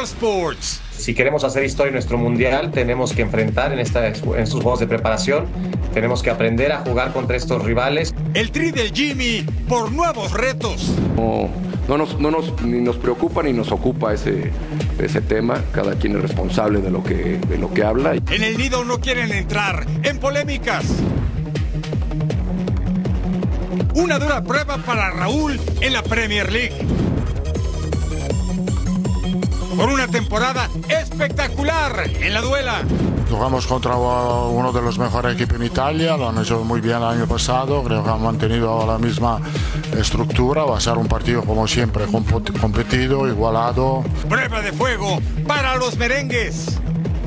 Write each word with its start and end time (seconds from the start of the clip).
Total 0.00 0.04
Sports. 0.04 0.80
Si 0.96 1.14
queremos 1.14 1.44
hacer 1.44 1.64
historia 1.64 1.88
en 1.88 1.94
nuestro 1.94 2.16
mundial, 2.16 2.70
tenemos 2.70 3.12
que 3.12 3.20
enfrentar 3.20 3.72
en, 3.72 3.80
esta, 3.80 4.06
en 4.06 4.14
estos 4.14 4.62
juegos 4.62 4.80
de 4.80 4.86
preparación, 4.86 5.46
tenemos 5.92 6.22
que 6.22 6.30
aprender 6.30 6.72
a 6.72 6.78
jugar 6.78 7.12
contra 7.12 7.36
estos 7.36 7.62
rivales. 7.64 8.14
El 8.32 8.50
tri 8.50 8.70
del 8.70 8.92
Jimmy 8.92 9.44
por 9.68 9.92
nuevos 9.92 10.32
retos. 10.32 10.90
No, 11.16 11.50
no, 11.86 11.98
nos, 11.98 12.18
no 12.18 12.30
nos, 12.30 12.62
ni 12.62 12.80
nos 12.80 12.96
preocupa 12.96 13.42
ni 13.42 13.52
nos 13.52 13.72
ocupa 13.72 14.14
ese, 14.14 14.50
ese 14.98 15.20
tema. 15.20 15.62
Cada 15.72 15.96
quien 15.96 16.16
es 16.16 16.22
responsable 16.22 16.80
de 16.80 16.90
lo, 16.90 17.04
que, 17.04 17.38
de 17.46 17.58
lo 17.58 17.72
que 17.74 17.82
habla. 17.84 18.14
En 18.14 18.42
el 18.42 18.56
nido 18.56 18.84
no 18.84 19.00
quieren 19.00 19.32
entrar 19.32 19.86
en 20.02 20.18
polémicas. 20.18 20.86
Una 23.94 24.18
dura 24.18 24.42
prueba 24.42 24.78
para 24.78 25.10
Raúl 25.10 25.60
en 25.80 25.92
la 25.92 26.02
Premier 26.02 26.50
League. 26.50 26.76
Por 29.80 29.88
una 29.88 30.06
temporada 30.06 30.68
espectacular 30.90 32.04
en 32.20 32.34
la 32.34 32.42
duela. 32.42 32.82
Jugamos 33.30 33.66
contra 33.66 33.96
uno 33.96 34.72
de 34.72 34.82
los 34.82 34.98
mejores 34.98 35.34
equipos 35.34 35.56
en 35.56 35.62
Italia, 35.62 36.18
lo 36.18 36.28
han 36.28 36.36
hecho 36.36 36.62
muy 36.64 36.82
bien 36.82 36.98
el 36.98 37.04
año 37.04 37.26
pasado, 37.26 37.82
creo 37.82 38.04
que 38.04 38.10
han 38.10 38.22
mantenido 38.22 38.86
la 38.86 38.98
misma 38.98 39.40
estructura, 39.96 40.64
va 40.64 40.76
a 40.76 40.80
ser 40.80 40.98
un 40.98 41.08
partido 41.08 41.42
como 41.44 41.66
siempre 41.66 42.04
competido, 42.60 43.26
igualado. 43.26 44.04
Prueba 44.28 44.60
de 44.60 44.72
fuego 44.72 45.18
para 45.46 45.76
los 45.76 45.96
merengues. 45.96 46.78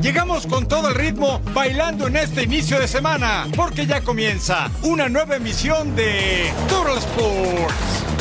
Llegamos 0.04 0.46
con 0.46 0.68
todo 0.68 0.90
el 0.90 0.96
ritmo 0.96 1.42
bailando 1.56 2.06
en 2.06 2.18
este 2.18 2.44
inicio 2.44 2.80
de 2.80 2.88
semana, 2.88 3.48
porque 3.56 3.88
ya 3.88 4.02
comienza 4.02 4.70
una 4.84 5.10
nueva 5.10 5.38
emisión 5.38 5.96
de 5.96 6.54
Total 6.70 7.00
Sports. 7.00 8.13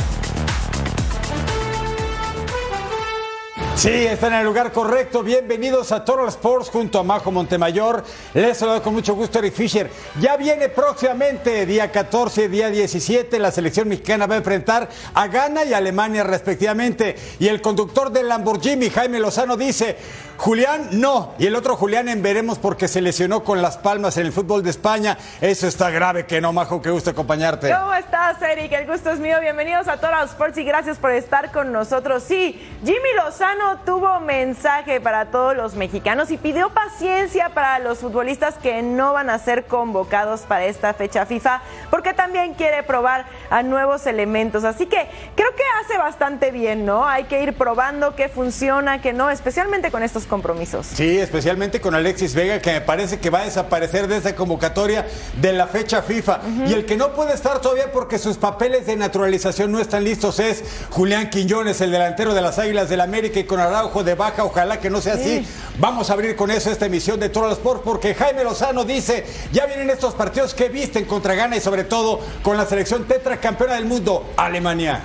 Sí, 3.75 3.89
están 3.89 4.35
en 4.35 4.41
el 4.41 4.47
lugar 4.47 4.71
correcto. 4.71 5.23
Bienvenidos 5.23 5.93
a 5.93 6.05
Total 6.05 6.29
Sports 6.29 6.69
junto 6.69 6.99
a 6.99 7.03
Majo 7.03 7.33
Montemayor. 7.33 8.05
Les 8.35 8.59
saludo 8.59 8.83
con 8.83 8.93
mucho 8.93 9.15
gusto 9.15 9.39
Eric 9.39 9.55
Fisher. 9.55 9.91
Ya 10.21 10.37
viene 10.37 10.69
próximamente, 10.69 11.65
día 11.65 11.91
14, 11.91 12.49
día 12.49 12.69
17, 12.69 13.39
la 13.39 13.51
selección 13.51 13.89
mexicana 13.89 14.27
va 14.27 14.35
a 14.35 14.39
enfrentar 14.39 14.89
a 15.15 15.27
Ghana 15.27 15.65
y 15.65 15.73
Alemania 15.73 16.23
respectivamente. 16.23 17.17
Y 17.41 17.49
el 17.49 17.63
conductor 17.63 18.13
del 18.13 18.29
Lamborghini, 18.29 18.91
Jaime 18.91 19.19
Lozano, 19.19 19.57
dice, 19.57 19.97
Julián, 20.37 20.89
no. 20.93 21.33
Y 21.39 21.47
el 21.47 21.57
otro 21.57 21.77
Julián 21.77 22.09
en 22.09 22.23
veremos 22.23 22.59
porque 22.59 22.89
se 22.89 23.01
lesionó 23.01 23.43
con 23.43 23.63
las 23.63 23.79
palmas 23.79 24.17
en 24.17 24.27
el 24.27 24.33
fútbol 24.33 24.63
de 24.63 24.71
España. 24.71 25.17
Eso 25.41 25.67
está 25.67 25.91
grave, 25.91 26.27
que 26.27 26.41
no, 26.41 26.53
Majo, 26.53 26.83
que 26.83 26.91
gusto 26.91 27.11
acompañarte. 27.11 27.73
¿Cómo 27.75 27.95
estás, 27.95 28.41
Eric? 28.43 28.71
El 28.73 28.87
gusto 28.87 29.11
es 29.11 29.19
mío. 29.19 29.41
Bienvenidos 29.41 29.89
a 29.89 29.97
Total 29.97 30.25
Sports 30.27 30.59
y 30.59 30.65
gracias 30.65 30.99
por 30.99 31.11
estar 31.11 31.51
con 31.51 31.73
nosotros. 31.73 32.23
Sí, 32.23 32.61
Jimmy 32.85 33.15
Lozano 33.17 33.62
tuvo 33.85 34.21
mensaje 34.21 35.01
para 35.01 35.27
todos 35.27 35.57
los 35.57 35.75
mexicanos 35.75 36.31
y 36.31 36.37
pidió 36.37 36.71
paciencia 36.71 37.51
para 37.51 37.79
los 37.79 37.99
futbolistas 37.99 38.55
que 38.55 38.83
no 38.83 39.13
van 39.13 39.31
a 39.31 39.39
ser 39.39 39.65
convocados 39.65 40.43
para 40.43 40.67
esta 40.67 40.95
fecha 40.95 41.27
FIFA, 41.27 41.63
porque 41.91 42.13
también 42.13 42.55
quiere 42.55 42.83
probar 42.83 43.27
a 43.51 43.63
nuevos 43.63 44.07
elementos. 44.07 44.65
Así 44.65 44.87
que 44.87 45.09
creo 45.35 45.55
que 45.55 45.63
hace 45.83 45.99
bastante 45.99 46.51
bien, 46.51 46.85
¿no? 46.85 47.07
Hay 47.07 47.25
que 47.25 47.43
ir 47.43 47.55
probando 47.55 48.15
qué 48.15 48.29
funciona, 48.29 49.01
qué 49.01 49.13
no, 49.13 49.31
especialmente 49.31 49.91
con 49.91 50.03
estos 50.03 50.27
compromisos. 50.27 50.87
Sí, 50.87 51.19
especialmente 51.19 51.81
con 51.81 51.95
Alexis 51.95 52.35
Vega, 52.35 52.61
que 52.61 52.73
me 52.73 52.81
parece 52.81 53.19
que 53.19 53.31
va 53.31 53.41
a 53.41 53.45
desaparecer 53.45 54.09
de 54.09 54.19
esa 54.19 54.35
convocatoria 54.35 55.07
de 55.41 55.53
la 55.53 55.67
fecha 55.67 56.03
FIFA. 56.03 56.41
Y 56.67 56.73
el 56.73 56.87
que 56.87 56.97
no 56.97 57.13
puede 57.13 57.35
estar 57.35 57.61
todavía 57.61 57.93
porque 57.93 58.19
sus 58.19 58.37
papeles 58.37 58.87
de 58.87 58.97
naturalización 58.97 59.73
no 59.73 59.81
están 59.81 60.05
listos 60.05 60.41
es 60.41 60.87
Julián 60.91 61.31
Quiñones, 61.31 61.81
el 61.81 61.91
delantero 61.91 62.35
de 62.35 62.43
las 62.43 62.59
Águilas 62.59 62.89
del 62.89 63.01
América 63.01 63.41
y 63.41 63.45
con 63.53 63.61
Araujo 63.61 64.03
de 64.03 64.15
baja, 64.15 64.45
ojalá 64.45 64.81
que 64.81 64.89
no 64.89 65.03
sea 65.03 65.13
así. 65.13 65.47
Vamos 65.79 66.09
a 66.09 66.15
abrir 66.15 66.35
con 66.37 66.51
eso 66.51 66.71
esta 66.71 66.87
emisión 66.87 67.21
de 67.21 67.29
Total 67.29 67.53
Sport 67.53 67.83
porque 67.83 68.15
Jaime 68.15 68.45
Lozano 68.45 68.83
dice, 68.83 69.27
ya 69.53 69.67
vienen 69.67 69.91
estos 69.91 70.15
partidos 70.15 70.55
que 70.55 70.71
visten 70.71 71.05
contra 71.05 71.35
Ghana 71.35 71.59
y 71.59 71.61
sobre 71.61 71.85
todo 71.85 72.19
con 72.41 72.57
la 72.57 72.65
selección 72.65 73.05
tetracampeona 73.05 73.75
del 73.75 73.85
mundo, 73.85 74.33
Alemania. 74.39 75.03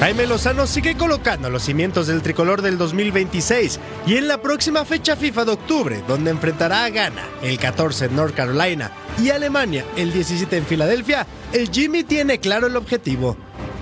Jaime 0.00 0.28
Lozano 0.28 0.68
sigue 0.68 0.96
colocando 0.96 1.50
los 1.50 1.64
cimientos 1.64 2.06
del 2.06 2.22
tricolor 2.22 2.62
del 2.62 2.78
2026 2.78 3.80
y 4.06 4.16
en 4.16 4.28
la 4.28 4.40
próxima 4.40 4.84
fecha 4.84 5.16
FIFA 5.16 5.44
de 5.44 5.50
octubre, 5.50 6.02
donde 6.06 6.30
enfrentará 6.30 6.84
a 6.84 6.90
Ghana 6.90 7.22
el 7.42 7.58
14 7.58 8.04
en 8.04 8.14
North 8.14 8.32
Carolina 8.32 8.92
y 9.20 9.30
Alemania 9.30 9.84
el 9.96 10.12
17 10.12 10.56
en 10.56 10.64
Filadelfia, 10.66 11.26
el 11.52 11.68
Jimmy 11.70 12.04
tiene 12.04 12.38
claro 12.38 12.68
el 12.68 12.76
objetivo. 12.76 13.36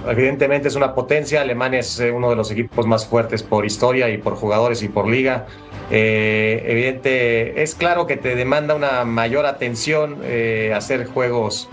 Evidentemente 0.08 0.68
es 0.68 0.74
una 0.74 0.94
potencia, 0.94 1.42
Alemania 1.42 1.80
es 1.80 2.00
eh, 2.00 2.10
uno 2.10 2.30
de 2.30 2.36
los 2.36 2.50
equipos 2.50 2.86
más 2.86 3.06
fuertes 3.06 3.42
por 3.42 3.66
historia 3.66 4.08
y 4.08 4.16
por 4.16 4.36
jugadores 4.36 4.82
y 4.82 4.88
por 4.88 5.08
liga. 5.08 5.46
Eh, 5.90 6.64
evidente, 6.66 7.62
es 7.62 7.74
claro 7.74 8.06
que 8.06 8.16
te 8.16 8.34
demanda 8.34 8.74
una 8.74 9.04
mayor 9.04 9.44
atención 9.44 10.20
eh, 10.22 10.72
hacer 10.74 11.06
juegos 11.06 11.68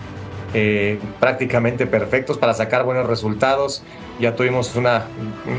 prácticamente 1.20 1.88
perfectos 1.88 2.38
para 2.38 2.54
sacar 2.54 2.84
buenos 2.84 3.08
resultados 3.08 3.84
ya 4.20 4.36
tuvimos 4.36 4.76
una 4.76 5.06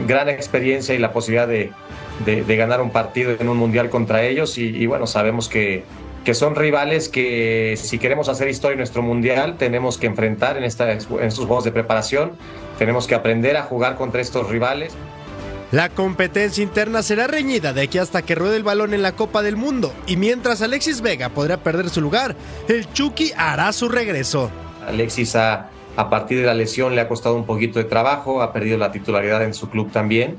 gran 0.07 0.29
experiencia 0.29 0.95
y 0.95 0.99
la 0.99 1.13
posibilidad 1.13 1.49
de, 1.49 1.73
ganar 2.57 2.81
un 2.81 2.91
partido 2.91 3.33
en 3.39 3.49
un 3.49 3.57
mundial 3.57 3.91
contra 3.91 4.23
ellos 4.23 4.59
y, 4.59 4.87
bueno, 4.87 5.07
sabemos 5.07 5.49
que, 5.49 5.85
que, 6.25 6.35
son 6.35 6.55
rivales 6.55 7.09
que 7.09 7.75
si 7.77 7.99
queremos 7.99 8.29
hacer 8.29 8.49
historia 8.49 8.75
en 8.75 8.79
nuestro 8.79 9.03
mundial 9.03 9.57
tenemos 9.59 9.99
que 9.99 10.07
enfrentar 10.07 10.57
en, 10.57 10.65
esta, 10.65 10.93
en 10.93 10.99
estos 10.99 11.47
juegos 11.47 11.65
de 11.65 11.73
preparación, 11.73 12.33
tenemos 12.79 13.07
que 13.07 13.15
aprender 13.15 13.57
a 13.57 13.63
jugar 13.63 13.97
contra 13.97 14.21
estos 14.21 14.49
rivales. 14.49 14.95
La 15.73 15.89
competencia 15.89 16.63
interna 16.63 17.03
será 17.03 17.27
reñida 17.27 17.73
de 17.73 17.83
aquí 17.83 17.99
hasta 17.99 18.23
que 18.23 18.37
ruede 18.37 18.57
el 18.57 18.63
balón 18.63 18.95
en 18.95 19.03
la 19.03 19.17
Copa 19.17 19.43
del 19.43 19.57
Mundo 19.57 19.93
y 20.07 20.17
mientras 20.17 20.63
Alexis 20.63 21.01
Vega 21.01 21.31
podrá 21.31 21.57
perder 21.57 21.91
su 21.91 22.01
lugar, 22.01 22.37
el 22.69 22.91
Chucky 22.93 23.33
hará 23.37 23.73
su 23.73 23.89
regreso. 23.89 24.53
Alexis 24.89 25.37
ha 25.37 25.71
a 25.97 26.11
partir 26.11 26.41
de 26.41 26.47
la 26.47 26.55
lesión 26.55 26.95
le 26.95 27.01
ha 27.01 27.09
costado 27.09 27.37
un 27.37 27.47
poquito 27.47 27.79
de 27.79 27.85
trabajo, 27.85 28.43
ha 28.43 28.53
perdido 28.53 28.79
la 28.79 28.91
titularidad 28.91 29.43
en 29.45 29.55
su 29.55 29.71
club 29.71 29.91
también. 29.93 30.37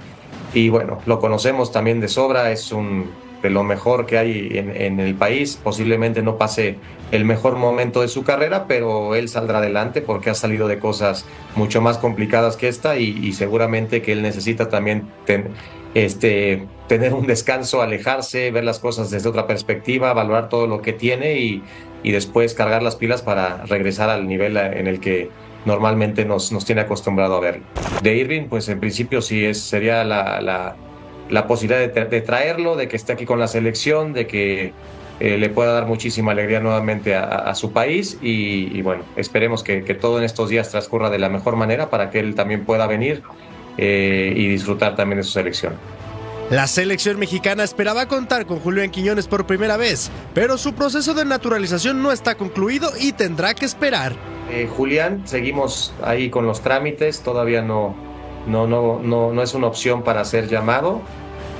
Y 0.53 0.69
bueno, 0.69 0.99
lo 1.05 1.19
conocemos 1.19 1.71
también 1.71 1.99
de 1.99 2.07
sobra, 2.07 2.51
es 2.51 2.71
un 2.71 3.09
de 3.41 3.49
lo 3.51 3.63
mejor 3.63 4.05
que 4.05 4.17
hay 4.17 4.49
en, 4.53 4.99
el 4.99 5.13
país. 5.13 5.59
Posiblemente 5.61 6.23
no 6.23 6.37
pase 6.37 6.77
el 7.11 7.25
mejor 7.25 7.57
momento 7.57 8.01
de 8.01 8.07
su 8.07 8.23
carrera, 8.23 8.65
pero 8.67 9.13
él 9.13 9.29
saldrá 9.29 9.59
adelante 9.59 10.01
porque 10.01 10.31
ha 10.31 10.33
salido 10.33 10.67
de 10.67 10.79
cosas 10.79 11.25
mucho 11.55 11.79
más 11.79 11.99
complicadas 11.99 12.57
que 12.57 12.67
esta 12.67 12.97
y, 12.97 13.31
seguramente 13.33 14.01
que 14.01 14.13
él 14.13 14.23
necesita 14.23 14.67
también 14.69 15.07
este, 15.93 16.65
tener 16.87 17.13
un 17.13 17.27
descanso, 17.27 17.83
alejarse, 17.83 18.49
ver 18.49 18.63
las 18.63 18.79
cosas 18.79 19.11
desde 19.11 19.29
otra 19.29 19.45
perspectiva, 19.45 20.11
valorar 20.13 20.49
todo 20.49 20.65
lo 20.65 20.81
que 20.81 20.93
tiene 20.93 21.39
y, 21.39 21.63
y 22.05 22.11
después 22.11 22.53
cargar 22.53 22.83
las 22.83 22.95
pilas 22.95 23.23
para 23.23 23.65
regresar 23.65 24.11
al 24.11 24.27
nivel 24.27 24.57
en 24.57 24.85
el 24.85 24.99
que 24.99 25.31
normalmente 25.65 26.23
nos, 26.23 26.51
nos 26.51 26.63
tiene 26.63 26.81
acostumbrado 26.81 27.35
a 27.35 27.39
verlo. 27.39 27.63
De 28.03 28.15
Irving, 28.15 28.43
pues 28.47 28.69
en 28.69 28.79
principio 28.79 29.23
sí 29.23 29.43
es, 29.43 29.59
sería 29.59 30.03
la, 30.03 30.39
la, 31.29 31.47
posibilidad 31.47 31.79
de, 31.79 32.21
traerlo, 32.21 32.75
de 32.75 32.87
que 32.87 32.95
esté 32.95 33.13
aquí 33.13 33.25
con 33.25 33.39
la 33.39 33.47
selección, 33.47 34.13
de 34.13 34.27
que 34.27 34.71
eh, 35.19 35.39
le 35.39 35.49
pueda 35.49 35.73
dar 35.73 35.87
muchísima 35.87 36.33
alegría 36.33 36.59
nuevamente 36.59 37.15
a, 37.15 37.55
su 37.55 37.71
país 37.71 38.19
y, 38.21 38.79
bueno, 38.83 39.01
esperemos 39.15 39.63
que, 39.63 39.81
todo 39.99 40.19
en 40.19 40.25
estos 40.25 40.49
días 40.49 40.69
transcurra 40.69 41.09
de 41.09 41.17
la 41.17 41.29
mejor 41.29 41.55
manera 41.55 41.89
para 41.89 42.11
que 42.11 42.19
él 42.19 42.35
también 42.35 42.65
pueda 42.65 42.85
venir 42.85 43.23
eh, 43.79 44.31
y 44.35 44.47
disfrutar 44.47 44.95
también 44.95 45.17
de 45.17 45.23
su 45.23 45.31
selección. 45.31 45.73
La 46.51 46.67
selección 46.67 47.17
mexicana 47.17 47.63
esperaba 47.63 48.07
contar 48.07 48.45
con 48.45 48.59
Julián 48.59 48.91
Quiñones 48.91 49.27
por 49.27 49.47
primera 49.47 49.77
vez, 49.77 50.11
pero 50.35 50.59
su 50.59 50.73
proceso 50.73 51.15
de 51.15 51.25
naturalización 51.25 52.03
no 52.03 52.11
está 52.11 52.35
concluido 52.35 52.91
y 53.01 53.13
tendrá 53.13 53.55
que 53.55 53.65
esperar. 53.65 54.13
Eh, 54.51 54.69
Julián, 54.77 55.23
seguimos 55.25 55.91
ahí 56.03 56.29
con 56.29 56.45
los 56.45 56.61
trámites, 56.61 57.21
todavía 57.21 57.63
no, 57.63 57.95
no, 58.45 58.67
no, 58.67 59.01
no, 59.01 59.41
es 59.41 59.55
una 59.55 59.65
opción 59.65 60.03
para 60.03 60.23
ser 60.23 60.47
llamado. 60.47 61.01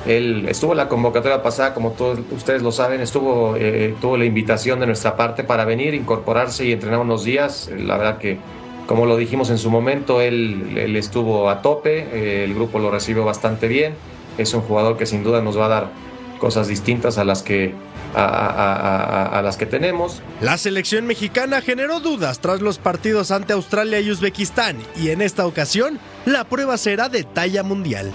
Él 0.05 0.45
estuvo 0.47 0.73
en 0.73 0.77
la 0.77 0.87
convocatoria 0.87 1.41
pasada, 1.41 1.73
como 1.73 1.93
todos 1.93 2.19
ustedes 2.31 2.61
lo 2.61 2.71
saben, 2.71 3.01
estuvo, 3.01 3.55
eh, 3.57 3.95
tuvo 3.99 4.17
la 4.17 4.25
invitación 4.25 4.79
de 4.79 4.85
nuestra 4.85 5.15
parte 5.15 5.43
para 5.43 5.65
venir, 5.65 5.95
incorporarse 5.95 6.63
y 6.63 6.71
entrenar 6.71 6.99
unos 6.99 7.23
días. 7.23 7.71
La 7.75 7.97
verdad 7.97 8.19
que, 8.19 8.37
como 8.85 9.07
lo 9.07 9.17
dijimos 9.17 9.49
en 9.49 9.57
su 9.57 9.71
momento, 9.71 10.21
él, 10.21 10.77
él 10.77 10.95
estuvo 10.95 11.49
a 11.49 11.63
tope, 11.63 12.07
eh, 12.13 12.43
el 12.43 12.53
grupo 12.53 12.77
lo 12.77 12.91
recibió 12.91 13.25
bastante 13.25 13.67
bien 13.67 13.95
es 14.37 14.53
un 14.53 14.61
jugador 14.61 14.97
que 14.97 15.05
sin 15.05 15.23
duda 15.23 15.41
nos 15.41 15.57
va 15.57 15.65
a 15.65 15.69
dar 15.69 15.91
cosas 16.39 16.67
distintas 16.67 17.17
a 17.17 17.23
las 17.23 17.43
que 17.43 17.73
a, 18.15 19.41
las 19.43 19.57
que 19.57 19.65
tenemos. 19.65 20.21
La 20.41 20.57
selección 20.57 21.05
mexicana 21.05 21.61
generó 21.61 21.99
dudas 21.99 22.39
tras 22.39 22.61
los 22.61 22.77
partidos 22.77 23.31
ante 23.31 23.53
Australia 23.53 23.99
y 23.99 24.09
Uzbekistán 24.09 24.77
y 24.95 25.09
en 25.09 25.21
esta 25.21 25.45
ocasión 25.45 25.99
la 26.25 26.45
prueba 26.45 26.77
será 26.77 27.09
de 27.09 27.23
talla 27.23 27.63
mundial. 27.63 28.11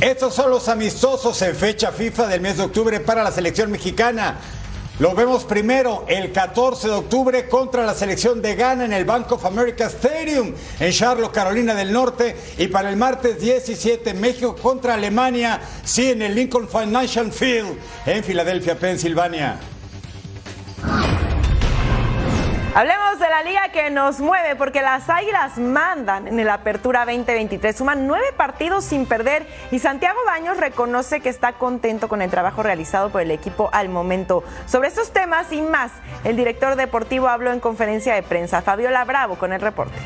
Estos 0.00 0.34
son 0.34 0.50
los 0.50 0.68
amistosos 0.68 1.42
en 1.42 1.56
fecha 1.56 1.90
FIFA 1.90 2.28
del 2.28 2.40
mes 2.40 2.56
de 2.56 2.62
octubre 2.62 3.00
para 3.00 3.24
la 3.24 3.32
selección 3.32 3.70
mexicana. 3.70 4.38
Lo 4.98 5.14
vemos 5.14 5.44
primero 5.44 6.04
el 6.08 6.32
14 6.32 6.88
de 6.88 6.94
octubre 6.94 7.48
contra 7.48 7.86
la 7.86 7.94
selección 7.94 8.42
de 8.42 8.56
Ghana 8.56 8.84
en 8.84 8.92
el 8.92 9.04
Bank 9.04 9.30
of 9.30 9.44
America 9.44 9.86
Stadium 9.86 10.52
en 10.80 10.90
Charlotte, 10.92 11.30
Carolina 11.30 11.72
del 11.72 11.92
Norte. 11.92 12.34
Y 12.58 12.66
para 12.66 12.90
el 12.90 12.96
martes 12.96 13.38
17, 13.38 14.12
México 14.14 14.56
contra 14.56 14.94
Alemania, 14.94 15.60
sí, 15.84 16.10
en 16.10 16.22
el 16.22 16.34
Lincoln 16.34 16.68
Financial 16.68 17.30
Field 17.30 17.78
en 18.06 18.24
Filadelfia, 18.24 18.76
Pensilvania. 18.76 19.60
Hablemos 22.74 23.18
de 23.18 23.28
la 23.28 23.42
liga 23.42 23.68
que 23.72 23.90
nos 23.90 24.20
mueve 24.20 24.54
porque 24.54 24.82
las 24.82 25.08
Águilas 25.08 25.58
mandan 25.58 26.28
en 26.28 26.38
el 26.38 26.48
Apertura 26.48 27.06
2023. 27.06 27.74
Suman 27.74 28.06
nueve 28.06 28.26
partidos 28.36 28.84
sin 28.84 29.06
perder 29.06 29.46
y 29.70 29.78
Santiago 29.78 30.18
Baños 30.26 30.58
reconoce 30.58 31.20
que 31.20 31.30
está 31.30 31.54
contento 31.54 32.08
con 32.08 32.22
el 32.22 32.30
trabajo 32.30 32.62
realizado 32.62 33.10
por 33.10 33.22
el 33.22 33.30
equipo 33.30 33.70
al 33.72 33.88
momento. 33.88 34.44
Sobre 34.66 34.88
estos 34.88 35.12
temas 35.12 35.50
y 35.52 35.62
más, 35.62 35.92
el 36.24 36.36
director 36.36 36.76
deportivo 36.76 37.28
habló 37.28 37.52
en 37.52 37.60
conferencia 37.60 38.14
de 38.14 38.22
prensa. 38.22 38.60
Fabiola 38.62 39.04
Bravo 39.04 39.36
con 39.36 39.52
el 39.52 39.60
reporte. 39.60 39.96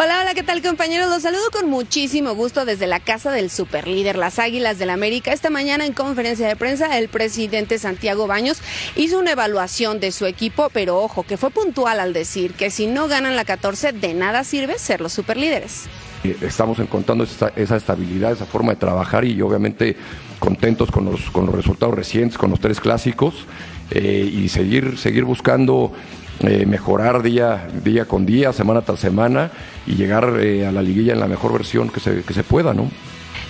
Hola, 0.00 0.20
hola, 0.20 0.32
¿qué 0.32 0.44
tal 0.44 0.62
compañeros? 0.62 1.08
Los 1.08 1.24
saludo 1.24 1.50
con 1.50 1.68
muchísimo 1.68 2.32
gusto 2.36 2.64
desde 2.64 2.86
la 2.86 3.00
casa 3.00 3.32
del 3.32 3.50
superlíder, 3.50 4.16
las 4.16 4.38
Águilas 4.38 4.78
del 4.78 4.90
América. 4.90 5.32
Esta 5.32 5.50
mañana 5.50 5.86
en 5.86 5.92
conferencia 5.92 6.46
de 6.46 6.54
prensa 6.54 6.96
el 6.96 7.08
presidente 7.08 7.80
Santiago 7.80 8.28
Baños 8.28 8.62
hizo 8.94 9.18
una 9.18 9.32
evaluación 9.32 9.98
de 9.98 10.12
su 10.12 10.26
equipo, 10.26 10.70
pero 10.72 11.02
ojo, 11.02 11.24
que 11.24 11.36
fue 11.36 11.50
puntual 11.50 11.98
al 11.98 12.12
decir 12.12 12.52
que 12.52 12.70
si 12.70 12.86
no 12.86 13.08
ganan 13.08 13.34
la 13.34 13.44
14 13.44 13.90
de 13.90 14.14
nada 14.14 14.44
sirve 14.44 14.78
ser 14.78 15.00
los 15.00 15.12
superlíderes. 15.12 15.88
Estamos 16.42 16.78
encontrando 16.78 17.24
esa, 17.24 17.48
esa 17.56 17.74
estabilidad, 17.74 18.30
esa 18.30 18.46
forma 18.46 18.74
de 18.74 18.76
trabajar 18.76 19.24
y 19.24 19.42
obviamente 19.42 19.96
contentos 20.38 20.92
con 20.92 21.06
los, 21.06 21.28
con 21.30 21.44
los 21.46 21.54
resultados 21.56 21.96
recientes, 21.96 22.38
con 22.38 22.50
los 22.50 22.60
tres 22.60 22.78
clásicos 22.80 23.46
eh, 23.90 24.30
y 24.32 24.48
seguir, 24.48 24.96
seguir 24.96 25.24
buscando 25.24 25.92
eh, 26.40 26.66
mejorar 26.66 27.22
día, 27.22 27.68
día 27.84 28.04
con 28.04 28.26
día, 28.26 28.52
semana 28.52 28.82
tras 28.82 29.00
semana 29.00 29.50
y 29.86 29.94
llegar 29.94 30.38
eh, 30.40 30.66
a 30.66 30.72
la 30.72 30.82
liguilla 30.82 31.12
en 31.12 31.20
la 31.20 31.28
mejor 31.28 31.52
versión 31.52 31.90
que 31.90 32.00
se, 32.00 32.22
que 32.22 32.34
se 32.34 32.44
pueda, 32.44 32.74
¿no? 32.74 32.90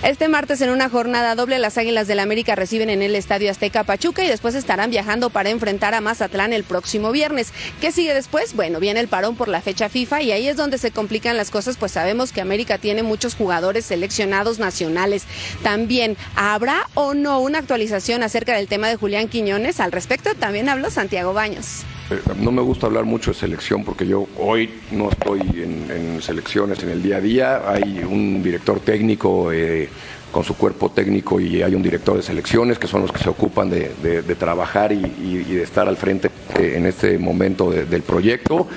Este 0.01 0.29
martes 0.29 0.61
en 0.61 0.69
una 0.69 0.89
jornada 0.89 1.35
doble 1.35 1.59
las 1.59 1.77
Águilas 1.77 2.07
del 2.07 2.19
América 2.19 2.55
reciben 2.55 2.89
en 2.89 3.01
el 3.01 3.15
Estadio 3.15 3.51
Azteca 3.51 3.83
Pachuca 3.83 4.23
y 4.23 4.29
después 4.29 4.55
estarán 4.55 4.91
viajando 4.91 5.29
para 5.29 5.49
enfrentar 5.49 5.93
a 5.93 5.99
Mazatlán 5.99 6.53
el 6.53 6.63
próximo 6.63 7.11
viernes. 7.11 7.51
¿Qué 7.81 7.91
sigue 7.91 8.13
después? 8.13 8.55
Bueno, 8.55 8.79
viene 8.79 9.01
el 9.01 9.09
parón 9.09 9.35
por 9.35 9.49
la 9.49 9.59
fecha 9.59 9.89
FIFA 9.89 10.21
y 10.21 10.31
ahí 10.31 10.47
es 10.47 10.55
donde 10.55 10.77
se 10.77 10.91
complican 10.91 11.35
las 11.35 11.51
cosas, 11.51 11.75
pues 11.75 11.91
sabemos 11.91 12.31
que 12.31 12.39
América 12.39 12.77
tiene 12.77 13.03
muchos 13.03 13.35
jugadores 13.35 13.85
seleccionados 13.85 14.57
nacionales. 14.57 15.25
También, 15.63 16.15
¿habrá 16.37 16.87
o 16.93 17.13
no 17.13 17.41
una 17.41 17.59
actualización 17.59 18.23
acerca 18.23 18.55
del 18.55 18.69
tema 18.69 18.87
de 18.87 18.95
Julián 18.95 19.27
Quiñones? 19.27 19.81
Al 19.81 19.91
respecto 19.91 20.33
también 20.33 20.69
habló 20.69 20.91
Santiago 20.91 21.33
Baños. 21.33 21.83
Eh, 22.11 22.21
no 22.39 22.51
me 22.51 22.61
gusta 22.61 22.87
hablar 22.87 23.05
mucho 23.05 23.31
de 23.31 23.37
selección 23.37 23.83
porque 23.83 24.07
yo 24.07 24.27
hoy 24.37 24.69
no 24.91 25.09
estoy 25.09 25.41
en, 25.41 26.21
selecciones 26.21 26.81
en 26.83 26.89
el 26.89 27.03
día 27.03 27.17
a 27.17 27.21
día. 27.21 27.71
Hay 27.71 28.03
un 28.03 28.41
director 28.41 28.79
técnico 28.79 29.51
eh, 29.51 29.89
con 30.31 30.43
su 30.43 30.55
cuerpo 30.55 30.89
técnico 30.89 31.39
y 31.39 31.61
hay 31.61 31.75
un 31.75 31.83
director 31.83 32.17
de 32.17 32.23
selecciones 32.23 32.79
que 32.79 32.87
son 32.87 33.01
los 33.01 33.11
que 33.11 33.19
se 33.19 33.29
ocupan 33.29 33.69
de, 33.69 33.89
trabajar 34.37 34.91
y, 34.91 35.01
de 35.01 35.63
estar 35.63 35.87
al 35.87 35.97
frente 35.97 36.29
eh, 36.57 36.73
en 36.75 36.85
este 36.85 37.17
momento 37.17 37.69
de, 37.69 37.85
del 37.85 38.01
proyecto. 38.01 38.67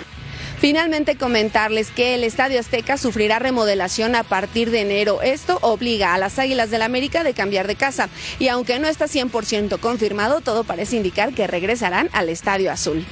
Finalmente 0.62 1.16
comentarles 1.16 1.90
que 1.90 2.14
el 2.14 2.22
Estadio 2.22 2.60
Azteca 2.60 2.96
sufrirá 2.96 3.40
remodelación 3.40 4.14
a 4.14 4.22
partir 4.22 4.70
de 4.70 4.82
enero. 4.82 5.20
Esto 5.20 5.58
obliga 5.60 6.14
a 6.14 6.18
las 6.18 6.38
Águilas 6.38 6.70
del 6.70 6.82
América 6.82 7.24
de 7.24 7.34
cambiar 7.34 7.66
de 7.66 7.74
casa 7.74 8.08
y 8.38 8.46
aunque 8.46 8.78
no 8.78 8.86
está 8.86 9.06
100% 9.06 9.80
confirmado, 9.80 10.40
todo 10.40 10.62
parece 10.62 10.94
indicar 10.94 11.34
que 11.34 11.48
regresarán 11.48 12.10
al 12.12 12.28
Estadio 12.28 12.70
Azul. 12.70 13.04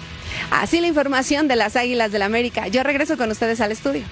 Así 0.53 0.81
la 0.81 0.87
información 0.87 1.49
de 1.49 1.57
las 1.57 1.75
Águilas 1.75 2.13
del 2.13 2.23
América. 2.23 2.69
Yo 2.69 2.85
regreso 2.85 3.17
con 3.17 3.33
ustedes 3.33 3.61
al 3.61 3.73
estudio. 3.73 4.05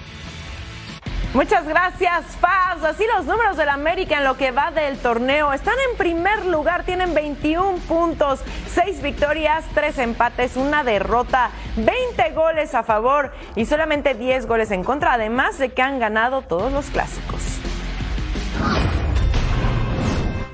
Muchas 1.33 1.67
gracias, 1.67 2.25
Fabs. 2.37 2.83
Así 2.83 3.05
los 3.15 3.27
números 3.27 3.55
del 3.55 3.69
América 3.69 4.17
en 4.17 4.23
lo 4.23 4.35
que 4.35 4.49
va 4.49 4.71
del 4.71 4.97
torneo. 4.97 5.53
Están 5.53 5.75
en 5.91 5.95
primer 5.95 6.43
lugar, 6.47 6.85
tienen 6.85 7.13
21 7.13 7.77
puntos, 7.87 8.39
6 8.73 9.03
victorias, 9.03 9.63
3 9.75 9.99
empates, 9.99 10.57
una 10.57 10.83
derrota, 10.83 11.51
20 11.75 12.31
goles 12.31 12.73
a 12.73 12.81
favor 12.81 13.31
y 13.55 13.65
solamente 13.65 14.15
10 14.15 14.47
goles 14.47 14.71
en 14.71 14.83
contra, 14.83 15.13
además 15.13 15.59
de 15.59 15.69
que 15.69 15.83
han 15.83 15.99
ganado 15.99 16.41
todos 16.41 16.73
los 16.73 16.87
clásicos. 16.87 17.58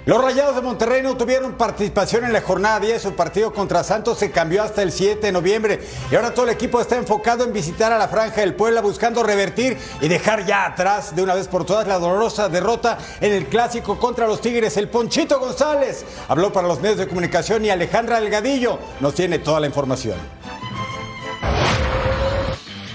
Los 0.06 0.24
Rayados 0.24 0.56
de 0.56 0.62
Monterrey 0.62 1.02
no 1.02 1.18
tuvieron 1.18 1.54
participación 1.54 2.26
en 2.26 2.34
la 2.34 2.42
jornada 2.42 2.80
10. 2.80 3.02
Su 3.02 3.16
partido 3.16 3.52
contra 3.52 3.84
Santos 3.84 4.20
se 4.20 4.30
cambió 4.30 4.62
hasta 4.62 4.84
el 4.84 4.92
7 4.92 5.20
de 5.20 5.32
noviembre. 5.32 5.80
Y 6.12 6.16
ahora 6.16 6.32
todo 6.32 6.46
el 6.46 6.52
equipo 6.52 6.80
está 6.80 6.96
enfocado 6.96 7.44
en 7.44 7.52
visitar 7.52 7.92
a 7.92 7.98
la 7.98 8.08
Franja 8.08 8.42
del 8.42 8.54
Puebla 8.54 8.82
buscando 8.82 9.24
revertir 9.24 9.80
y 10.02 10.08
dejar 10.08 10.46
ya 10.46 10.68
atrás 10.68 11.16
de 11.16 11.24
una 11.24 11.34
vez 11.34 11.48
por 11.48 11.66
todas 11.66 11.88
la 11.88 11.98
dolorosa 11.98 12.50
derrota 12.50 13.00
en 13.20 13.34
el 13.34 13.48
clásico 13.48 13.98
contra 13.98 14.28
los 14.28 14.42
Tigres. 14.42 14.78
El 14.78 14.90
Ponchito 14.90 15.40
González 15.40 16.06
habló 16.28 16.54
para 16.54 16.68
los 16.68 16.80
medios 16.82 17.00
de 17.00 17.08
comunicación 17.08 17.66
y 17.66 17.72
Alejandra 17.72 18.22
Delgadillo 18.22 18.78
nos 19.00 19.16
tiene 19.16 19.40
toda 19.40 19.60
la 19.60 19.66
información. 19.66 20.20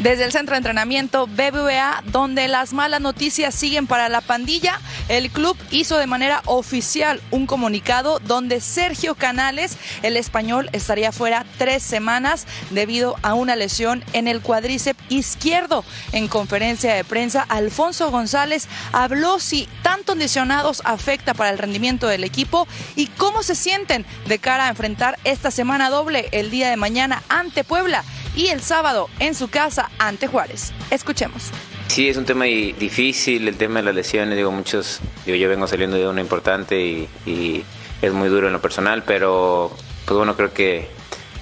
Desde 0.03 0.25
el 0.25 0.33
centro 0.33 0.55
de 0.55 0.59
entrenamiento 0.61 1.27
BBVA, 1.27 2.03
donde 2.07 2.49
las 2.49 2.73
malas 2.73 3.03
noticias 3.03 3.55
siguen 3.55 3.87
para 3.87 4.09
la 4.09 4.23
pandilla, 4.23 4.81
el 5.11 5.31
club 5.31 5.59
hizo 5.71 5.99
de 5.99 6.07
manera 6.07 6.41
oficial 6.47 7.21
un 7.31 7.47
comunicado 7.47 8.19
donde 8.21 8.63
Sergio 8.63 9.15
Canales, 9.15 9.77
el 10.03 10.17
español, 10.17 10.71
estaría 10.73 11.13
fuera 11.13 11.45
tres 11.59 11.83
semanas 11.83 12.47
debido 12.71 13.17
a 13.21 13.35
una 13.35 13.57
lesión 13.57 14.03
en 14.15 14.27
el 14.27 14.41
cuádriceps 14.41 15.03
izquierdo. 15.11 15.85
En 16.13 16.29
conferencia 16.29 16.95
de 16.95 17.05
prensa, 17.05 17.45
Alfonso 17.47 18.11
González 18.11 18.69
habló 18.93 19.39
si 19.39 19.69
tantos 19.83 20.17
lesionados 20.17 20.81
afecta 20.87 21.35
para 21.35 21.51
el 21.51 21.59
rendimiento 21.59 22.07
del 22.07 22.25
equipo 22.25 22.67
y 22.97 23.09
cómo 23.09 23.43
se 23.43 23.55
sienten 23.55 24.07
de 24.27 24.39
cara 24.39 24.65
a 24.65 24.71
enfrentar 24.71 25.19
esta 25.25 25.51
semana 25.51 25.91
doble 25.91 26.31
el 26.33 26.51
día 26.51 26.71
de 26.71 26.79
mañana 26.79 27.23
ante 27.29 27.65
Puebla 27.65 28.03
y 28.35 28.49
el 28.49 28.61
sábado 28.61 29.09
en 29.19 29.35
su 29.35 29.49
casa 29.49 29.91
ante 29.99 30.27
Juárez. 30.27 30.73
Escuchemos. 30.91 31.51
Sí, 31.89 32.09
es 32.09 32.17
un 32.17 32.25
tema 32.25 32.45
difícil, 32.45 33.49
el 33.49 33.57
tema 33.57 33.81
de 33.81 33.87
las 33.87 33.95
lesiones, 33.95 34.37
digo, 34.37 34.53
muchos, 34.53 35.01
digo, 35.27 35.37
yo 35.37 35.49
vengo 35.49 35.67
saliendo 35.67 35.97
de 35.97 36.07
una 36.07 36.21
importante 36.21 36.81
y, 37.27 37.65
es 38.01 38.15
muy 38.15 38.31
duro 38.31 38.47
en 38.47 38.55
lo 38.55 38.63
personal, 38.63 39.03
pero 39.03 39.77
pues 40.07 40.17
bueno, 40.17 40.35
creo 40.35 40.55
que 40.55 40.89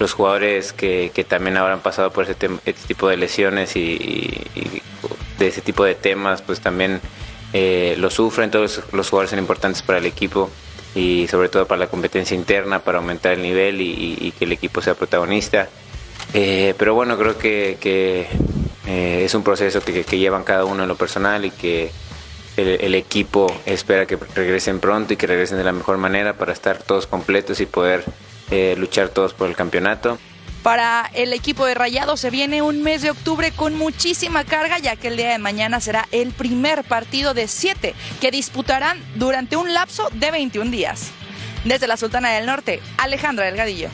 los 0.01 0.13
jugadores 0.13 0.73
que, 0.73 1.13
que 1.15 1.23
también 1.23 1.57
habrán 1.57 1.81
pasado 1.81 2.11
por 2.11 2.29
este, 2.29 2.49
este 2.65 2.89
tipo 2.89 3.09
de 3.09 3.17
lesiones 3.17 3.77
y, 3.77 4.45
de 5.39 5.47
ese 5.47 5.61
tipo 5.61 5.85
de 5.85 5.95
temas, 5.95 6.43
pues 6.43 6.61
también 6.61 7.01
eh, 7.53 7.95
lo 7.99 8.11
sufren, 8.11 8.51
todos 8.51 8.83
los 8.91 9.09
jugadores 9.09 9.31
son 9.31 9.39
importantes 9.39 9.83
para 9.83 9.99
el 9.99 10.07
equipo 10.07 10.51
y 10.97 11.29
sobre 11.29 11.49
todo 11.49 11.67
para 11.69 11.79
la 11.79 11.87
competencia 11.87 12.35
interna, 12.35 12.81
para 12.81 12.99
aumentar 12.99 13.35
el 13.35 13.43
nivel 13.43 13.81
y 13.81 14.33
que 14.37 14.47
el 14.47 14.53
equipo 14.53 14.83
sea 14.83 14.95
protagonista. 14.95 15.69
Eh, 16.35 16.75
pero 16.79 16.95
bueno, 16.95 17.19
creo 17.19 17.39
que, 17.39 17.79
eh, 18.87 19.23
es 19.25 19.35
un 19.35 19.43
proceso 19.43 19.81
que, 19.81 20.05
llevan 20.05 20.45
cada 20.45 20.65
uno 20.65 20.83
en 20.83 20.89
lo 20.89 20.97
personal 20.97 21.45
y 21.45 21.51
que 21.51 21.91
el, 22.57 22.69
el, 22.81 22.95
equipo 22.95 23.47
espera 23.67 24.07
que 24.07 24.17
regresen 24.35 24.81
pronto 24.81 25.13
y 25.15 25.17
que 25.17 25.27
regresen 25.27 25.59
de 25.59 25.65
la 25.65 25.73
mejor 25.73 25.97
manera 25.99 26.35
para 26.35 26.53
estar 26.53 26.83
todos 26.83 27.07
completos 27.07 27.61
y 27.61 27.67
poder 27.67 28.05
eh, 28.51 28.75
luchar 28.79 29.11
todos 29.11 29.35
por 29.35 29.49
el 29.49 29.57
campeonato. 29.57 30.19
Para 30.63 31.11
el 31.13 31.35
equipo 31.35 31.67
de 31.67 31.75
Rayados 31.75 32.21
se 32.21 32.31
viene 32.31 32.63
un 32.63 32.83
mes 32.83 33.03
de 33.03 33.11
octubre 33.11 33.53
con 33.53 33.75
muchísima 33.75 34.45
carga, 34.45 34.79
ya 34.79 34.97
que 34.97 35.09
el 35.09 35.17
día 35.17 35.31
de 35.31 35.39
mañana 35.39 35.81
será 35.81 36.09
el 36.13 36.33
primer 36.33 36.83
partido 36.83 37.35
de 37.35 37.47
siete 37.47 37.95
que 38.21 38.31
disputarán 38.31 39.03
durante 39.17 39.57
un 39.57 39.73
lapso 39.75 40.09
de 40.15 40.31
21 40.31 40.71
días. 40.71 41.11
Desde 41.65 41.87
la 41.87 41.97
Sultana 41.97 42.31
del 42.31 42.47
Norte, 42.47 42.81
Alejandra 42.97 43.45
Delgadillo. 43.45 43.91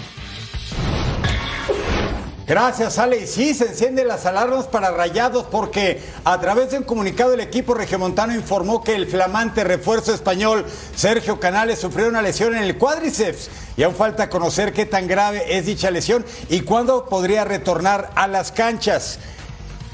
Gracias, 2.46 2.98
Ale. 2.98 3.20
Y 3.20 3.26
sí, 3.26 3.54
se 3.54 3.68
encienden 3.68 4.06
las 4.06 4.26
alarmas 4.26 4.66
para 4.66 4.90
Rayados 4.90 5.46
porque 5.50 6.02
a 6.24 6.38
través 6.40 6.70
de 6.70 6.78
un 6.78 6.84
comunicado 6.84 7.32
el 7.32 7.40
equipo 7.40 7.72
regiomontano 7.72 8.34
informó 8.34 8.82
que 8.82 8.94
el 8.94 9.06
flamante 9.06 9.64
refuerzo 9.64 10.12
español 10.12 10.66
Sergio 10.94 11.40
Canales 11.40 11.78
sufrió 11.78 12.06
una 12.06 12.20
lesión 12.20 12.54
en 12.54 12.62
el 12.62 12.76
cuádriceps 12.76 13.48
y 13.78 13.82
aún 13.82 13.94
falta 13.94 14.28
conocer 14.28 14.74
qué 14.74 14.84
tan 14.84 15.08
grave 15.08 15.56
es 15.56 15.64
dicha 15.64 15.90
lesión 15.90 16.24
y 16.50 16.60
cuándo 16.60 17.06
podría 17.06 17.44
retornar 17.44 18.10
a 18.14 18.28
las 18.28 18.52
canchas. 18.52 19.18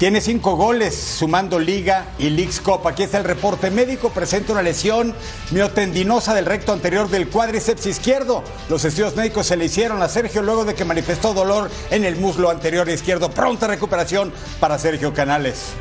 Tiene 0.01 0.19
cinco 0.19 0.55
goles 0.55 0.99
sumando 0.99 1.59
Liga 1.59 2.07
y 2.17 2.31
Leagues 2.31 2.59
Cup. 2.59 2.87
Aquí 2.87 3.03
está 3.03 3.19
el 3.19 3.23
reporte 3.23 3.69
médico. 3.69 4.09
Presenta 4.09 4.51
una 4.51 4.63
lesión 4.63 5.13
miotendinosa 5.51 6.33
del 6.33 6.47
recto 6.47 6.73
anterior 6.73 7.07
del 7.07 7.29
cuádriceps 7.29 7.85
izquierdo. 7.85 8.43
Los 8.67 8.83
estudios 8.83 9.15
médicos 9.15 9.45
se 9.45 9.57
le 9.57 9.65
hicieron 9.65 10.01
a 10.01 10.09
Sergio 10.09 10.41
luego 10.41 10.65
de 10.65 10.73
que 10.73 10.85
manifestó 10.85 11.35
dolor 11.35 11.69
en 11.91 12.03
el 12.03 12.15
muslo 12.15 12.49
anterior 12.49 12.89
izquierdo. 12.89 13.29
Pronta 13.29 13.67
recuperación 13.67 14.33
para 14.59 14.79
Sergio 14.79 15.13
Canales. 15.13 15.73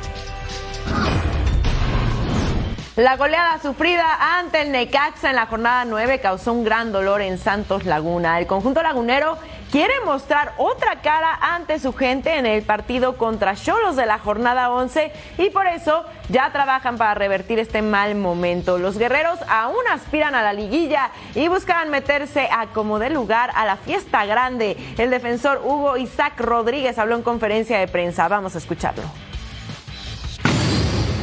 La 2.97 3.17
goleada 3.17 3.59
sufrida 3.63 4.37
ante 4.39 4.61
el 4.61 4.73
Necaxa 4.73 5.31
en 5.31 5.37
la 5.37 5.47
jornada 5.47 5.87
9 5.87 6.21
causó 6.21 6.53
un 6.53 6.63
gran 6.63 6.93
dolor 6.93 7.23
en 7.23 7.39
Santos 7.39 7.87
Laguna. 7.87 8.39
El 8.39 8.47
conjunto 8.47 8.83
lagunero 8.83 9.39
quiere 9.71 9.95
mostrar 10.05 10.55
otra 10.59 11.01
cara 11.01 11.39
ante 11.41 11.79
su 11.79 11.93
gente 11.93 12.37
en 12.37 12.47
el 12.47 12.63
partido 12.63 13.17
contra 13.17 13.55
Cholos 13.55 13.97
de 13.97 14.07
la 14.07 14.19
jornada 14.19 14.71
11 14.71 15.13
y 15.39 15.51
por 15.51 15.67
eso 15.67 16.05
ya 16.29 16.51
trabajan 16.53 16.97
para 16.97 17.15
revertir 17.15 17.59
este 17.59 17.83
mal 17.83 18.15
momento. 18.15 18.79
Los 18.79 18.99
guerreros 18.99 19.39
aún 19.49 19.83
aspiran 19.93 20.35
a 20.35 20.43
la 20.43 20.53
liguilla 20.53 21.11
y 21.35 21.49
buscarán 21.49 21.91
meterse 21.91 22.49
a 22.51 22.67
como 22.69 22.99
de 22.99 23.11
lugar 23.11 23.51
a 23.55 23.65
la 23.65 23.77
fiesta 23.77 24.25
grande. 24.25 24.77
El 24.99 25.11
defensor 25.11 25.61
Hugo 25.65 25.97
Isaac 25.97 26.41
Rodríguez 26.41 26.99
habló 26.99 27.17
en 27.17 27.23
conferencia 27.23 27.79
de 27.79 27.89
prensa. 27.89 28.29
Vamos 28.29 28.55
a 28.55 28.59
escucharlo. 28.59 29.05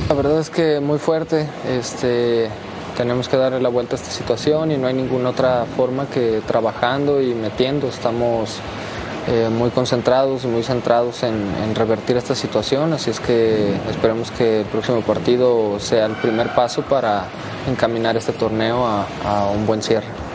La 0.10 0.16
verdad 0.16 0.40
es 0.40 0.50
que 0.50 0.80
muy 0.80 1.00
fuerte. 1.00 1.50
Este, 1.68 2.50
tenemos 2.98 3.30
que 3.30 3.38
darle 3.38 3.62
la 3.62 3.70
vuelta 3.70 3.96
a 3.96 4.00
esta 4.00 4.10
situación 4.10 4.72
y 4.72 4.78
no 4.78 4.88
hay 4.88 4.96
ninguna 4.96 5.30
otra 5.30 5.66
forma 5.78 6.08
que 6.08 6.42
trabajando 6.48 7.22
y 7.22 7.36
metiendo. 7.36 7.88
Estamos 7.88 8.58
eh, 9.28 9.50
muy 9.50 9.70
concentrados 9.70 10.44
y 10.44 10.48
muy 10.48 10.64
centrados 10.64 11.22
en, 11.22 11.76
revertir 11.76 12.18
esta 12.18 12.34
situación, 12.34 12.94
así 12.94 13.12
es 13.12 13.20
que 13.20 13.76
esperemos 13.90 14.32
que 14.32 14.62
el 14.62 14.66
próximo 14.66 15.02
partido 15.02 15.80
sea 15.80 16.08
el 16.08 16.14
primer 16.14 16.56
paso 16.56 16.82
para 16.82 17.26
encaminar 17.70 18.18
este 18.18 18.34
torneo 18.34 18.88
a 18.88 19.52
un 19.54 19.68
buen 19.68 19.84
cierre. 19.84 20.27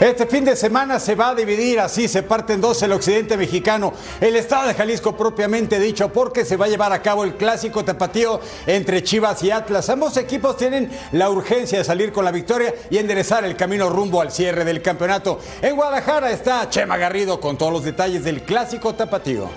Este 0.00 0.26
fin 0.26 0.44
de 0.44 0.56
semana 0.56 1.00
se 1.00 1.14
va 1.14 1.30
a 1.30 1.34
dividir, 1.34 1.80
así 1.80 2.06
se 2.06 2.22
parten 2.22 2.60
dos 2.60 2.82
el 2.82 2.92
occidente 2.92 3.38
mexicano, 3.38 3.94
el 4.20 4.36
estado 4.36 4.68
de 4.68 4.74
Jalisco 4.74 5.16
propiamente 5.16 5.80
dicho, 5.80 6.12
porque 6.12 6.44
se 6.44 6.58
va 6.58 6.66
a 6.66 6.68
llevar 6.68 6.92
a 6.92 7.00
cabo 7.00 7.24
el 7.24 7.36
clásico 7.36 7.82
tapatío 7.82 8.38
entre 8.66 9.02
Chivas 9.02 9.42
y 9.42 9.50
Atlas. 9.50 9.88
Ambos 9.88 10.18
equipos 10.18 10.58
tienen 10.58 10.90
la 11.12 11.30
urgencia 11.30 11.78
de 11.78 11.84
salir 11.84 12.12
con 12.12 12.26
la 12.26 12.30
victoria 12.30 12.74
y 12.90 12.98
enderezar 12.98 13.46
el 13.46 13.56
camino 13.56 13.88
rumbo 13.88 14.20
al 14.20 14.30
cierre 14.30 14.66
del 14.66 14.82
campeonato. 14.82 15.40
En 15.62 15.76
Guadalajara 15.76 16.30
está 16.30 16.68
Chema 16.68 16.98
Garrido 16.98 17.40
con 17.40 17.56
todos 17.56 17.72
los 17.72 17.82
detalles 17.82 18.22
del 18.22 18.42
clásico 18.42 18.94
tapatío. 18.94 19.48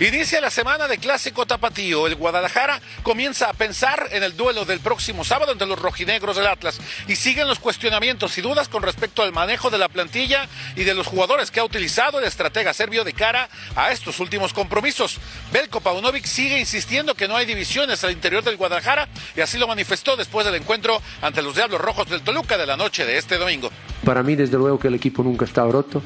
Inicia 0.00 0.40
la 0.40 0.50
semana 0.50 0.86
de 0.86 0.98
clásico 0.98 1.44
tapatío. 1.44 2.06
El 2.06 2.14
Guadalajara 2.14 2.80
comienza 3.02 3.50
a 3.50 3.52
pensar 3.52 4.08
en 4.12 4.22
el 4.22 4.36
duelo 4.36 4.64
del 4.64 4.78
próximo 4.78 5.24
sábado 5.24 5.50
entre 5.50 5.66
los 5.66 5.76
rojinegros 5.76 6.36
del 6.36 6.46
Atlas 6.46 6.78
y 7.08 7.16
siguen 7.16 7.48
los 7.48 7.58
cuestionamientos 7.58 8.38
y 8.38 8.40
dudas 8.40 8.68
con 8.68 8.84
respecto 8.84 9.24
al 9.24 9.32
manejo 9.32 9.70
de 9.70 9.78
la 9.78 9.88
plantilla 9.88 10.46
y 10.76 10.84
de 10.84 10.94
los 10.94 11.08
jugadores 11.08 11.50
que 11.50 11.58
ha 11.58 11.64
utilizado 11.64 12.20
el 12.20 12.26
estratega 12.26 12.72
serbio 12.74 13.02
de 13.02 13.12
cara 13.12 13.48
a 13.74 13.90
estos 13.90 14.20
últimos 14.20 14.52
compromisos. 14.52 15.18
Belko 15.50 15.80
Paunovic 15.80 16.26
sigue 16.26 16.60
insistiendo 16.60 17.16
que 17.16 17.26
no 17.26 17.36
hay 17.36 17.44
divisiones 17.46 18.04
al 18.04 18.12
interior 18.12 18.44
del 18.44 18.56
Guadalajara 18.56 19.08
y 19.34 19.40
así 19.40 19.58
lo 19.58 19.66
manifestó 19.66 20.16
después 20.16 20.46
del 20.46 20.54
encuentro 20.54 21.02
ante 21.22 21.42
los 21.42 21.56
Diablos 21.56 21.80
Rojos 21.80 22.08
del 22.08 22.22
Toluca 22.22 22.56
de 22.56 22.66
la 22.66 22.76
noche 22.76 23.04
de 23.04 23.18
este 23.18 23.36
domingo. 23.36 23.68
Para 24.04 24.22
mí, 24.22 24.36
desde 24.36 24.58
luego 24.58 24.78
que 24.78 24.86
el 24.86 24.94
equipo 24.94 25.24
nunca 25.24 25.44
está 25.44 25.64
roto. 25.64 26.02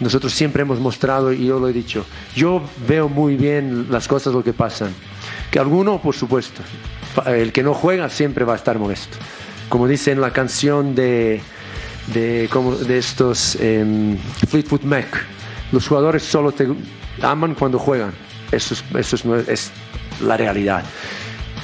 Nosotros 0.00 0.32
siempre 0.32 0.62
hemos 0.62 0.80
mostrado, 0.80 1.32
y 1.32 1.46
yo 1.46 1.60
lo 1.60 1.68
he 1.68 1.72
dicho, 1.72 2.06
yo 2.34 2.62
veo 2.88 3.08
muy 3.08 3.36
bien 3.36 3.86
las 3.90 4.08
cosas 4.08 4.32
lo 4.32 4.42
que 4.42 4.54
pasan. 4.54 4.94
Que 5.50 5.58
alguno, 5.58 6.00
por 6.00 6.14
supuesto, 6.14 6.62
el 7.26 7.52
que 7.52 7.62
no 7.62 7.74
juega 7.74 8.08
siempre 8.08 8.44
va 8.44 8.54
a 8.54 8.56
estar 8.56 8.78
molesto. 8.78 9.18
Como 9.68 9.86
dice 9.86 10.10
en 10.12 10.20
la 10.20 10.32
canción 10.32 10.94
de, 10.94 11.42
de, 12.14 12.48
como 12.50 12.74
de 12.74 12.98
estos 12.98 13.56
eh, 13.60 14.16
Fleetwood 14.48 14.82
Mac, 14.82 15.06
los 15.70 15.86
jugadores 15.86 16.22
solo 16.22 16.52
te 16.52 16.66
aman 17.22 17.54
cuando 17.54 17.78
juegan. 17.78 18.12
Eso, 18.50 18.74
es, 18.74 18.84
eso 19.12 19.36
es, 19.36 19.48
es 19.48 19.70
la 20.22 20.36
realidad. 20.36 20.82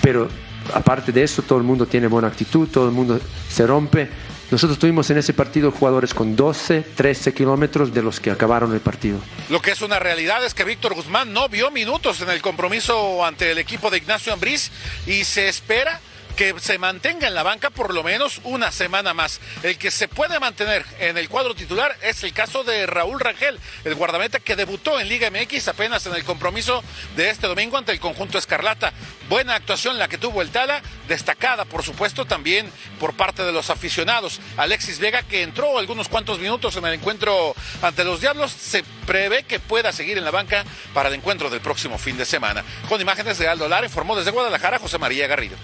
Pero 0.02 0.28
aparte 0.74 1.10
de 1.10 1.22
eso, 1.22 1.42
todo 1.42 1.58
el 1.58 1.64
mundo 1.64 1.86
tiene 1.86 2.06
buena 2.06 2.28
actitud, 2.28 2.68
todo 2.68 2.86
el 2.86 2.92
mundo 2.92 3.18
se 3.48 3.66
rompe 3.66 4.08
nosotros 4.50 4.78
tuvimos 4.78 5.10
en 5.10 5.18
ese 5.18 5.34
partido 5.34 5.70
jugadores 5.70 6.14
con 6.14 6.36
12, 6.36 6.82
13 6.94 7.34
kilómetros 7.34 7.92
de 7.92 8.02
los 8.02 8.20
que 8.20 8.30
acabaron 8.30 8.72
el 8.72 8.80
partido. 8.80 9.18
Lo 9.48 9.60
que 9.60 9.72
es 9.72 9.82
una 9.82 9.98
realidad 9.98 10.44
es 10.44 10.54
que 10.54 10.64
Víctor 10.64 10.94
Guzmán 10.94 11.32
no 11.32 11.48
vio 11.48 11.70
minutos 11.70 12.20
en 12.20 12.30
el 12.30 12.40
compromiso 12.40 13.24
ante 13.24 13.50
el 13.50 13.58
equipo 13.58 13.90
de 13.90 13.98
Ignacio 13.98 14.32
Ambriz 14.32 14.70
y 15.06 15.24
se 15.24 15.48
espera 15.48 16.00
que 16.36 16.54
se 16.60 16.78
mantenga 16.78 17.26
en 17.26 17.34
la 17.34 17.42
banca 17.42 17.70
por 17.70 17.94
lo 17.94 18.02
menos 18.02 18.40
una 18.44 18.70
semana 18.70 19.14
más. 19.14 19.40
El 19.62 19.78
que 19.78 19.90
se 19.90 20.06
puede 20.06 20.38
mantener 20.38 20.84
en 21.00 21.16
el 21.16 21.30
cuadro 21.30 21.54
titular 21.54 21.96
es 22.02 22.22
el 22.24 22.34
caso 22.34 22.62
de 22.62 22.86
Raúl 22.86 23.18
Rangel, 23.18 23.58
el 23.84 23.94
guardameta 23.94 24.38
que 24.38 24.54
debutó 24.54 25.00
en 25.00 25.08
Liga 25.08 25.30
MX 25.30 25.68
apenas 25.68 26.04
en 26.04 26.14
el 26.14 26.24
compromiso 26.24 26.84
de 27.16 27.30
este 27.30 27.46
domingo 27.46 27.78
ante 27.78 27.92
el 27.92 28.00
conjunto 28.00 28.36
Escarlata. 28.36 28.92
Buena 29.30 29.54
actuación 29.54 29.98
la 29.98 30.08
que 30.08 30.18
tuvo 30.18 30.42
el 30.42 30.50
Tala, 30.50 30.82
destacada 31.08 31.64
por 31.64 31.82
supuesto 31.82 32.26
también 32.26 32.70
por 33.00 33.14
parte 33.16 33.42
de 33.42 33.52
los 33.52 33.70
aficionados. 33.70 34.40
Alexis 34.58 34.98
Vega 34.98 35.22
que 35.22 35.42
entró 35.42 35.78
algunos 35.78 36.08
cuantos 36.08 36.38
minutos 36.38 36.76
en 36.76 36.84
el 36.84 36.94
encuentro 36.94 37.54
ante 37.80 38.04
los 38.04 38.20
Diablos, 38.20 38.52
se 38.52 38.84
prevé 39.06 39.44
que 39.44 39.58
pueda 39.58 39.90
seguir 39.90 40.18
en 40.18 40.24
la 40.24 40.30
banca 40.30 40.64
para 40.92 41.08
el 41.08 41.14
encuentro 41.14 41.48
del 41.48 41.60
próximo 41.60 41.96
fin 41.96 42.18
de 42.18 42.26
semana. 42.26 42.62
Con 42.90 43.00
imágenes 43.00 43.38
de 43.38 43.48
Aldo 43.48 43.68
Lara 43.68 43.86
informó 43.86 44.14
desde 44.16 44.32
Guadalajara 44.32 44.78
José 44.78 44.98
María 44.98 45.26
Garrido. 45.26 45.56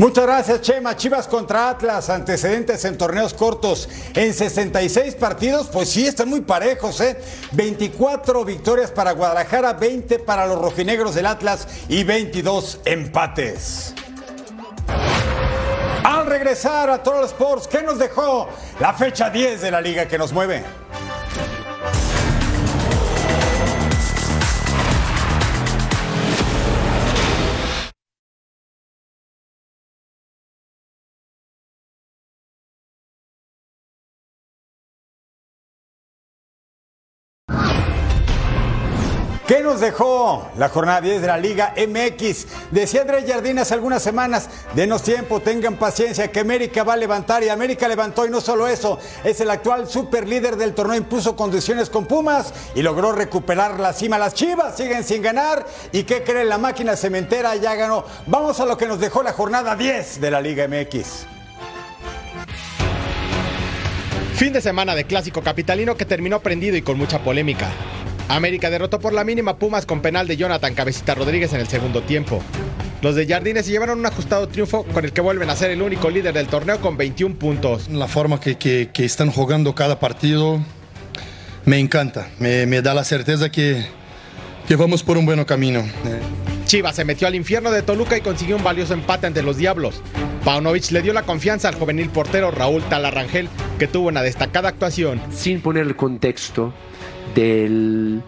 Muchas 0.00 0.24
gracias, 0.24 0.62
Chema. 0.62 0.96
Chivas 0.96 1.28
contra 1.28 1.68
Atlas, 1.68 2.08
antecedentes 2.08 2.86
en 2.86 2.96
torneos 2.96 3.34
cortos 3.34 3.86
en 4.14 4.32
66 4.32 5.14
partidos, 5.16 5.68
pues 5.70 5.90
sí, 5.90 6.06
están 6.06 6.30
muy 6.30 6.40
parejos, 6.40 7.02
¿eh? 7.02 7.20
24 7.52 8.46
victorias 8.46 8.90
para 8.90 9.12
Guadalajara, 9.12 9.74
20 9.74 10.20
para 10.20 10.46
los 10.46 10.58
rojinegros 10.58 11.14
del 11.14 11.26
Atlas 11.26 11.68
y 11.90 12.02
22 12.04 12.80
empates. 12.86 13.92
Al 16.02 16.24
regresar 16.24 16.88
a 16.88 17.02
Total 17.02 17.26
Sports, 17.26 17.68
¿qué 17.68 17.82
nos 17.82 17.98
dejó 17.98 18.48
la 18.78 18.94
fecha 18.94 19.28
10 19.28 19.60
de 19.60 19.70
la 19.70 19.82
liga 19.82 20.08
que 20.08 20.16
nos 20.16 20.32
mueve? 20.32 20.79
Nos 39.70 39.80
dejó 39.80 40.50
la 40.58 40.68
jornada 40.68 41.00
10 41.00 41.20
de 41.20 41.26
la 41.28 41.38
Liga 41.38 41.74
MX? 41.76 42.46
Decía 42.72 43.02
Andrés 43.02 43.24
Jardín 43.24 43.56
hace 43.60 43.72
algunas 43.74 44.02
semanas, 44.02 44.48
denos 44.74 45.04
tiempo, 45.04 45.38
tengan 45.38 45.76
paciencia, 45.76 46.32
que 46.32 46.40
América 46.40 46.82
va 46.82 46.94
a 46.94 46.96
levantar 46.96 47.44
y 47.44 47.48
América 47.50 47.86
levantó 47.86 48.26
y 48.26 48.30
no 48.30 48.40
solo 48.40 48.66
eso, 48.66 48.98
es 49.22 49.40
el 49.40 49.48
actual 49.48 49.88
super 49.88 50.26
líder 50.26 50.56
del 50.56 50.74
torneo, 50.74 50.96
impuso 50.96 51.36
condiciones 51.36 51.88
con 51.88 52.06
Pumas 52.06 52.52
y 52.74 52.82
logró 52.82 53.12
recuperar 53.12 53.78
la 53.78 53.92
cima. 53.92 54.18
Las 54.18 54.34
Chivas 54.34 54.76
siguen 54.76 55.04
sin 55.04 55.22
ganar 55.22 55.64
y 55.92 56.02
¿qué 56.02 56.24
creen? 56.24 56.48
La 56.48 56.58
máquina 56.58 56.96
cementera 56.96 57.54
ya 57.54 57.76
ganó. 57.76 58.04
Vamos 58.26 58.58
a 58.58 58.66
lo 58.66 58.76
que 58.76 58.86
nos 58.86 58.98
dejó 58.98 59.22
la 59.22 59.34
jornada 59.34 59.76
10 59.76 60.20
de 60.20 60.30
la 60.32 60.40
Liga 60.40 60.66
MX. 60.66 61.26
Fin 64.34 64.52
de 64.52 64.60
semana 64.60 64.96
de 64.96 65.04
clásico 65.04 65.42
capitalino 65.42 65.96
que 65.96 66.06
terminó 66.06 66.40
prendido 66.40 66.76
y 66.76 66.82
con 66.82 66.98
mucha 66.98 67.20
polémica. 67.20 67.68
América 68.36 68.70
derrotó 68.70 69.00
por 69.00 69.12
la 69.12 69.24
mínima 69.24 69.56
Pumas 69.56 69.86
con 69.86 70.02
penal 70.02 70.28
de 70.28 70.36
Jonathan 70.36 70.74
Cabecita 70.74 71.14
Rodríguez 71.16 71.52
en 71.52 71.60
el 71.60 71.68
segundo 71.68 72.02
tiempo. 72.02 72.40
Los 73.02 73.16
de 73.16 73.26
Jardines 73.26 73.66
se 73.66 73.72
llevaron 73.72 73.98
un 73.98 74.06
ajustado 74.06 74.46
triunfo 74.46 74.84
con 74.84 75.04
el 75.04 75.12
que 75.12 75.20
vuelven 75.20 75.50
a 75.50 75.56
ser 75.56 75.70
el 75.70 75.82
único 75.82 76.10
líder 76.10 76.34
del 76.34 76.46
torneo 76.46 76.80
con 76.80 76.96
21 76.96 77.34
puntos. 77.36 77.88
La 77.88 78.06
forma 78.06 78.38
que, 78.38 78.88
están 78.94 79.32
jugando 79.32 79.74
cada 79.74 79.98
partido 79.98 80.60
me 81.64 81.78
encanta, 81.78 82.28
me, 82.38 82.66
da 82.82 82.94
la 82.94 83.02
certeza 83.02 83.50
que, 83.50 83.84
que 84.68 84.76
vamos 84.76 85.02
por 85.02 85.18
un 85.18 85.26
buen 85.26 85.42
camino. 85.44 85.82
Chivas 86.70 86.94
se 86.94 87.04
metió 87.04 87.26
al 87.26 87.34
infierno 87.34 87.72
de 87.72 87.82
Toluca 87.82 88.16
y 88.16 88.20
consiguió 88.20 88.54
un 88.54 88.62
valioso 88.62 88.94
empate 88.94 89.26
ante 89.26 89.42
los 89.42 89.56
Diablos. 89.56 90.00
Paunovic 90.44 90.92
le 90.92 91.02
dio 91.02 91.12
la 91.12 91.24
confianza 91.24 91.68
al 91.68 91.74
juvenil 91.74 92.10
portero 92.10 92.52
Raúl 92.52 92.80
Talarrangel, 92.84 93.48
que 93.80 93.88
tuvo 93.88 94.06
una 94.06 94.22
destacada 94.22 94.68
actuación. 94.68 95.20
Sin 95.32 95.62
poner 95.62 95.84
el 95.84 95.96
contexto, 95.96 96.72
del, 97.34 98.22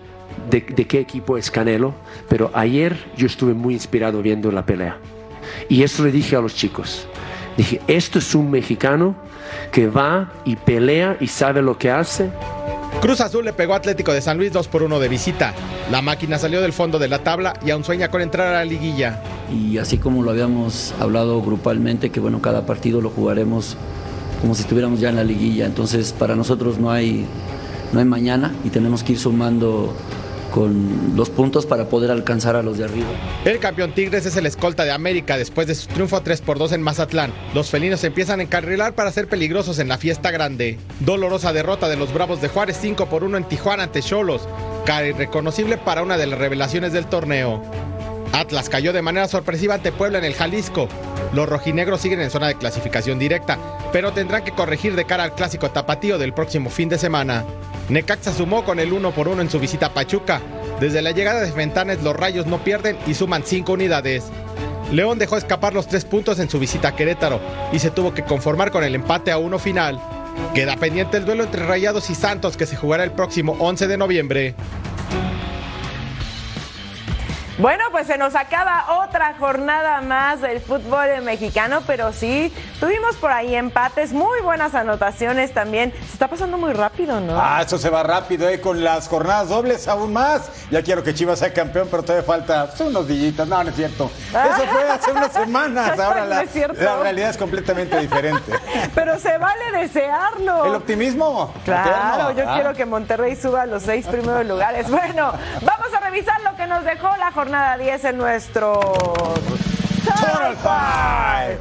de, 0.50 0.64
qué 0.64 0.98
equipo 0.98 1.38
es 1.38 1.52
Canelo, 1.52 1.94
pero 2.28 2.50
ayer 2.52 2.96
yo 3.16 3.28
estuve 3.28 3.54
muy 3.54 3.74
inspirado 3.74 4.22
viendo 4.22 4.50
la 4.50 4.66
pelea. 4.66 4.98
Y 5.68 5.84
eso 5.84 6.02
le 6.02 6.10
dije 6.10 6.34
a 6.34 6.40
los 6.40 6.56
chicos. 6.56 7.06
Dije, 7.56 7.80
esto 7.86 8.18
es 8.18 8.34
un 8.34 8.50
mexicano 8.50 9.14
que 9.70 9.86
va 9.86 10.32
y 10.44 10.56
pelea 10.56 11.16
y 11.20 11.28
sabe 11.28 11.62
lo 11.62 11.78
que 11.78 11.92
hace. 11.92 12.32
Cruz 13.02 13.20
Azul 13.20 13.44
le 13.44 13.52
pegó 13.52 13.74
Atlético 13.74 14.12
de 14.12 14.22
San 14.22 14.38
Luis 14.38 14.52
2 14.52 14.68
por 14.68 14.84
1 14.84 15.00
de 15.00 15.08
visita. 15.08 15.52
La 15.90 16.02
máquina 16.02 16.38
salió 16.38 16.62
del 16.62 16.72
fondo 16.72 17.00
de 17.00 17.08
la 17.08 17.18
tabla 17.18 17.54
y 17.66 17.72
aún 17.72 17.82
sueña 17.82 18.12
con 18.12 18.22
entrar 18.22 18.46
a 18.46 18.58
la 18.58 18.64
liguilla. 18.64 19.20
Y 19.52 19.78
así 19.78 19.98
como 19.98 20.22
lo 20.22 20.30
habíamos 20.30 20.94
hablado 21.00 21.42
grupalmente, 21.42 22.10
que 22.10 22.20
bueno, 22.20 22.40
cada 22.40 22.64
partido 22.64 23.00
lo 23.00 23.10
jugaremos 23.10 23.76
como 24.40 24.54
si 24.54 24.62
estuviéramos 24.62 25.00
ya 25.00 25.08
en 25.08 25.16
la 25.16 25.24
liguilla. 25.24 25.66
Entonces, 25.66 26.12
para 26.12 26.36
nosotros 26.36 26.78
no 26.78 26.92
hay 26.92 27.26
no 27.92 27.98
hay 27.98 28.04
mañana 28.04 28.54
y 28.62 28.70
tenemos 28.70 29.02
que 29.02 29.14
ir 29.14 29.18
sumando 29.18 29.96
con 30.52 31.16
los 31.16 31.30
puntos 31.30 31.66
para 31.66 31.88
poder 31.88 32.10
alcanzar 32.10 32.54
a 32.54 32.62
los 32.62 32.78
de 32.78 32.84
arriba. 32.84 33.08
El 33.44 33.58
campeón 33.58 33.92
Tigres 33.92 34.26
es 34.26 34.36
el 34.36 34.46
escolta 34.46 34.84
de 34.84 34.92
América 34.92 35.36
después 35.36 35.66
de 35.66 35.74
su 35.74 35.88
triunfo 35.88 36.20
3 36.20 36.42
por 36.42 36.58
2 36.58 36.72
en 36.72 36.82
Mazatlán. 36.82 37.32
Los 37.54 37.70
felinos 37.70 38.04
empiezan 38.04 38.38
a 38.38 38.42
encarrilar 38.44 38.94
para 38.94 39.10
ser 39.10 39.28
peligrosos 39.28 39.78
en 39.78 39.88
la 39.88 39.98
fiesta 39.98 40.30
grande. 40.30 40.78
Dolorosa 41.00 41.52
derrota 41.52 41.88
de 41.88 41.96
los 41.96 42.12
Bravos 42.12 42.40
de 42.40 42.48
Juárez 42.48 42.78
5 42.80 43.06
por 43.06 43.24
1 43.24 43.38
en 43.38 43.48
Tijuana 43.48 43.84
ante 43.84 44.02
Cholos. 44.02 44.48
Cara 44.84 45.08
irreconocible 45.08 45.78
para 45.78 46.02
una 46.02 46.18
de 46.18 46.26
las 46.26 46.38
revelaciones 46.38 46.92
del 46.92 47.06
torneo. 47.06 47.62
Atlas 48.32 48.68
cayó 48.68 48.92
de 48.92 49.02
manera 49.02 49.28
sorpresiva 49.28 49.74
ante 49.74 49.92
Puebla 49.92 50.18
en 50.18 50.24
el 50.24 50.34
Jalisco. 50.34 50.88
Los 51.34 51.48
rojinegros 51.48 52.00
siguen 52.00 52.20
en 52.20 52.30
zona 52.30 52.48
de 52.48 52.56
clasificación 52.56 53.18
directa, 53.18 53.58
pero 53.92 54.12
tendrán 54.12 54.44
que 54.44 54.52
corregir 54.52 54.96
de 54.96 55.04
cara 55.04 55.24
al 55.24 55.34
clásico 55.34 55.70
tapatío 55.70 56.18
del 56.18 56.32
próximo 56.32 56.70
fin 56.70 56.88
de 56.88 56.98
semana. 56.98 57.44
Necaxa 57.88 58.32
sumó 58.32 58.64
con 58.64 58.78
el 58.80 58.92
1 58.92 59.12
por 59.12 59.28
1 59.28 59.42
en 59.42 59.50
su 59.50 59.60
visita 59.60 59.86
a 59.86 59.94
Pachuca. 59.94 60.40
Desde 60.80 61.02
la 61.02 61.12
llegada 61.12 61.40
de 61.40 61.50
Ventanes 61.52 62.02
los 62.02 62.16
Rayos 62.16 62.46
no 62.46 62.64
pierden 62.64 62.96
y 63.06 63.14
suman 63.14 63.42
5 63.44 63.72
unidades. 63.72 64.24
León 64.90 65.18
dejó 65.18 65.36
escapar 65.36 65.74
los 65.74 65.86
3 65.86 66.04
puntos 66.06 66.38
en 66.38 66.50
su 66.50 66.58
visita 66.58 66.88
a 66.88 66.96
Querétaro 66.96 67.40
y 67.72 67.78
se 67.78 67.90
tuvo 67.90 68.14
que 68.14 68.24
conformar 68.24 68.70
con 68.70 68.84
el 68.84 68.94
empate 68.94 69.30
a 69.30 69.38
1 69.38 69.58
final. 69.58 70.00
Queda 70.54 70.76
pendiente 70.76 71.18
el 71.18 71.24
duelo 71.24 71.44
entre 71.44 71.64
Rayados 71.64 72.10
y 72.10 72.14
Santos 72.14 72.56
que 72.56 72.66
se 72.66 72.76
jugará 72.76 73.04
el 73.04 73.12
próximo 73.12 73.56
11 73.58 73.86
de 73.88 73.96
noviembre. 73.96 74.54
Bueno, 77.58 77.84
pues 77.90 78.06
se 78.06 78.16
nos 78.16 78.34
acaba 78.34 79.02
otra 79.04 79.34
jornada 79.38 80.00
más 80.00 80.40
del 80.40 80.60
fútbol 80.60 81.20
mexicano, 81.22 81.82
pero 81.86 82.12
sí, 82.12 82.52
tuvimos 82.80 83.16
por 83.16 83.30
ahí 83.30 83.54
empates, 83.54 84.12
muy 84.12 84.40
buenas 84.40 84.74
anotaciones 84.74 85.52
también. 85.52 85.92
Se 86.06 86.12
está 86.14 86.28
pasando 86.28 86.56
muy 86.56 86.72
rápido, 86.72 87.20
¿no? 87.20 87.38
Ah, 87.38 87.60
eso 87.64 87.76
se 87.78 87.90
va 87.90 88.02
rápido, 88.02 88.48
¿eh? 88.48 88.60
Con 88.60 88.82
las 88.82 89.06
jornadas 89.06 89.50
dobles 89.50 89.86
aún 89.86 90.14
más. 90.14 90.50
Ya 90.70 90.82
quiero 90.82 91.02
que 91.02 91.12
Chivas 91.14 91.40
sea 91.40 91.52
campeón, 91.52 91.88
pero 91.90 92.02
todavía 92.02 92.26
falta 92.26 92.66
pues, 92.68 92.80
unos 92.80 93.06
dillitas. 93.06 93.46
No, 93.46 93.62
no 93.62 93.68
es 93.68 93.76
cierto. 93.76 94.10
Eso 94.30 94.66
fue 94.72 94.90
hace 94.90 95.12
unas 95.12 95.32
semanas. 95.32 95.98
Ahora 96.00 96.24
la, 96.24 96.44
la 96.78 96.96
realidad 97.02 97.30
es 97.30 97.36
completamente 97.36 97.98
diferente. 98.00 98.52
pero 98.94 99.18
se 99.18 99.36
vale 99.36 99.72
desearlo. 99.78 100.64
El 100.64 100.74
optimismo. 100.74 101.52
Claro, 101.66 102.30
yo 102.32 102.44
Ah. 102.48 102.54
quiero 102.54 102.72
que 102.74 102.86
Monterrey 102.86 103.36
suba 103.36 103.62
a 103.62 103.66
los 103.66 103.82
seis 103.82 104.06
primeros 104.06 104.46
lugares. 104.46 104.90
Bueno, 104.90 105.32
vamos 105.62 105.86
a 105.94 106.00
revisar 106.00 106.40
lo 106.40 106.51
que 106.62 106.68
nos 106.68 106.84
dejó 106.84 107.08
la 107.16 107.32
jornada 107.32 107.76
10 107.76 108.04
en 108.04 108.18
nuestro 108.18 108.80
Total 110.04 110.56
Five. 110.62 111.58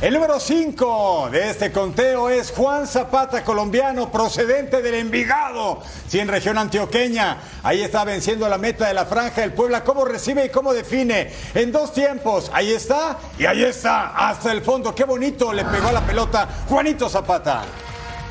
El 0.00 0.14
número 0.14 0.40
5 0.40 1.28
de 1.30 1.50
este 1.50 1.70
conteo 1.70 2.28
es 2.28 2.50
Juan 2.50 2.88
Zapata, 2.88 3.44
colombiano, 3.44 4.10
procedente 4.10 4.82
del 4.82 4.94
Envigado, 4.94 5.80
100 6.08 6.26
región 6.26 6.58
antioqueña. 6.58 7.36
Ahí 7.62 7.82
está 7.82 8.02
venciendo 8.02 8.48
la 8.48 8.58
meta 8.58 8.88
de 8.88 8.94
la 8.94 9.06
franja 9.06 9.42
del 9.42 9.52
Puebla. 9.52 9.84
¿Cómo 9.84 10.04
recibe 10.04 10.46
y 10.46 10.48
cómo 10.48 10.72
define? 10.72 11.32
En 11.54 11.70
dos 11.70 11.92
tiempos. 11.92 12.50
Ahí 12.52 12.72
está 12.72 13.18
y 13.38 13.46
ahí 13.46 13.62
está, 13.62 14.08
hasta 14.08 14.50
el 14.50 14.62
fondo. 14.62 14.92
Qué 14.92 15.04
bonito 15.04 15.52
le 15.52 15.64
pegó 15.66 15.86
a 15.86 15.92
la 15.92 16.00
pelota 16.00 16.48
Juanito 16.68 17.08
Zapata. 17.08 17.62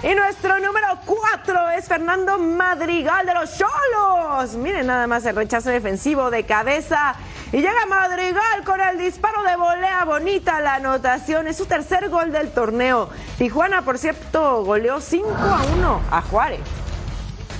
Y 0.03 0.15
nuestro 0.15 0.59
número 0.59 0.87
4 1.05 1.69
es 1.77 1.87
Fernando 1.87 2.39
Madrigal 2.39 3.23
de 3.23 3.35
los 3.35 3.55
Cholos. 3.55 4.55
Miren 4.55 4.87
nada 4.87 5.05
más 5.05 5.23
el 5.25 5.35
rechazo 5.35 5.69
defensivo 5.69 6.31
de 6.31 6.43
cabeza. 6.43 7.13
Y 7.51 7.57
llega 7.57 7.85
Madrigal 7.87 8.63
con 8.65 8.81
el 8.81 8.97
disparo 8.97 9.43
de 9.43 9.55
volea. 9.57 10.03
Bonita 10.05 10.59
la 10.59 10.75
anotación. 10.75 11.47
Es 11.47 11.57
su 11.57 11.67
tercer 11.67 12.09
gol 12.09 12.31
del 12.31 12.49
torneo. 12.49 13.09
Tijuana, 13.37 13.83
por 13.83 13.99
cierto, 13.99 14.63
goleó 14.63 14.99
5 14.99 15.29
a 15.29 15.61
1 15.75 16.01
a 16.09 16.21
Juárez. 16.23 16.80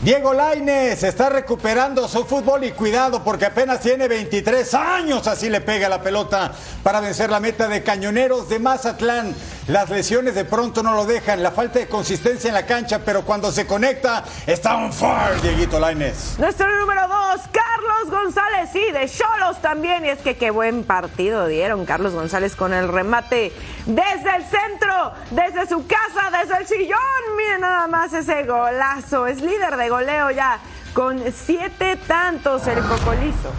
Diego 0.03 0.33
Laines 0.33 1.03
está 1.03 1.29
recuperando 1.29 2.07
su 2.07 2.25
fútbol 2.25 2.63
y 2.63 2.71
cuidado 2.71 3.23
porque 3.23 3.45
apenas 3.45 3.81
tiene 3.81 4.07
23 4.07 4.73
años, 4.73 5.27
así 5.27 5.47
le 5.47 5.61
pega 5.61 5.89
la 5.89 6.01
pelota 6.01 6.53
para 6.81 7.01
vencer 7.01 7.29
la 7.29 7.39
meta 7.39 7.67
de 7.67 7.83
Cañoneros 7.83 8.49
de 8.49 8.57
Mazatlán. 8.57 9.35
Las 9.67 9.91
lesiones 9.91 10.33
de 10.33 10.43
pronto 10.43 10.81
no 10.81 10.95
lo 10.95 11.05
dejan, 11.05 11.43
la 11.43 11.51
falta 11.51 11.77
de 11.77 11.87
consistencia 11.87 12.47
en 12.47 12.55
la 12.55 12.65
cancha, 12.65 13.01
pero 13.05 13.23
cuando 13.23 13.51
se 13.51 13.67
conecta 13.67 14.23
está 14.47 14.75
on 14.75 14.91
fire, 14.91 15.39
Dieguito 15.39 15.79
Laines. 15.79 16.35
Nuestro 16.39 16.67
número 16.79 17.07
2, 17.07 17.41
Carlos 17.51 18.09
González, 18.09 18.69
sí, 18.73 18.81
de 18.91 19.07
Cholos 19.07 19.61
también. 19.61 20.03
Y 20.03 20.09
es 20.09 20.19
que 20.19 20.35
qué 20.35 20.49
buen 20.49 20.83
partido 20.83 21.45
dieron 21.45 21.85
Carlos 21.85 22.13
González 22.13 22.55
con 22.55 22.73
el 22.73 22.87
remate 22.87 23.53
desde 23.85 24.35
el 24.35 24.43
centro, 24.45 25.13
desde 25.29 25.67
su 25.67 25.85
casa, 25.85 26.35
desde 26.41 26.57
el 26.57 26.67
sillón. 26.67 26.99
Miren 27.37 27.61
nada 27.61 27.87
más 27.87 28.13
ese 28.13 28.43
golazo. 28.43 29.27
Es 29.27 29.41
líder 29.41 29.77
de 29.77 29.90
goleo 29.91 30.31
ya 30.31 30.57
con 30.93 31.21
siete 31.33 31.97
tantos 32.07 32.65
el 32.65 32.79
Cocolizo. 32.79 33.51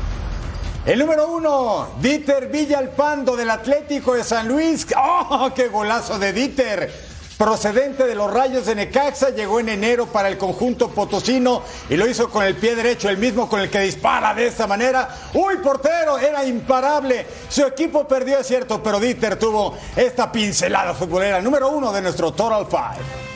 El 0.87 0.99
número 0.99 1.29
uno, 1.29 1.91
Dieter 2.01 2.49
Villalpando 2.49 3.37
del 3.37 3.51
Atlético 3.51 4.15
de 4.15 4.25
San 4.25 4.49
Luis. 4.49 4.87
¡Oh, 4.97 5.51
qué 5.55 5.69
golazo 5.69 6.19
de 6.19 6.33
Dieter! 6.33 7.13
Procedente 7.37 8.07
de 8.07 8.15
los 8.15 8.33
Rayos 8.33 8.67
de 8.67 8.75
Necaxa, 8.75 9.31
llegó 9.31 9.61
en 9.61 9.69
enero 9.69 10.07
para 10.07 10.29
el 10.29 10.39
conjunto 10.39 10.89
potosino 10.89 11.63
y 11.91 11.97
lo 11.97 12.09
hizo 12.09 12.31
con 12.31 12.45
el 12.45 12.57
pie 12.57 12.77
derecho, 12.77 13.09
el 13.09 13.19
mismo 13.19 13.49
con 13.49 13.61
el 13.61 13.69
que 13.69 13.81
dispara 13.81 14.33
de 14.33 14.47
esta 14.47 14.67
manera. 14.67 15.09
¡Uy, 15.35 15.57
portero! 15.57 16.19
Era 16.19 16.45
imparable. 16.45 17.27
Su 17.49 17.67
equipo 17.67 18.09
perdió, 18.09 18.39
es 18.39 18.47
cierto, 18.47 18.83
pero 18.83 18.99
Dieter 18.99 19.37
tuvo 19.39 19.77
esta 19.95 20.33
pincelada 20.33 20.95
futbolera. 20.95 21.43
Número 21.43 21.69
uno 21.69 21.93
de 21.93 22.01
nuestro 22.01 22.33
Total 22.33 22.67
Five. 22.67 23.32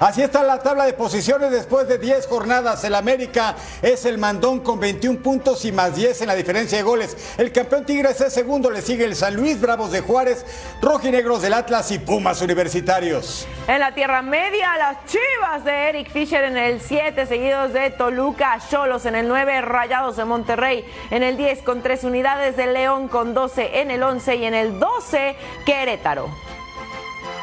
Así 0.00 0.22
está 0.22 0.44
la 0.44 0.60
tabla 0.60 0.84
de 0.84 0.92
posiciones 0.92 1.50
después 1.50 1.88
de 1.88 1.98
10 1.98 2.28
jornadas. 2.28 2.84
El 2.84 2.94
América 2.94 3.56
es 3.82 4.04
el 4.04 4.16
mandón 4.16 4.60
con 4.60 4.78
21 4.78 5.20
puntos 5.20 5.64
y 5.64 5.72
más 5.72 5.96
10 5.96 6.22
en 6.22 6.28
la 6.28 6.36
diferencia 6.36 6.78
de 6.78 6.84
goles. 6.84 7.16
El 7.36 7.50
campeón 7.50 7.84
Tigres 7.84 8.20
es 8.20 8.32
segundo, 8.32 8.70
le 8.70 8.80
sigue 8.80 9.04
el 9.04 9.16
San 9.16 9.34
Luis, 9.34 9.60
Bravos 9.60 9.90
de 9.90 10.00
Juárez, 10.00 10.46
Rojinegros 10.80 11.42
del 11.42 11.52
Atlas 11.52 11.90
y 11.90 11.98
Pumas 11.98 12.40
Universitarios. 12.42 13.48
En 13.66 13.80
la 13.80 13.92
Tierra 13.92 14.22
Media, 14.22 14.76
las 14.78 14.98
Chivas 15.06 15.64
de 15.64 15.88
Eric 15.88 16.12
Fisher 16.12 16.44
en 16.44 16.56
el 16.56 16.80
7, 16.80 17.26
seguidos 17.26 17.72
de 17.72 17.90
Toluca, 17.90 18.58
Cholos 18.70 19.04
en 19.04 19.16
el 19.16 19.26
9, 19.26 19.62
Rayados 19.62 20.16
de 20.16 20.24
Monterrey 20.24 20.84
en 21.10 21.24
el 21.24 21.36
10 21.36 21.62
con 21.62 21.82
3 21.82 22.04
unidades, 22.04 22.56
de 22.56 22.68
León 22.68 23.08
con 23.08 23.34
12 23.34 23.80
en 23.80 23.90
el 23.90 24.02
11 24.02 24.36
y 24.36 24.44
en 24.44 24.54
el 24.54 24.78
12, 24.78 25.36
Querétaro. 25.66 26.47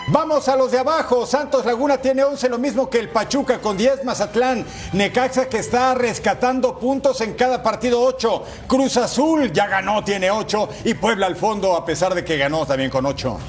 Vamos 0.08 0.48
a 0.48 0.56
los 0.56 0.72
de 0.72 0.78
abajo. 0.78 1.26
Santos 1.26 1.66
Laguna 1.66 1.98
tiene 1.98 2.24
11, 2.24 2.50
lo 2.50 2.60
mismo 2.60 2.88
que 2.90 3.00
el 3.00 3.10
Pachuca 3.10 3.60
con 3.60 3.76
10. 3.76 4.06
Mazatlán, 4.06 4.64
Necaxa 4.94 5.50
que 5.50 5.58
está 5.58 5.96
rescatando 5.96 6.78
puntos 6.78 7.22
en 7.22 7.34
cada 7.34 7.64
partido 7.64 8.02
8. 8.02 8.44
Cruz 8.68 8.98
Azul 8.98 9.52
ya 9.52 9.66
ganó, 9.66 10.04
tiene 10.04 10.30
8. 10.30 10.70
Y 10.84 10.94
Puebla 10.94 11.26
al 11.26 11.36
fondo, 11.36 11.76
a 11.76 11.84
pesar 11.84 12.14
de 12.14 12.24
que 12.24 12.38
ganó 12.38 12.68
también 12.68 12.92
con 12.92 13.04
8. 13.04 13.40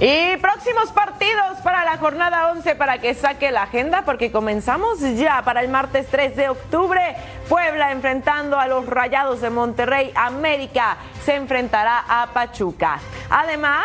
Y 0.00 0.36
próximos 0.36 0.90
partidos 0.92 1.58
para 1.62 1.84
la 1.84 1.98
jornada 1.98 2.52
11 2.52 2.76
para 2.76 2.98
que 2.98 3.14
saque 3.14 3.50
la 3.50 3.64
agenda 3.64 4.02
porque 4.06 4.32
comenzamos 4.32 5.00
ya 5.16 5.42
para 5.42 5.60
el 5.60 5.68
martes 5.68 6.06
3 6.10 6.34
de 6.34 6.48
octubre. 6.48 7.16
Puebla 7.48 7.92
enfrentando 7.92 8.58
a 8.58 8.66
los 8.68 8.86
Rayados 8.86 9.42
de 9.42 9.50
Monterrey. 9.50 10.12
América 10.14 10.96
se 11.26 11.34
enfrentará 11.34 12.04
a 12.08 12.28
Pachuca. 12.32 13.00
Además, 13.28 13.84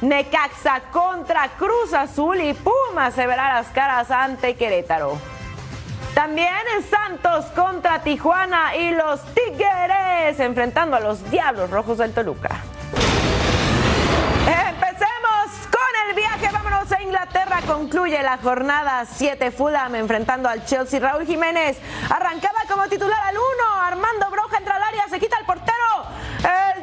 Necaxa 0.00 0.80
contra 0.90 1.48
Cruz 1.56 1.92
Azul 1.94 2.40
y 2.40 2.54
Pumas 2.54 3.14
se 3.14 3.26
verá 3.26 3.54
las 3.54 3.68
caras 3.68 4.10
ante 4.10 4.54
Querétaro. 4.56 5.18
También 6.14 6.48
Santos 6.88 7.46
contra 7.56 8.00
Tijuana 8.02 8.76
y 8.76 8.92
los 8.92 9.20
Tigres 9.34 10.38
enfrentando 10.38 10.96
a 10.96 11.00
los 11.00 11.28
Diablos 11.30 11.70
Rojos 11.70 11.98
del 11.98 12.12
Toluca. 12.12 12.50
Empecemos 14.46 15.66
con 15.70 16.08
el 16.08 16.14
viaje, 16.14 16.50
vámonos 16.52 16.92
a 16.92 17.02
Inglaterra. 17.02 17.60
Concluye 17.66 18.22
la 18.22 18.38
jornada 18.38 19.04
7 19.06 19.50
Fulham 19.50 19.94
enfrentando 19.94 20.48
al 20.48 20.64
Chelsea. 20.64 21.00
Raúl 21.00 21.26
Jiménez 21.26 21.78
arrancaba 22.10 22.60
como 22.68 22.86
titular 22.88 23.20
al 23.26 23.36
1. 23.36 23.44
Armando 23.82 24.30
Broja 24.30 24.58
entra 24.58 24.76
al 24.76 24.82
área, 24.82 25.08
se 25.08 25.18
quita 25.18 25.36
el 25.38 25.46
portero. 25.46 25.74
El. 26.42 26.73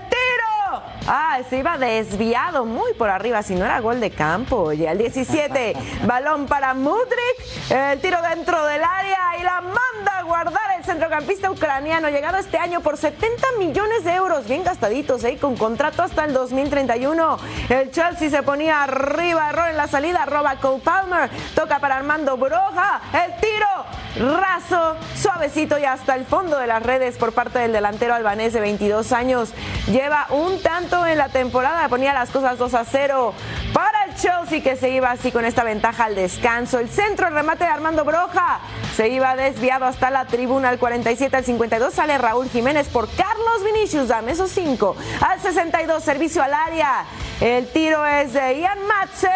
Ah, 1.07 1.39
se 1.49 1.57
iba 1.57 1.77
desviado 1.77 2.65
muy 2.65 2.93
por 2.93 3.09
arriba, 3.09 3.41
si 3.41 3.55
no 3.55 3.65
era 3.65 3.79
gol 3.79 3.99
de 3.99 4.11
campo. 4.11 4.57
Oye, 4.57 4.87
al 4.87 4.97
17, 4.97 5.75
balón 6.05 6.45
para 6.45 6.73
Mudrik. 6.73 7.69
El 7.69 7.99
tiro 7.99 8.19
dentro 8.21 8.65
del 8.65 8.83
área 8.83 9.20
y 9.39 9.43
la 9.43 9.61
manda 9.61 10.17
a 10.17 10.23
guardar 10.23 10.77
el 10.77 10.83
centrocampista 10.83 11.49
ucraniano, 11.49 12.09
llegado 12.09 12.37
este 12.37 12.57
año 12.57 12.81
por 12.81 12.97
70 12.97 13.47
millones 13.59 14.03
de 14.03 14.13
euros, 14.13 14.47
bien 14.47 14.63
gastaditos, 14.63 15.23
¿eh? 15.23 15.37
con 15.39 15.55
contrato 15.55 16.03
hasta 16.03 16.25
el 16.25 16.33
2031. 16.33 17.37
El 17.69 17.91
Chelsea 17.91 18.29
se 18.29 18.43
ponía 18.43 18.83
arriba, 18.83 19.49
error 19.49 19.69
en 19.69 19.77
la 19.77 19.87
salida, 19.87 20.25
roba 20.25 20.57
Cole 20.57 20.81
Palmer, 20.83 21.29
toca 21.55 21.79
para 21.79 21.97
Armando 21.97 22.37
Broja, 22.37 23.01
el 23.13 23.39
tiro 23.39 23.67
raso, 24.19 24.95
suavecito 25.15 25.79
y 25.79 25.85
hasta 25.85 26.15
el 26.15 26.25
fondo 26.25 26.57
de 26.57 26.67
las 26.67 26.83
redes 26.83 27.17
por 27.17 27.31
parte 27.31 27.59
del 27.59 27.71
delantero 27.71 28.13
albanés 28.13 28.53
de 28.53 28.59
22 28.59 29.11
años. 29.11 29.53
Lleva 29.87 30.27
un 30.29 30.61
tanto 30.61 31.05
en 31.05 31.17
la 31.17 31.29
temporada, 31.29 31.87
ponía 31.87 32.13
las 32.13 32.29
cosas 32.29 32.57
2 32.57 32.73
a 32.73 32.85
0 32.85 33.33
para 33.73 34.05
el 34.05 34.10
Chelsea 34.21 34.61
que 34.61 34.75
se 34.75 34.91
iba 34.91 35.09
así 35.09 35.31
con 35.31 35.45
esta 35.45 35.63
ventaja 35.63 36.05
al 36.05 36.13
descanso. 36.13 36.77
El 36.77 36.89
centro, 36.89 37.27
el 37.27 37.33
remate 37.33 37.63
de 37.63 37.71
Armando 37.71 38.05
Broja 38.05 38.59
se 38.95 39.09
iba 39.09 39.35
desviado 39.35 39.85
hasta 39.85 40.11
la 40.11 40.25
tribuna 40.25 40.69
al 40.69 40.77
47 40.77 41.37
al 41.37 41.43
52. 41.43 41.91
Sale 41.91 42.19
Raúl 42.19 42.47
Jiménez 42.47 42.87
por 42.87 43.09
Carlos 43.09 43.63
Vinicius. 43.65 44.09
Dame 44.09 44.33
esos 44.33 44.51
cinco. 44.51 44.95
Al 45.27 45.41
62, 45.41 46.03
servicio 46.03 46.43
al 46.43 46.53
área. 46.53 47.05
El 47.39 47.67
tiro 47.71 48.05
es 48.05 48.33
de 48.33 48.59
Ian 48.59 48.85
Madsen. 48.85 49.33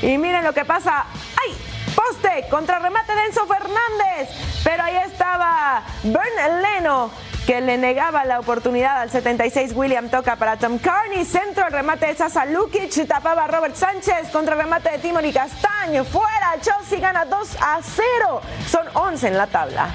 Y 0.00 0.16
miren 0.16 0.44
lo 0.44 0.54
que 0.54 0.64
pasa. 0.64 1.04
¡Ay! 1.44 1.54
Poste 1.94 2.46
contra 2.48 2.78
remate 2.78 3.14
de 3.14 3.22
Enzo 3.22 3.46
Fernández. 3.46 4.30
Pero 4.64 4.82
ahí 4.82 4.96
estaba 5.04 5.82
Bern 6.04 6.62
Leno 6.62 7.10
que 7.46 7.60
le 7.60 7.78
negaba 7.78 8.24
la 8.24 8.40
oportunidad 8.40 9.00
al 9.00 9.10
76 9.10 9.72
William 9.76 10.08
toca 10.08 10.34
para 10.34 10.56
Tom 10.56 10.78
Carney, 10.78 11.24
centro 11.24 11.64
el 11.64 11.72
remate 11.72 12.06
de 12.06 12.16
Sasa 12.16 12.44
Lukic, 12.44 13.06
tapaba 13.06 13.44
a 13.44 13.46
Robert 13.46 13.76
Sánchez. 13.76 14.30
Contra 14.32 14.54
el 14.54 14.62
remate 14.62 14.90
de 14.90 14.98
Timothy 14.98 15.32
Castaño, 15.32 16.04
fuera, 16.04 16.56
Chelsea 16.60 16.98
gana 16.98 17.24
2 17.24 17.56
a 17.60 17.78
0, 17.82 18.40
son 18.68 18.86
11 18.94 19.28
en 19.28 19.38
la 19.38 19.46
tabla. 19.46 19.94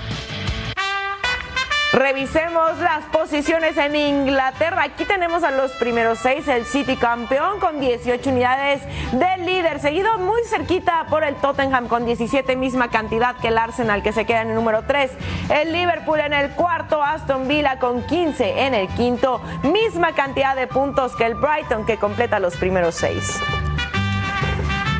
Revisemos 1.94 2.78
las 2.80 3.04
posiciones 3.12 3.76
en 3.76 3.98
Inglaterra. 3.98 4.84
Aquí 4.84 5.04
tenemos 5.04 5.44
a 5.44 5.52
los 5.52 5.74
primeros 5.74 6.20
seis, 6.20 6.48
el 6.48 6.66
City 6.66 6.96
campeón 6.96 7.60
con 7.60 7.82
18 7.82 8.30
unidades 8.30 8.82
del 9.12 9.46
líder, 9.46 9.82
seguido 9.82 10.18
muy 10.18 10.42
cerquita 10.46 11.06
por 11.10 11.26
el 11.26 11.36
Tottenham 11.36 11.90
con 11.90 12.06
17, 12.06 12.56
misma 12.56 12.90
cantidad 12.90 13.36
que 13.36 13.50
el 13.50 13.58
Arsenal 13.58 14.04
que 14.04 14.14
se 14.14 14.26
queda 14.26 14.42
en 14.44 14.52
el 14.52 14.56
número 14.56 14.84
3. 14.88 15.12
El 15.50 15.74
Liverpool 15.74 16.22
en 16.22 16.32
el 16.32 16.52
cuarto, 16.52 17.04
Aston 17.04 17.50
Villa 17.50 17.78
con 17.78 18.04
15 18.04 18.62
en 18.62 18.74
el 18.74 18.88
quinto, 18.90 19.42
misma 19.64 20.14
cantidad 20.14 20.56
de 20.56 20.68
puntos 20.68 21.14
que 21.18 21.26
el 21.26 21.36
Brighton 21.36 21.86
que 21.86 21.98
completa 21.98 22.40
los 22.40 22.56
primeros 22.56 22.96
seis. 22.96 23.38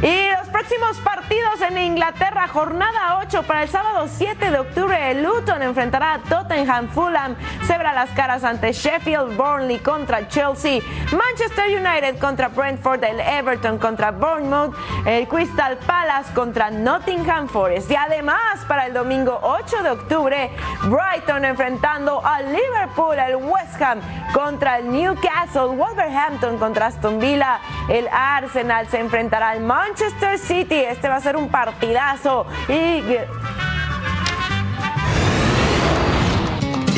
Y 0.02 0.30
los 0.32 0.51
próximos 0.62 0.98
partidos 0.98 1.60
en 1.62 1.78
Inglaterra, 1.80 2.48
jornada 2.48 3.18
8 3.24 3.42
para 3.44 3.64
el 3.64 3.70
sábado 3.70 4.08
7 4.08 4.52
de 4.52 4.60
octubre, 4.60 5.16
Luton 5.16 5.64
enfrentará 5.64 6.14
a 6.14 6.20
Tottenham, 6.20 6.88
Fulham, 6.90 7.36
se 7.66 7.82
las 7.82 8.12
caras 8.12 8.44
ante 8.44 8.72
Sheffield, 8.72 9.36
Burnley 9.36 9.80
contra 9.80 10.28
Chelsea, 10.28 10.82
Manchester 11.12 11.66
United 11.66 12.20
contra 12.20 12.48
Brentford, 12.50 13.04
el 13.04 13.20
Everton 13.20 13.80
contra 13.80 14.12
Bournemouth, 14.12 14.76
el 15.08 15.28
Crystal 15.28 15.78
Palace 15.78 16.32
contra 16.34 16.70
Nottingham 16.70 17.50
Forest. 17.50 17.90
Y 17.90 17.96
además 17.96 18.64
para 18.68 18.86
el 18.86 18.94
domingo 18.94 19.40
8 19.42 19.82
de 19.82 19.90
octubre, 19.90 20.52
Brighton 20.84 21.44
enfrentando 21.44 22.24
a 22.24 22.42
Liverpool, 22.42 23.18
el 23.18 23.36
West 23.38 23.82
Ham 23.82 24.00
contra 24.32 24.78
el 24.78 24.92
Newcastle, 24.92 25.76
Wolverhampton 25.76 26.60
contra 26.60 26.86
Aston 26.86 27.20
Villa, 27.20 27.60
el 27.90 28.08
Arsenal 28.12 28.88
se 28.88 29.00
enfrentará 29.00 29.50
al 29.50 29.62
Manchester 29.62 30.12
Manchester 30.22 30.38
City. 30.52 30.76
Este 30.76 31.08
va 31.08 31.16
a 31.16 31.22
ser 31.22 31.38
un 31.38 31.48
partidazo. 31.48 32.46
Y 32.68 33.02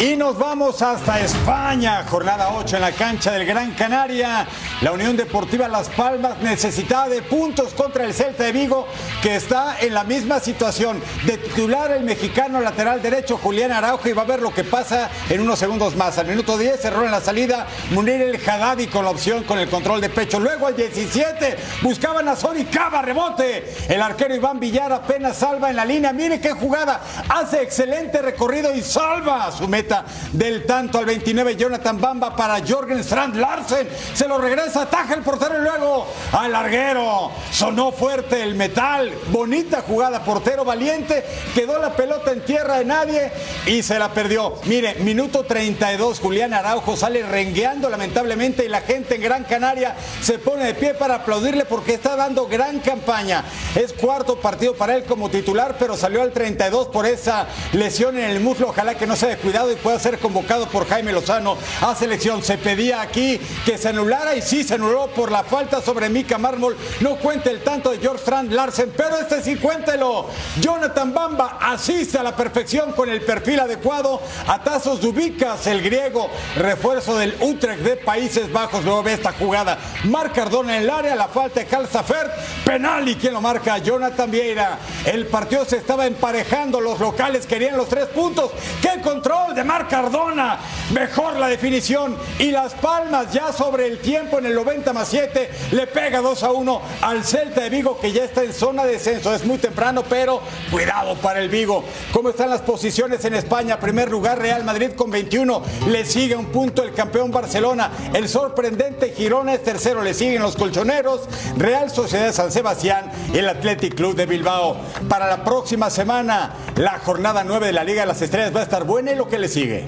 Y 0.04 0.18
nos 0.18 0.38
vamos 0.38 0.82
hasta 0.82 1.22
España, 1.22 2.04
jornada 2.10 2.50
8 2.56 2.76
en 2.76 2.82
la 2.82 2.92
cancha 2.92 3.32
del 3.32 3.46
Gran 3.46 3.72
Canaria. 3.72 4.46
La 4.82 4.92
Unión 4.92 5.16
Deportiva 5.16 5.70
Las 5.70 5.88
Palmas 5.88 6.42
necesitaba 6.42 7.08
de 7.08 7.22
puntos 7.22 7.74
contra 7.74 8.04
el 8.04 8.14
Celta 8.14 8.44
de 8.44 8.52
Vigo, 8.52 8.86
que 9.22 9.38
está 9.38 9.78
en 9.80 9.94
la 9.94 10.04
misma 10.04 10.42
situación. 10.42 11.02
De 11.26 11.38
titular 11.38 11.92
el 11.92 12.04
mexicano 12.04 12.60
lateral 12.60 13.02
derecho 13.02 13.38
Julián 13.38 13.72
Araujo 13.72 14.10
y 14.10 14.12
va 14.12 14.24
a 14.24 14.26
ver 14.26 14.42
lo 14.42 14.54
que 14.54 14.66
pasa 14.66 15.10
en 15.30 15.40
unos 15.40 15.58
segundos 15.58 15.96
más. 15.96 16.18
Al 16.18 16.28
minuto 16.28 16.58
10, 16.58 16.84
error 16.84 17.06
en 17.06 17.12
la 17.12 17.22
salida, 17.22 17.66
Munir 17.92 18.22
el 18.22 18.36
Haddadi 18.36 18.88
con 18.88 19.06
la 19.06 19.12
opción 19.12 19.46
con 19.46 19.58
el 19.58 19.70
control 19.70 20.02
de 20.02 20.10
pecho. 20.10 20.38
Luego 20.38 20.68
al 20.68 20.76
17, 20.76 21.56
buscaban 21.82 22.28
a 22.28 22.36
Sony 22.36 22.66
Cava, 22.70 23.02
rebote. 23.02 23.74
El 23.88 24.02
arquero 24.02 24.36
Iván 24.36 24.60
Villar 24.60 24.92
apenas 24.92 25.38
salva 25.38 25.70
en 25.70 25.78
la 25.78 25.86
línea. 25.86 26.12
Mire 26.12 26.42
qué 26.42 26.52
jugada, 26.52 27.00
hace 27.30 27.62
excelente 27.62 28.22
recorrido 28.22 28.76
y 28.76 28.82
salva 28.82 29.50
su 29.50 29.66
meta 29.66 29.93
del 30.32 30.66
tanto 30.66 30.98
al 30.98 31.06
29 31.06 31.56
Jonathan 31.56 32.00
Bamba 32.00 32.36
para 32.36 32.66
Jorgen 32.66 33.00
Strand 33.00 33.36
Larsen. 33.36 33.88
Se 34.14 34.28
lo 34.28 34.38
regresa, 34.38 34.84
ataja 34.84 35.14
el 35.14 35.22
portero 35.22 35.60
y 35.60 35.64
luego 35.64 36.08
al 36.32 36.52
larguero. 36.52 37.32
Sonó 37.52 37.92
fuerte 37.92 38.42
el 38.42 38.56
metal. 38.56 39.14
Bonita 39.28 39.84
jugada, 39.86 40.24
portero 40.24 40.66
valiente. 40.66 41.24
Quedó 41.54 41.80
la 41.80 41.96
pelota 41.96 42.32
en 42.32 42.46
tierra 42.46 42.80
de 42.80 42.86
nadie 42.86 43.32
y 43.66 43.84
se 43.84 44.00
la 44.00 44.14
perdió. 44.14 44.56
Mire, 44.66 44.96
minuto 44.96 45.44
32, 45.44 46.20
Julián 46.20 46.54
Araujo 46.54 46.96
sale 46.96 47.24
rengueando 47.24 47.90
lamentablemente 47.90 48.66
y 48.66 48.70
la 48.70 48.82
gente 48.82 49.16
en 49.16 49.22
Gran 49.22 49.44
Canaria 49.44 49.96
se 50.22 50.40
pone 50.40 50.66
de 50.66 50.74
pie 50.74 50.94
para 50.94 51.16
aplaudirle 51.16 51.66
porque 51.66 51.94
está 51.94 52.16
dando 52.16 52.48
gran 52.48 52.80
campaña. 52.80 53.44
Es 53.76 53.94
cuarto 53.94 54.40
partido 54.40 54.76
para 54.76 54.96
él 54.96 55.04
como 55.04 55.30
titular, 55.30 55.76
pero 55.78 55.98
salió 55.98 56.22
al 56.22 56.32
32 56.32 56.88
por 56.88 57.06
esa 57.06 57.48
lesión 57.74 58.18
en 58.18 58.30
el 58.30 58.40
muslo. 58.40 58.70
Ojalá 58.70 58.96
que 58.96 59.08
no 59.08 59.16
se 59.16 59.28
haya 59.28 59.38
cuidado 59.38 59.72
y 59.74 59.78
pueda 59.78 60.00
ser 60.00 60.20
convocado 60.20 60.68
por 60.68 60.88
Jaime 60.88 61.12
Lozano 61.12 61.58
a 61.82 61.96
selección. 61.96 62.44
Se 62.44 62.58
pedía 62.58 63.02
aquí 63.02 63.40
que 63.66 63.78
se 63.78 63.90
anulara 63.90 64.36
y 64.36 64.42
sí 64.42 64.64
se 64.64 64.76
anuló 64.76 65.08
por 65.08 65.32
la 65.32 65.44
falta 65.44 65.82
sobre 65.82 66.10
Mika 66.10 66.38
Mármol. 66.38 66.78
No 67.00 67.16
cuente 67.18 67.50
el 67.50 67.64
tanto 67.64 67.92
de 67.92 68.00
George 68.00 68.22
Strand 68.22 68.52
Larsen, 68.52 68.94
pero 68.96 69.18
este 69.18 69.42
sí 69.42 69.56
cuéntelo. 69.56 70.28
Jonathan 70.60 71.14
Bamba 71.14 71.58
asiste 71.62 72.18
a 72.18 72.24
la 72.24 72.36
perfección 72.36 72.92
con 72.92 73.10
el 73.10 73.22
perfil 73.22 73.60
adecuado. 73.60 74.22
A 74.48 74.64
Tazos 74.64 75.02
Dubicas, 75.02 75.66
el 75.68 75.82
griego, 75.82 76.30
refuerzo 76.56 77.18
del 77.18 77.36
Utrecht 77.40 77.82
de 77.82 77.96
Países 77.98 78.52
Bajos. 78.52 78.84
Luego 78.84 79.04
ve 79.04 79.14
esta 79.14 79.34
jugada. 79.34 79.78
Marca 80.06 80.44
Cardona 80.44 80.76
en 80.76 80.84
el 80.84 80.90
área, 80.90 81.16
la 81.16 81.28
falta 81.28 81.62
de 81.62 81.68
Calzafert. 81.68 82.34
Penal 82.66 83.08
y 83.08 83.16
quien 83.16 83.34
lo 83.34 83.40
marca, 83.40 83.78
Jonathan 83.78 84.30
Vieira. 84.30 84.78
El 85.06 85.28
partido 85.28 85.64
se 85.64 85.78
estaba 85.78 86.06
emparejando, 86.06 86.82
los 86.82 87.00
locales 87.00 87.46
querían 87.46 87.78
los 87.78 87.88
tres 87.88 88.08
puntos. 88.08 88.52
¡Qué 88.82 89.02
control 89.02 89.56
de 89.56 89.63
Mar 89.64 89.88
Cardona! 89.88 90.60
Mejor 90.94 91.38
la 91.38 91.48
definición 91.48 92.18
y 92.40 92.52
las 92.52 92.74
palmas 92.74 93.32
ya 93.32 93.52
sobre 93.52 93.88
el 93.88 94.00
tiempo 94.00 94.40
en 94.40 94.46
el 94.46 94.56
90 94.56 94.94
más 94.94 95.08
7. 95.08 95.50
Le 95.72 95.88
pega 95.88 96.22
2 96.22 96.44
a 96.44 96.52
1 96.52 96.82
al 97.02 97.24
Celta 97.24 97.62
de 97.62 97.70
Vigo 97.70 98.00
que 98.00 98.12
ya 98.12 98.24
está 98.24 98.44
en 98.44 98.54
zona 98.54 98.86
de 98.86 98.94
descenso. 98.94 99.34
Es 99.34 99.46
muy 99.46 99.58
temprano, 99.58 100.04
pero 100.08 100.42
cuidado 100.72 101.16
para 101.16 101.40
el 101.40 101.50
Vigo. 101.50 101.84
¿Cómo 102.12 102.30
están 102.30 102.50
las 102.50 102.62
posiciones 102.62 103.24
en 103.26 103.36
España? 103.36 103.80
Primer 103.80 104.12
lugar 104.12 104.40
Real 104.40 104.64
Madrid 104.64 104.92
con 104.96 105.10
21. 105.10 105.64
Le 105.88 106.06
sigue 106.06 106.36
un 106.36 106.48
punto 106.48 106.84
el 106.84 106.94
campeón 106.94 107.32
Barcelona. 107.32 107.92
El 108.14 108.28
sorprendente 108.30 109.14
Girona 109.16 109.54
es 109.54 109.64
tercero. 109.64 110.02
Le 110.02 110.14
siguen 110.14 110.42
los 110.42 110.56
colchoneros. 110.56 111.22
Real 111.58 111.90
Sociedad 111.90 112.34
San 112.34 112.52
Sebastián 112.52 113.12
y 113.34 113.38
el 113.38 113.50
Athletic 113.50 113.96
Club 113.96 114.16
de 114.16 114.26
Bilbao. 114.26 114.78
Para 115.10 115.28
la 115.28 115.44
próxima 115.44 115.90
semana, 115.90 116.54
la 116.76 117.00
jornada 117.00 117.44
9 117.44 117.68
de 117.68 117.74
la 117.74 117.84
Liga 117.84 118.02
de 118.02 118.08
las 118.08 118.22
Estrellas 118.22 118.56
va 118.56 118.62
a 118.62 118.64
estar 118.64 118.84
buena 118.84 119.12
y 119.12 119.16
lo 119.16 119.28
que 119.28 119.40
le 119.40 119.48
sigue. 119.54 119.86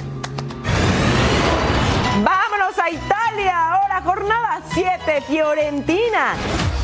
Vámonos 2.24 2.78
a 2.78 2.92
Italia, 2.92 3.58
ahora 3.72 4.00
jornada 4.02 4.62
7, 4.76 5.22
Fiorentina 5.22 6.36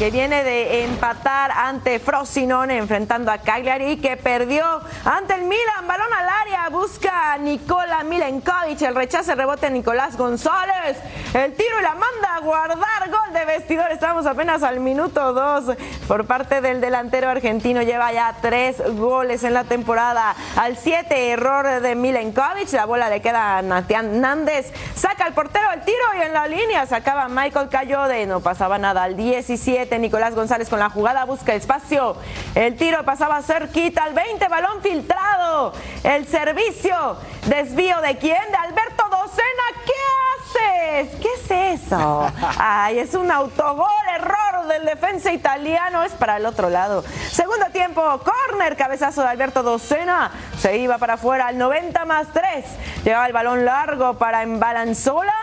que 0.01 0.09
viene 0.09 0.43
de 0.43 0.83
empatar 0.85 1.51
ante 1.51 1.99
Frosinone 1.99 2.75
enfrentando 2.75 3.31
a 3.31 3.37
Cagliari 3.37 3.97
que 3.97 4.17
perdió 4.17 4.65
ante 5.05 5.35
el 5.35 5.43
Milan, 5.43 5.85
balón 5.85 6.11
al 6.11 6.27
área, 6.27 6.69
busca 6.69 7.33
a 7.33 7.37
Nicola 7.37 8.03
Milenkovic, 8.03 8.81
el 8.81 8.95
rechace 8.95 9.35
rebote 9.35 9.69
Nicolás 9.69 10.17
González, 10.17 10.97
el 11.35 11.53
tiro 11.53 11.79
y 11.79 11.83
la 11.83 11.93
manda 11.93 12.35
a 12.35 12.39
guardar, 12.39 13.11
gol 13.11 13.31
de 13.31 13.45
vestidor, 13.45 13.91
estamos 13.91 14.25
apenas 14.25 14.63
al 14.63 14.79
minuto 14.79 15.33
2 15.33 15.77
por 16.07 16.25
parte 16.25 16.61
del 16.61 16.81
delantero 16.81 17.29
argentino, 17.29 17.83
lleva 17.83 18.11
ya 18.11 18.35
tres 18.41 18.81
goles 18.95 19.43
en 19.43 19.53
la 19.53 19.65
temporada, 19.65 20.35
al 20.55 20.77
7 20.77 21.29
error 21.29 21.79
de 21.79 21.93
Milenkovic, 21.93 22.73
la 22.73 22.85
bola 22.85 23.07
le 23.07 23.21
queda 23.21 23.59
a 23.59 23.61
Natian 23.61 24.19
Nández, 24.19 24.73
saca 24.95 25.27
el 25.27 25.35
portero 25.35 25.71
el 25.75 25.81
tiro 25.81 26.03
y 26.17 26.23
en 26.23 26.33
la 26.33 26.47
línea 26.47 26.87
sacaba 26.87 27.27
Michael 27.27 27.69
Cayode, 27.69 28.25
no 28.25 28.39
pasaba 28.39 28.79
nada, 28.79 29.03
al 29.03 29.15
17 29.15 29.90
Nicolás 29.99 30.35
González 30.35 30.69
con 30.69 30.79
la 30.79 30.89
jugada, 30.89 31.25
busca 31.25 31.53
espacio. 31.53 32.15
El 32.55 32.75
tiro 32.75 33.03
pasaba 33.03 33.41
cerquita 33.41 34.03
al 34.03 34.13
20, 34.13 34.47
balón 34.47 34.81
filtrado. 34.81 35.73
El 36.03 36.27
servicio, 36.27 37.17
desvío 37.47 37.99
de 38.01 38.17
quién? 38.17 38.51
De 38.51 38.57
Alberto 38.57 39.03
Docena. 39.09 39.63
¿Qué 39.85 41.07
haces? 41.07 41.15
¿Qué 41.21 41.27
es 41.33 41.83
eso? 41.83 42.31
Ay, 42.57 42.99
es 42.99 43.13
un 43.13 43.31
autogol, 43.31 43.87
error 44.15 44.67
del 44.67 44.85
defensa 44.85 45.31
italiano. 45.31 46.03
Es 46.03 46.13
para 46.13 46.37
el 46.37 46.45
otro 46.45 46.69
lado. 46.69 47.03
Segundo 47.31 47.65
tiempo, 47.71 48.01
corner, 48.19 48.75
cabezazo 48.75 49.21
de 49.21 49.29
Alberto 49.29 49.63
Docena. 49.63 50.31
Se 50.57 50.77
iba 50.77 50.97
para 50.97 51.13
afuera 51.13 51.47
al 51.47 51.57
90 51.57 52.05
más 52.05 52.27
3. 52.33 52.65
Llegaba 53.03 53.27
el 53.27 53.33
balón 53.33 53.65
largo 53.65 54.17
para 54.17 54.43
Embalanzola. 54.43 55.35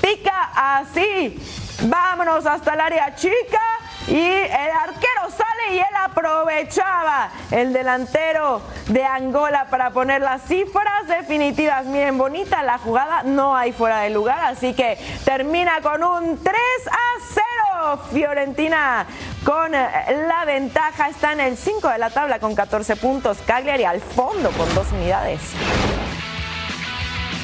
Pica 0.00 0.52
así. 0.54 1.38
Vámonos 1.82 2.46
hasta 2.46 2.74
el 2.74 2.80
área 2.80 3.14
chica. 3.14 3.67
Y 4.08 4.26
el 4.26 4.70
arquero 4.70 5.30
sale 5.30 5.74
y 5.74 5.78
él 5.78 5.96
aprovechaba 6.02 7.30
el 7.50 7.74
delantero 7.74 8.62
de 8.86 9.04
Angola 9.04 9.66
para 9.70 9.90
poner 9.90 10.22
las 10.22 10.42
cifras 10.42 11.06
definitivas. 11.06 11.84
Miren, 11.84 12.16
bonita 12.16 12.62
la 12.62 12.78
jugada, 12.78 13.22
no 13.22 13.54
hay 13.54 13.72
fuera 13.72 14.00
de 14.00 14.10
lugar, 14.10 14.38
así 14.44 14.72
que 14.72 14.98
termina 15.26 15.82
con 15.82 16.02
un 16.02 16.42
3 16.42 16.56
a 16.90 17.20
0. 17.34 18.02
Fiorentina 18.12 19.06
con 19.44 19.74
eh, 19.74 19.88
la 20.26 20.44
ventaja. 20.46 21.08
Está 21.08 21.32
en 21.32 21.40
el 21.40 21.56
5 21.56 21.88
de 21.88 21.98
la 21.98 22.08
tabla 22.08 22.38
con 22.38 22.54
14 22.54 22.96
puntos. 22.96 23.38
Cagliari 23.46 23.84
al 23.84 24.00
fondo 24.00 24.50
con 24.52 24.74
dos 24.74 24.90
unidades. 24.92 25.40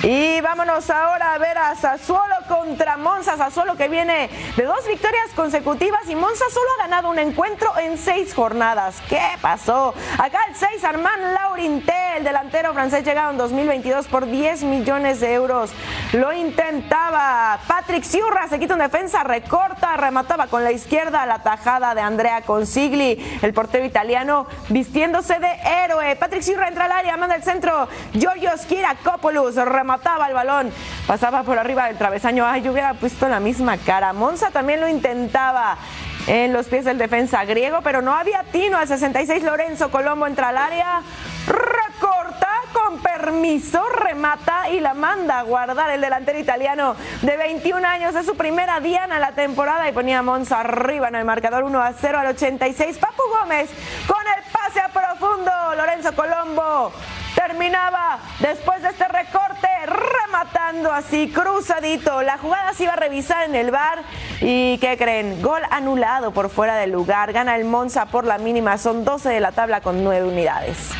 Y 0.03 0.39
vámonos 0.43 0.91
ahora 0.91 1.33
a 1.33 1.39
ver 1.39 1.57
a 1.57 1.75
Sassuolo 1.77 2.35
contra 2.49 2.97
Monza. 2.97 3.37
Sassuolo 3.37 3.77
que 3.77 3.89
viene 3.89 4.29
de 4.57 4.63
dos 4.65 4.87
victorias 4.87 5.31
consecutivas 5.35 6.09
y 6.09 6.15
Monza 6.15 6.45
solo 6.53 6.67
ha 6.79 6.83
ganado 6.83 7.09
un 7.09 7.19
encuentro 7.19 7.77
en 7.79 7.97
seis 7.99 8.35
jornadas. 8.35 9.01
¿Qué 9.09 9.23
pasó? 9.41 9.95
Acá 10.19 10.41
el 10.49 10.55
6, 10.55 10.85
Armand 10.85 11.35
Laurinté, 11.35 12.19
el 12.19 12.25
delantero 12.25 12.73
francés, 12.75 13.05
llegado 13.05 13.31
en 13.31 13.39
2022 13.39 14.07
por 14.09 14.27
10 14.27 14.65
millones 14.65 15.21
de 15.21 15.33
euros. 15.33 15.71
Lo 16.13 16.33
intentaba. 16.33 17.59
Patrick 17.67 18.05
Ciurra 18.05 18.49
se 18.49 18.59
quita 18.59 18.75
en 18.75 18.81
defensa, 18.81 19.25
recorta, 19.25 19.97
remataba 19.97 20.49
con 20.49 20.65
la 20.65 20.73
izquierda 20.73 21.25
la 21.27 21.43
tajada 21.43 21.95
de 21.95 22.03
Andrea 22.03 22.43
Consigli, 22.43 23.39
el 23.43 23.55
portero 23.55 23.85
italiano, 23.85 24.47
vistiéndose 24.69 25.39
de 25.39 25.53
héroe. 25.85 26.17
Patrick 26.17 26.43
Ciurra 26.43 26.69
entra 26.69 26.85
al 26.85 26.93
área, 26.93 27.17
manda 27.17 27.35
el 27.35 27.43
centro. 27.43 27.89
Giorgio 28.13 28.51
Skirakopoulos 28.57 29.55
remata 29.55 29.95
mataba 29.95 30.27
el 30.27 30.35
balón, 30.35 30.73
pasaba 31.07 31.45
por 31.45 31.57
arriba 31.57 31.87
del 31.87 31.97
travesaño. 31.97 32.34
Ay, 32.43 32.63
yo 32.63 32.73
hubiera 32.73 32.95
puesto 32.95 33.29
la 33.29 33.39
misma 33.39 33.77
cara. 33.77 34.13
Monza 34.13 34.51
también 34.51 34.81
lo 34.81 34.89
intentaba 34.89 35.77
en 36.27 36.53
los 36.53 36.67
pies 36.67 36.85
del 36.85 36.99
defensa 36.99 37.45
griego, 37.45 37.81
pero 37.83 38.03
no 38.03 38.15
había 38.15 38.43
tino. 38.51 38.79
Al 38.79 38.89
66 38.89 39.43
Lorenzo 39.43 39.91
Colombo 39.91 40.27
entra 40.27 40.49
al 40.49 40.57
área, 40.57 41.03
recorta 41.47 42.49
con 42.73 42.99
permiso, 42.99 43.83
remata 43.91 44.71
y 44.71 44.81
la 44.81 44.95
manda 44.95 45.39
a 45.39 45.43
guardar 45.43 45.91
el 45.91 46.01
delantero 46.01 46.39
italiano 46.39 46.97
de 47.23 47.37
21 47.37 47.87
años. 47.87 48.15
Es 48.15 48.27
su 48.27 48.37
primera 48.37 48.81
diana 48.81 49.19
la 49.19 49.33
temporada 49.33 49.89
y 49.89 49.93
ponía 49.93 50.23
Monza 50.23 50.61
arriba 50.61 51.09
en 51.09 51.17
el 51.17 51.25
marcador 51.25 51.65
1 51.65 51.83
a 51.83 51.93
0 51.93 52.19
al 52.19 52.27
86. 52.29 52.99
Papu 52.99 53.23
Gómez 53.41 53.71
con 54.07 54.23
el 54.37 54.43
pase 54.51 54.81
a 54.81 54.89
profundo. 54.89 55.53
Lorenzo 55.77 56.15
Colombo 56.15 56.93
terminaba 57.35 58.19
después 58.41 58.83
de 58.83 58.89
este 58.89 59.07
recorte 59.09 59.54
rematando 60.35 60.93
así 60.93 61.29
cruzadito. 61.29 62.23
La 62.23 62.39
jugada 62.39 62.73
se 62.73 62.85
iba 62.85 62.95
a 62.95 62.97
revisar 62.97 63.49
en 63.49 63.55
el 63.55 63.71
bar 63.71 64.03
y 64.41 64.79
¿qué 64.79 64.97
creen? 64.97 65.41
Gol 65.41 65.63
anulado 65.71 66.33
por 66.33 66.51
fuera 66.51 66.77
del 66.77 66.91
lugar. 66.91 67.33
Gana 67.33 67.55
el 67.55 67.65
Monza 67.65 68.07
por 68.07 68.25
la 68.25 68.39
mínima. 68.39 68.77
Son 68.79 69.05
12 69.05 69.29
de 69.29 69.41
la 69.41 69.53
tabla 69.53 69.81
con 69.81 70.03
9 70.03 70.27
unidades. 70.27 70.91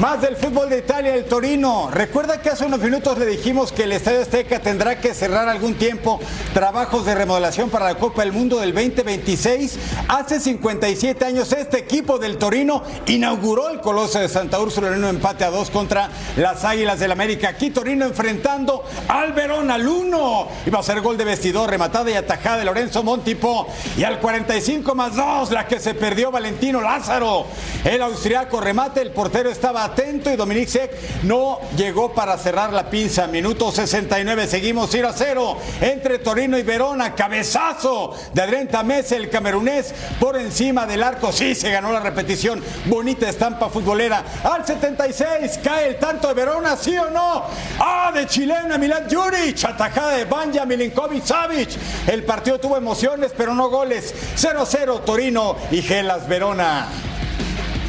Más 0.00 0.22
del 0.22 0.34
fútbol 0.34 0.70
de 0.70 0.78
Italia, 0.78 1.14
el 1.14 1.26
Torino. 1.26 1.90
Recuerda 1.92 2.40
que 2.40 2.48
hace 2.48 2.64
unos 2.64 2.80
minutos 2.80 3.18
le 3.18 3.26
dijimos 3.26 3.70
que 3.70 3.82
el 3.82 3.92
Estadio 3.92 4.22
Azteca 4.22 4.58
tendrá 4.58 4.98
que 4.98 5.12
cerrar 5.12 5.46
algún 5.46 5.74
tiempo 5.74 6.18
trabajos 6.54 7.04
de 7.04 7.14
remodelación 7.14 7.68
para 7.68 7.84
la 7.84 7.96
Copa 7.96 8.22
del 8.22 8.32
Mundo 8.32 8.58
del 8.60 8.72
2026. 8.72 9.78
Hace 10.08 10.40
57 10.40 11.22
años 11.22 11.52
este 11.52 11.80
equipo 11.80 12.18
del 12.18 12.38
Torino 12.38 12.82
inauguró 13.08 13.68
el 13.68 13.80
Coloso 13.80 14.18
de 14.18 14.30
Santa 14.30 14.58
Úrsula 14.58 14.88
en 14.88 15.04
un 15.04 15.04
empate 15.04 15.44
a 15.44 15.50
dos 15.50 15.68
contra 15.68 16.08
las 16.38 16.64
Águilas 16.64 16.98
del 16.98 17.12
América. 17.12 17.50
Aquí 17.50 17.68
Torino 17.68 18.06
enfrentando 18.06 18.82
al 19.06 19.34
Verón 19.34 19.70
al 19.70 19.86
1. 19.86 20.48
Iba 20.64 20.78
a 20.78 20.82
ser 20.82 21.02
gol 21.02 21.18
de 21.18 21.26
vestidor, 21.26 21.68
rematada 21.68 22.10
y 22.10 22.14
atajada 22.14 22.56
de 22.56 22.64
Lorenzo 22.64 23.02
Montipo. 23.02 23.66
Y 23.98 24.04
al 24.04 24.18
45 24.18 24.94
más 24.94 25.14
2, 25.14 25.50
la 25.50 25.68
que 25.68 25.78
se 25.78 25.92
perdió 25.92 26.30
Valentino 26.30 26.80
Lázaro. 26.80 27.44
El 27.84 28.00
austriaco 28.00 28.62
remate, 28.62 29.02
el 29.02 29.10
portero 29.10 29.50
estaba 29.50 29.89
atento 29.92 30.30
y 30.30 30.36
Dominic 30.36 30.68
Sec 30.68 31.22
no 31.22 31.58
llegó 31.76 32.12
para 32.12 32.36
cerrar 32.38 32.72
la 32.72 32.88
pinza. 32.88 33.26
Minuto 33.26 33.70
69, 33.70 34.46
seguimos 34.46 34.88
0 34.90 35.08
a 35.08 35.12
0 35.12 35.58
entre 35.80 36.18
Torino 36.18 36.58
y 36.58 36.62
Verona. 36.62 37.14
Cabezazo 37.14 38.14
de 38.32 38.42
Adrián 38.42 38.68
Tamés, 38.68 39.12
el 39.12 39.30
camerunés, 39.30 39.94
por 40.18 40.36
encima 40.36 40.86
del 40.86 41.02
arco. 41.02 41.32
Sí, 41.32 41.54
se 41.54 41.70
ganó 41.70 41.92
la 41.92 42.00
repetición. 42.00 42.62
Bonita 42.86 43.28
estampa 43.28 43.68
futbolera. 43.68 44.24
Al 44.44 44.66
76 44.66 45.60
cae 45.62 45.88
el 45.88 45.96
tanto 45.98 46.28
de 46.28 46.34
Verona, 46.34 46.76
¿sí 46.76 46.96
o 46.96 47.10
no? 47.10 47.44
Ah, 47.78 48.10
de 48.14 48.26
chilena, 48.26 48.78
Milan 48.78 49.06
Juric. 49.10 49.64
Atajada 49.64 50.16
de 50.16 50.24
Banja 50.24 50.64
Milinkovic 50.64 51.24
Savic. 51.24 51.70
El 52.06 52.24
partido 52.24 52.58
tuvo 52.58 52.76
emociones, 52.76 53.32
pero 53.36 53.54
no 53.54 53.68
goles. 53.68 54.14
0 54.36 54.62
a 54.62 54.66
0 54.66 55.02
Torino 55.04 55.56
y 55.70 55.82
Gelas 55.82 56.28
Verona. 56.28 56.88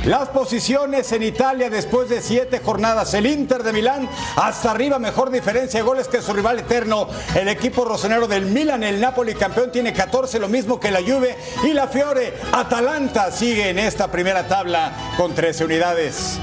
Las 0.06 0.30
posiciones 0.30 1.12
en 1.12 1.22
Italia 1.22 1.70
después 1.70 2.10
de 2.10 2.22
siete 2.22 2.60
jornadas. 2.60 3.14
El 3.14 3.28
Inter 3.28 3.62
de 3.62 3.72
Milán 3.72 4.10
hasta 4.36 4.72
arriba, 4.72 4.98
mejor 4.98 5.30
diferencia 5.30 5.80
de 5.80 5.86
goles 5.86 6.08
que 6.08 6.24
su 6.24 6.34
rival 6.34 6.58
eterno. 6.58 7.08
El 7.36 7.48
equipo 7.48 7.86
rosonero 7.86 8.28
del 8.28 8.48
Milan, 8.48 8.82
el 8.82 9.00
Napoli 9.00 9.36
campeón, 9.36 9.72
tiene 9.72 9.94
14, 9.94 10.40
lo 10.40 10.48
mismo 10.48 10.80
que 10.80 10.90
la 10.90 11.02
Juve. 11.02 11.38
Y 11.64 11.74
la 11.74 11.88
Fiore, 11.88 12.34
Atalanta 12.52 13.32
sigue 13.32 13.70
en 13.70 13.78
esta 13.78 14.12
primera 14.12 14.48
tabla 14.48 14.92
con 15.18 15.36
13 15.36 15.66
unidades. 15.66 16.40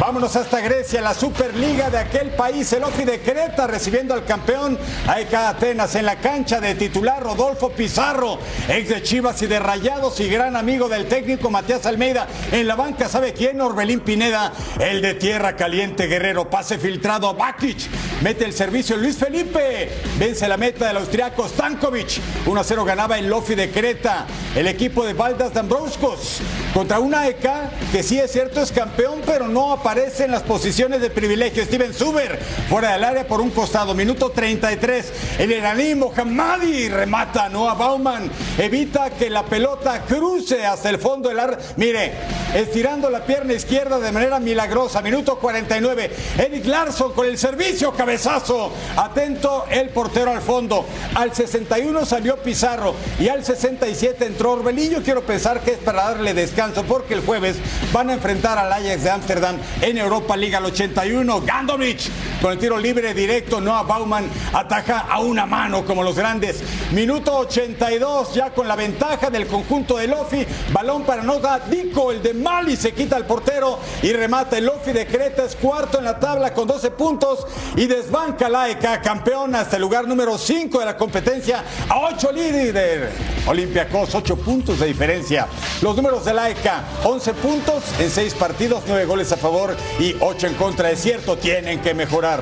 Vámonos 0.00 0.34
hasta 0.34 0.60
Grecia, 0.60 1.02
la 1.02 1.12
Superliga 1.12 1.90
de 1.90 1.98
aquel 1.98 2.30
país, 2.30 2.72
el 2.72 2.84
Ofi 2.84 3.04
de 3.04 3.20
Creta 3.20 3.66
recibiendo 3.66 4.14
al 4.14 4.24
campeón. 4.24 4.78
AEK 5.06 5.34
Atenas 5.34 5.94
en 5.94 6.06
la 6.06 6.16
cancha 6.16 6.58
de 6.58 6.74
titular 6.74 7.22
Rodolfo 7.22 7.68
Pizarro, 7.68 8.38
ex 8.66 8.88
de 8.88 9.02
Chivas 9.02 9.42
y 9.42 9.46
de 9.46 9.58
Rayados 9.58 10.18
y 10.20 10.30
gran 10.30 10.56
amigo 10.56 10.88
del 10.88 11.06
técnico 11.06 11.50
Matías 11.50 11.84
Almeida. 11.84 12.26
En 12.50 12.66
la 12.66 12.76
banca, 12.76 13.10
¿sabe 13.10 13.34
quién? 13.34 13.60
Orbelín 13.60 14.00
Pineda, 14.00 14.54
el 14.78 15.02
de 15.02 15.12
Tierra 15.12 15.54
Caliente 15.54 16.06
Guerrero, 16.06 16.48
pase 16.48 16.78
filtrado 16.78 17.28
a 17.28 17.34
Bakic, 17.34 17.90
mete 18.22 18.46
el 18.46 18.54
servicio 18.54 18.96
Luis 18.96 19.18
Felipe, 19.18 19.90
vence 20.18 20.48
la 20.48 20.56
meta 20.56 20.86
del 20.86 20.96
austriaco 20.96 21.46
Stankovic, 21.46 22.22
1-0 22.46 22.84
ganaba 22.86 23.18
el 23.18 23.28
Lofi 23.28 23.54
de 23.54 23.70
Creta, 23.70 24.24
el 24.56 24.66
equipo 24.66 25.04
de 25.04 25.12
Valdas 25.12 25.52
Dambroscos 25.52 26.40
contra 26.72 27.00
una 27.00 27.20
AEK 27.20 27.90
que 27.92 28.02
sí 28.02 28.18
es 28.18 28.32
cierto 28.32 28.62
es 28.62 28.72
campeón, 28.72 29.20
pero 29.26 29.46
no 29.46 29.72
aparece 29.72 29.89
aparece 29.90 30.22
en 30.22 30.30
las 30.30 30.44
posiciones 30.44 31.00
de 31.00 31.10
privilegio. 31.10 31.64
Steven 31.64 31.92
Zuber 31.92 32.38
fuera 32.68 32.92
del 32.92 33.02
área 33.02 33.26
por 33.26 33.40
un 33.40 33.50
costado. 33.50 33.92
Minuto 33.92 34.30
33. 34.30 35.12
El 35.40 35.50
iraní 35.50 35.96
Mohammadi 35.96 36.88
remata 36.88 37.46
a 37.46 37.48
Noah 37.48 37.74
Bauman. 37.74 38.30
Evita 38.56 39.10
que 39.10 39.28
la 39.28 39.44
pelota 39.44 40.02
cruce 40.02 40.64
hasta 40.64 40.90
el 40.90 40.98
fondo 40.98 41.28
del 41.28 41.40
área. 41.40 41.58
Mire, 41.76 42.12
estirando 42.54 43.10
la 43.10 43.26
pierna 43.26 43.52
izquierda 43.52 43.98
de 43.98 44.12
manera 44.12 44.38
milagrosa. 44.38 45.02
Minuto 45.02 45.40
49. 45.40 46.10
Eric 46.38 46.66
Larson 46.66 47.12
con 47.12 47.26
el 47.26 47.36
servicio 47.36 47.90
cabezazo. 47.90 48.70
Atento 48.96 49.64
el 49.72 49.88
portero 49.88 50.30
al 50.30 50.40
fondo. 50.40 50.86
Al 51.16 51.34
61 51.34 52.06
salió 52.06 52.36
Pizarro 52.36 52.94
y 53.18 53.26
al 53.26 53.44
67 53.44 54.24
entró 54.24 54.52
Orbelillo. 54.52 55.02
Quiero 55.02 55.22
pensar 55.22 55.62
que 55.62 55.72
es 55.72 55.78
para 55.78 56.04
darle 56.04 56.32
descanso 56.32 56.84
porque 56.84 57.14
el 57.14 57.22
jueves 57.26 57.56
van 57.92 58.10
a 58.10 58.12
enfrentar 58.12 58.56
al 58.56 58.72
Ajax 58.72 59.02
de 59.02 59.10
Ámsterdam 59.10 59.56
en 59.80 59.98
Europa 59.98 60.36
Liga 60.36 60.58
al 60.58 60.66
81. 60.66 61.42
Gandovic 61.42 62.00
con 62.40 62.52
el 62.52 62.58
tiro 62.58 62.78
libre 62.78 63.14
directo. 63.14 63.60
Noah 63.60 63.82
Bauman 63.82 64.28
ataja 64.52 65.00
a 65.00 65.20
una 65.20 65.46
mano 65.46 65.84
como 65.84 66.02
los 66.02 66.16
grandes. 66.16 66.62
Minuto 66.92 67.36
82 67.38 68.34
ya 68.34 68.50
con 68.50 68.68
la 68.68 68.76
ventaja 68.76 69.30
del 69.30 69.46
conjunto 69.46 69.96
de 69.96 70.08
Lofi. 70.08 70.46
Balón 70.72 71.04
para 71.04 71.22
Noga 71.22 71.60
Dico, 71.60 72.10
el 72.10 72.22
de 72.22 72.34
Mali 72.34 72.76
se 72.76 72.92
quita 72.92 73.16
el 73.16 73.24
portero 73.24 73.78
y 74.02 74.12
remata 74.12 74.58
el 74.58 74.66
Lofi 74.66 74.92
de 74.92 75.06
Creta. 75.06 75.44
Es 75.44 75.56
cuarto 75.56 75.98
en 75.98 76.04
la 76.04 76.18
tabla 76.18 76.52
con 76.54 76.66
12 76.66 76.90
puntos 76.92 77.46
y 77.76 77.86
desbanca 77.86 78.48
la 78.48 78.68
ECA 78.68 79.00
campeón 79.00 79.54
hasta 79.54 79.76
el 79.76 79.82
lugar 79.82 80.06
número 80.06 80.36
5 80.38 80.78
de 80.78 80.84
la 80.84 80.96
competencia 80.96 81.64
a 81.88 81.98
8 81.98 82.32
líder. 82.32 83.10
Olympiacos, 83.46 84.14
8 84.14 84.36
puntos 84.36 84.80
de 84.80 84.86
diferencia. 84.86 85.46
Los 85.82 85.96
números 85.96 86.24
de 86.24 86.34
la 86.34 86.50
ECA, 86.50 86.84
11 87.04 87.34
puntos 87.34 87.84
en 87.98 88.10
6 88.10 88.34
partidos, 88.34 88.82
9 88.86 89.04
goles 89.06 89.32
a 89.32 89.36
favor 89.36 89.59
y 89.98 90.16
8 90.20 90.46
en 90.46 90.54
contra. 90.54 90.90
Es 90.90 91.00
cierto, 91.00 91.36
tienen 91.36 91.80
que 91.80 91.92
mejorar. 91.94 92.40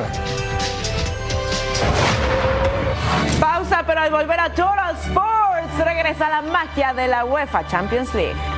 Pausa, 3.40 3.82
pero 3.86 4.00
al 4.00 4.10
volver 4.10 4.38
a 4.40 4.50
Total 4.50 4.96
Sports 5.04 5.84
regresa 5.84 6.28
la 6.28 6.42
magia 6.42 6.92
de 6.92 7.08
la 7.08 7.24
UEFA 7.24 7.66
Champions 7.66 8.14
League. 8.14 8.57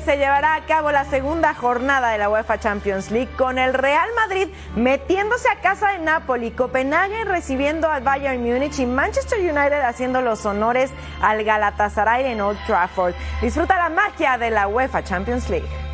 Se 0.00 0.16
llevará 0.16 0.54
a 0.54 0.64
cabo 0.64 0.90
la 0.90 1.04
segunda 1.04 1.54
jornada 1.54 2.10
de 2.10 2.18
la 2.18 2.30
UEFA 2.30 2.58
Champions 2.58 3.10
League 3.10 3.30
con 3.36 3.58
el 3.58 3.74
Real 3.74 4.08
Madrid 4.16 4.48
metiéndose 4.74 5.48
a 5.48 5.60
casa 5.60 5.92
de 5.92 5.98
Napoli, 5.98 6.50
Copenhague 6.50 7.24
recibiendo 7.24 7.88
al 7.88 8.02
Bayern 8.02 8.42
Múnich 8.42 8.78
y 8.78 8.86
Manchester 8.86 9.38
United 9.40 9.80
haciendo 9.82 10.22
los 10.22 10.46
honores 10.46 10.90
al 11.20 11.44
Galatasaray 11.44 12.26
en 12.26 12.40
Old 12.40 12.58
Trafford. 12.66 13.14
Disfruta 13.40 13.76
la 13.76 13.90
magia 13.90 14.38
de 14.38 14.50
la 14.50 14.68
UEFA 14.68 15.04
Champions 15.04 15.50
League. 15.50 15.91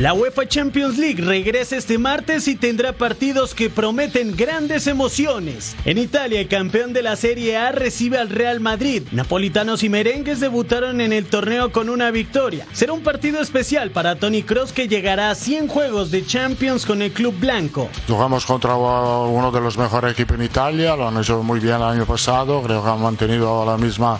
La 0.00 0.14
UEFA 0.14 0.48
Champions 0.48 0.96
League 0.96 1.22
regresa 1.22 1.76
este 1.76 1.98
martes 1.98 2.48
y 2.48 2.56
tendrá 2.56 2.94
partidos 2.94 3.54
que 3.54 3.68
prometen 3.68 4.34
grandes 4.34 4.86
emociones. 4.86 5.76
En 5.84 5.98
Italia, 5.98 6.40
el 6.40 6.48
campeón 6.48 6.94
de 6.94 7.02
la 7.02 7.16
Serie 7.16 7.58
A 7.58 7.70
recibe 7.70 8.16
al 8.16 8.30
Real 8.30 8.60
Madrid. 8.60 9.02
Napolitanos 9.12 9.82
y 9.82 9.90
merengues 9.90 10.40
debutaron 10.40 11.02
en 11.02 11.12
el 11.12 11.26
torneo 11.26 11.70
con 11.70 11.90
una 11.90 12.10
victoria. 12.10 12.66
Será 12.72 12.94
un 12.94 13.02
partido 13.02 13.42
especial 13.42 13.90
para 13.90 14.16
Tony 14.16 14.42
Cross 14.42 14.72
que 14.72 14.88
llegará 14.88 15.28
a 15.28 15.34
100 15.34 15.68
juegos 15.68 16.10
de 16.10 16.24
Champions 16.24 16.86
con 16.86 17.02
el 17.02 17.12
club 17.12 17.38
blanco. 17.38 17.90
Jugamos 18.08 18.46
contra 18.46 18.76
uno 18.76 19.52
de 19.52 19.60
los 19.60 19.76
mejores 19.76 20.12
equipos 20.12 20.38
en 20.38 20.44
Italia, 20.44 20.96
lo 20.96 21.08
han 21.08 21.18
hecho 21.18 21.42
muy 21.42 21.60
bien 21.60 21.74
el 21.74 21.82
año 21.82 22.06
pasado, 22.06 22.62
creo 22.62 22.82
que 22.82 22.88
han 22.88 23.02
mantenido 23.02 23.66
la 23.66 23.76
misma 23.76 24.18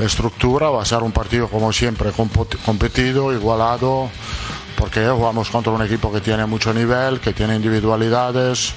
estructura, 0.00 0.70
va 0.70 0.82
a 0.82 0.84
ser 0.84 1.02
un 1.02 1.10
partido 1.10 1.48
como 1.48 1.72
siempre 1.72 2.12
competido, 2.64 3.32
igualado 3.32 4.08
porque 4.76 5.06
jugamos 5.08 5.50
contra 5.50 5.72
un 5.72 5.82
equipo 5.82 6.12
que 6.12 6.20
tiene 6.20 6.46
mucho 6.46 6.72
nivel, 6.72 7.20
que 7.20 7.32
tiene 7.32 7.56
individualidades, 7.56 8.74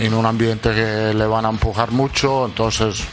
en 0.00 0.14
un 0.14 0.26
ambiente 0.26 0.74
que 0.74 1.14
le 1.14 1.26
van 1.26 1.46
a 1.46 1.50
empujar 1.50 1.90
mucho, 1.90 2.46
entonces 2.46 3.04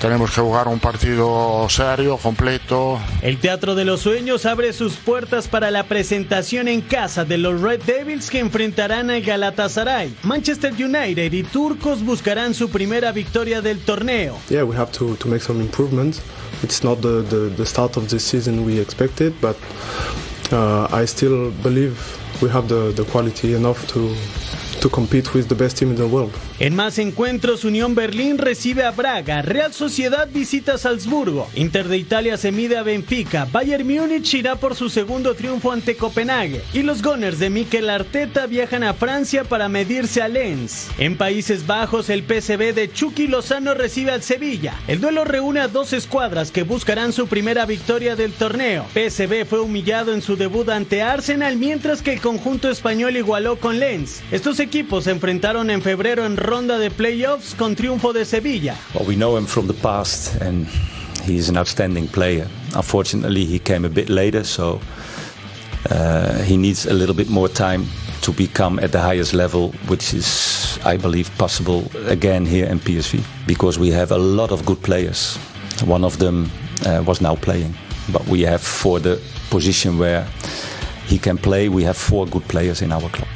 tenemos 0.00 0.32
que 0.32 0.42
jugar 0.42 0.68
un 0.68 0.80
partido 0.80 1.66
serio, 1.70 2.18
completo. 2.18 2.98
El 3.22 3.38
Teatro 3.38 3.74
de 3.74 3.86
los 3.86 4.00
Sueños 4.00 4.44
abre 4.44 4.74
sus 4.74 4.96
puertas 4.96 5.48
para 5.48 5.70
la 5.70 5.84
presentación 5.84 6.68
en 6.68 6.82
casa 6.82 7.24
de 7.24 7.38
los 7.38 7.60
Red 7.62 7.82
Devils 7.84 8.28
que 8.28 8.38
enfrentarán 8.40 9.10
al 9.10 9.22
Galatasaray. 9.22 10.14
Manchester 10.22 10.74
United 10.74 11.32
y 11.32 11.42
turcos 11.42 12.04
buscarán 12.04 12.52
su 12.52 12.68
primera 12.68 13.12
victoria 13.12 13.62
del 13.62 13.78
torneo. 13.78 14.36
Yeah, 14.50 14.64
we 14.64 14.76
have 14.76 14.92
to, 14.92 15.16
to 15.16 15.28
make 15.28 15.42
some 15.42 15.62
improvements. 15.62 16.20
It's 16.62 16.84
not 16.84 17.00
the, 17.00 17.22
the, 17.22 17.48
the 17.56 17.64
start 17.64 17.96
of 17.96 18.08
the 18.08 18.18
season 18.20 18.66
we 18.66 18.78
expected, 18.80 19.32
but 19.40 19.56
Uh, 20.52 20.86
I 20.92 21.04
still 21.06 21.50
believe 21.62 21.98
we 22.42 22.48
have 22.50 22.68
the, 22.68 22.92
the 22.92 23.04
quality 23.04 23.54
enough 23.54 23.86
to 23.88 24.14
to 24.84 24.90
compete 24.90 25.32
with 25.32 25.48
the 25.48 25.54
best 25.54 25.78
team 25.78 25.90
in 25.90 25.96
the 25.96 26.04
world. 26.04 26.30
En 26.58 26.76
más 26.76 26.98
encuentros, 26.98 27.64
Unión 27.64 27.94
Berlín 27.94 28.36
recibe 28.36 28.84
a 28.84 28.90
Braga, 28.90 29.40
Real 29.40 29.72
Sociedad 29.72 30.28
visita 30.30 30.76
Salzburgo, 30.76 31.48
Inter 31.54 31.88
de 31.88 31.96
Italia 31.96 32.36
se 32.36 32.52
mide 32.52 32.76
a 32.76 32.82
Benfica, 32.82 33.48
Bayern 33.50 33.86
Múnich 33.86 34.34
irá 34.34 34.56
por 34.56 34.74
su 34.74 34.90
segundo 34.90 35.34
triunfo 35.34 35.72
ante 35.72 35.96
Copenhague 35.96 36.60
y 36.74 36.82
los 36.82 37.02
Gunners 37.02 37.38
de 37.38 37.48
Mikel 37.48 37.88
Arteta 37.88 38.46
viajan 38.46 38.84
a 38.84 38.92
Francia 38.92 39.44
para 39.44 39.70
medirse 39.70 40.20
a 40.20 40.28
Lens. 40.28 40.90
En 40.98 41.16
Países 41.16 41.66
Bajos, 41.66 42.10
el 42.10 42.22
PSV 42.22 42.74
de 42.74 42.92
Chucky 42.92 43.26
Lozano 43.26 43.72
recibe 43.72 44.10
al 44.10 44.22
Sevilla. 44.22 44.74
El 44.86 45.00
duelo 45.00 45.24
reúne 45.24 45.60
a 45.60 45.68
dos 45.68 45.94
escuadras 45.94 46.50
que 46.50 46.62
buscarán 46.62 47.14
su 47.14 47.26
primera 47.26 47.64
victoria 47.64 48.16
del 48.16 48.32
torneo. 48.32 48.84
PSV 48.92 49.46
fue 49.48 49.60
humillado 49.60 50.12
en 50.12 50.20
su 50.20 50.36
debut 50.36 50.68
ante 50.68 51.00
Arsenal 51.00 51.56
mientras 51.56 52.02
que 52.02 52.12
el 52.12 52.20
conjunto 52.20 52.68
español 52.68 53.16
igualó 53.16 53.56
con 53.56 53.80
Lens. 53.80 54.22
Estos 54.30 54.60
equipos 54.60 54.73
se 54.74 55.12
enfrentaron 55.12 55.70
en 55.70 55.82
febrero 55.82 56.26
en 56.26 56.36
ronda 56.36 56.78
de 56.78 56.90
playoffs 56.90 57.54
con 57.54 57.76
triunfo 57.76 58.12
de 58.12 58.24
Sevilla. 58.24 58.76
We 59.06 59.14
know 59.14 59.38
him 59.38 59.46
from 59.46 59.68
the 59.68 59.74
past 59.74 60.42
and 60.42 60.66
he's 61.24 61.48
an 61.48 61.56
outstanding 61.56 62.08
player. 62.08 62.48
Unfortunately, 62.74 63.44
he 63.46 63.60
came 63.60 63.86
a 63.86 63.88
bit 63.88 64.08
later, 64.08 64.42
so 64.42 64.80
uh, 65.90 66.42
he 66.42 66.56
needs 66.56 66.86
a 66.86 66.92
little 66.92 67.14
bit 67.14 67.30
more 67.30 67.48
time 67.48 67.86
to 68.22 68.32
become 68.32 68.80
at 68.80 68.90
the 68.90 68.98
highest 68.98 69.32
level, 69.32 69.70
which 69.86 70.12
is, 70.12 70.80
I 70.84 70.96
believe, 70.96 71.30
possible 71.38 71.84
again 72.08 72.44
here 72.44 72.66
in 72.66 72.80
PSV 72.80 73.22
because 73.46 73.78
we 73.78 73.92
have 73.92 74.10
a 74.10 74.18
lot 74.18 74.50
of 74.50 74.66
good 74.66 74.82
players. 74.82 75.36
One 75.84 76.02
of 76.04 76.18
them 76.18 76.50
uh, 76.84 77.04
was 77.06 77.20
now 77.20 77.36
playing, 77.36 77.74
but 78.12 78.26
we 78.26 78.40
have 78.42 78.60
for 78.60 78.98
the 78.98 79.20
position 79.50 79.98
where 79.98 80.26
he 81.06 81.16
can 81.16 81.38
play, 81.38 81.68
we 81.68 81.84
have 81.84 81.96
four 81.96 82.26
good 82.26 82.48
players 82.48 82.82
in 82.82 82.90
our 82.90 83.08
club. 83.10 83.28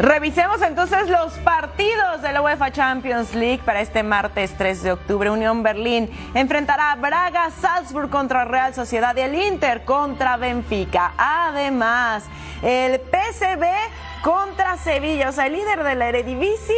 Revisemos 0.00 0.62
entonces 0.62 1.10
los 1.10 1.34
partidos 1.40 2.22
de 2.22 2.32
la 2.32 2.40
UEFA 2.40 2.72
Champions 2.72 3.34
League 3.34 3.60
para 3.66 3.82
este 3.82 4.02
martes 4.02 4.54
3 4.56 4.82
de 4.82 4.92
octubre. 4.92 5.28
Unión 5.28 5.62
Berlín 5.62 6.08
enfrentará 6.32 6.92
a 6.92 6.96
Braga, 6.96 7.50
Salzburg 7.50 8.08
contra 8.08 8.46
Real 8.46 8.72
Sociedad 8.72 9.14
y 9.14 9.20
el 9.20 9.34
Inter 9.34 9.84
contra 9.84 10.38
Benfica. 10.38 11.12
Además, 11.18 12.24
el 12.62 12.98
PSV 12.98 14.22
contra 14.22 14.78
Sevilla, 14.78 15.28
o 15.28 15.32
sea, 15.32 15.48
el 15.48 15.52
líder 15.52 15.84
de 15.84 15.94
la 15.94 16.08
Eredivisie 16.08 16.74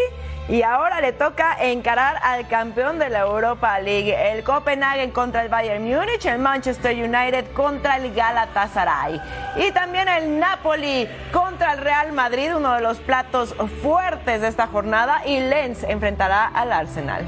y 0.48 0.62
ahora 0.62 1.00
le 1.00 1.12
toca 1.12 1.56
encarar 1.60 2.18
al 2.22 2.48
campeón 2.48 2.98
de 2.98 3.08
la 3.08 3.20
Europa 3.20 3.78
League, 3.78 4.32
el 4.32 4.42
Copenhagen 4.42 5.10
contra 5.10 5.42
el 5.42 5.48
Bayern 5.48 5.84
Múnich, 5.84 6.26
el 6.26 6.38
Manchester 6.38 6.94
United 6.96 7.52
contra 7.52 7.96
el 7.96 8.12
Galatasaray 8.12 9.20
y 9.56 9.70
también 9.70 10.08
el 10.08 10.38
Napoli 10.38 11.08
contra 11.32 11.72
el 11.74 11.78
Real 11.78 12.12
Madrid, 12.12 12.56
uno 12.56 12.74
de 12.74 12.80
los 12.80 12.98
platos 12.98 13.54
fuertes 13.82 14.40
de 14.40 14.48
esta 14.48 14.66
jornada 14.66 15.22
y 15.26 15.40
Lens 15.40 15.84
enfrentará 15.84 16.46
al 16.46 16.72
Arsenal. 16.72 17.24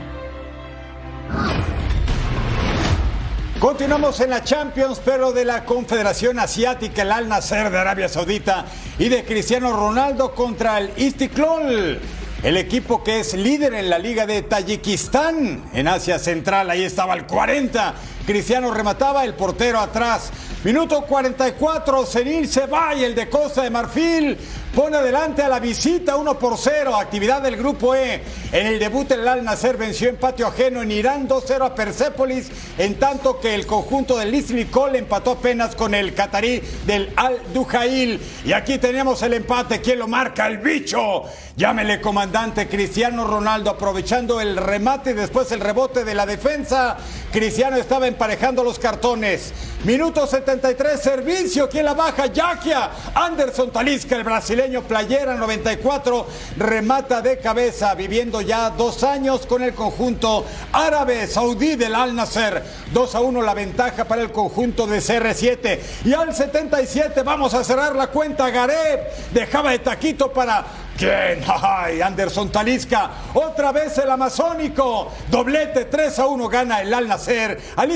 Continuamos 3.60 4.20
en 4.20 4.28
la 4.28 4.44
Champions, 4.44 5.00
pero 5.02 5.32
de 5.32 5.44
la 5.44 5.64
Confederación 5.64 6.38
Asiática, 6.38 7.00
el 7.00 7.12
Al 7.12 7.28
Nasser 7.28 7.70
de 7.70 7.78
Arabia 7.78 8.10
Saudita 8.10 8.66
y 8.98 9.08
de 9.08 9.24
Cristiano 9.24 9.72
Ronaldo 9.72 10.34
contra 10.34 10.78
el 10.78 10.92
Istiklol. 10.96 11.98
El 12.44 12.58
equipo 12.58 13.02
que 13.02 13.20
es 13.20 13.32
líder 13.32 13.72
en 13.72 13.88
la 13.88 13.98
Liga 13.98 14.26
de 14.26 14.42
Tayikistán 14.42 15.64
en 15.72 15.88
Asia 15.88 16.18
Central, 16.18 16.68
ahí 16.68 16.82
estaba 16.84 17.14
el 17.14 17.24
40. 17.24 17.94
Cristiano 18.26 18.72
remataba, 18.72 19.24
el 19.24 19.34
portero 19.34 19.78
atrás. 19.78 20.30
Minuto 20.64 21.02
44, 21.02 22.06
Senil 22.06 22.48
Sebay, 22.48 23.04
el 23.04 23.14
de 23.14 23.28
Costa 23.28 23.62
de 23.62 23.68
Marfil, 23.68 24.38
pone 24.74 24.96
adelante 24.96 25.42
a 25.42 25.48
la 25.48 25.60
visita 25.60 26.16
1 26.16 26.38
por 26.38 26.56
0. 26.56 26.96
Actividad 26.96 27.42
del 27.42 27.56
grupo 27.56 27.94
E. 27.94 28.22
En 28.50 28.66
el 28.66 28.78
debut 28.78 29.10
el 29.10 29.28
Al 29.28 29.44
Nasser 29.44 29.76
venció 29.76 30.08
en 30.08 30.16
patio 30.16 30.46
ajeno 30.46 30.80
en 30.80 30.90
Irán 30.90 31.28
2-0 31.28 31.66
a 31.66 31.74
Persépolis, 31.74 32.50
en 32.78 32.98
tanto 32.98 33.40
que 33.40 33.54
el 33.54 33.66
conjunto 33.66 34.16
del 34.16 34.34
Isli 34.34 34.64
Cole 34.64 34.98
empató 34.98 35.32
apenas 35.32 35.76
con 35.76 35.94
el 35.94 36.14
catarí 36.14 36.62
del 36.86 37.12
Al 37.16 37.40
Dujail. 37.52 38.18
Y 38.46 38.52
aquí 38.52 38.78
tenemos 38.78 39.20
el 39.22 39.34
empate. 39.34 39.82
¿Quién 39.82 39.98
lo 39.98 40.08
marca? 40.08 40.46
El 40.46 40.58
bicho. 40.58 41.24
Llámele 41.56 42.00
comandante 42.00 42.68
Cristiano 42.68 43.26
Ronaldo 43.26 43.70
aprovechando 43.70 44.40
el 44.40 44.56
remate 44.56 45.10
y 45.10 45.14
después 45.14 45.52
el 45.52 45.60
rebote 45.60 46.04
de 46.04 46.14
la 46.14 46.26
defensa. 46.26 46.96
Cristiano 47.30 47.76
estaba 47.76 48.08
emparejando 48.14 48.62
los 48.62 48.78
cartones. 48.78 49.52
Minuto 49.84 50.26
73, 50.26 50.98
servicio. 50.98 51.68
¿Quién 51.68 51.84
la 51.84 51.92
baja? 51.92 52.24
Yaquia. 52.24 52.90
Anderson 53.14 53.70
Talisca, 53.70 54.16
el 54.16 54.24
brasileño 54.24 54.80
playera 54.80 55.34
94, 55.34 56.26
remata 56.56 57.20
de 57.20 57.38
cabeza, 57.38 57.94
viviendo 57.94 58.40
ya 58.40 58.70
dos 58.70 59.04
años 59.04 59.44
con 59.44 59.62
el 59.62 59.74
conjunto 59.74 60.46
árabe 60.72 61.26
saudí 61.26 61.76
del 61.76 61.94
Al 61.94 62.16
Nasser. 62.16 62.64
2 62.94 63.14
a 63.14 63.20
1 63.20 63.42
la 63.42 63.52
ventaja 63.52 64.04
para 64.06 64.22
el 64.22 64.32
conjunto 64.32 64.86
de 64.86 65.00
CR7. 65.00 65.78
Y 66.06 66.14
al 66.14 66.34
77 66.34 67.22
vamos 67.22 67.52
a 67.52 67.62
cerrar 67.62 67.94
la 67.94 68.06
cuenta. 68.06 68.48
Gareb 68.48 69.00
dejaba 69.34 69.72
de 69.72 69.80
taquito 69.80 70.32
para 70.32 70.64
¿Quién? 70.96 71.42
Anderson 72.02 72.50
Talisca. 72.50 73.10
Otra 73.34 73.72
vez 73.72 73.98
el 73.98 74.10
amazónico. 74.10 75.10
Doblete 75.28 75.86
3 75.86 76.18
a 76.20 76.26
1 76.26 76.48
gana 76.48 76.82
el 76.82 76.94
Al 76.94 77.08
Nasser 77.08 77.60
al 77.76 77.88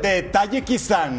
de 0.00 0.22
Tayikistán. 0.32 1.09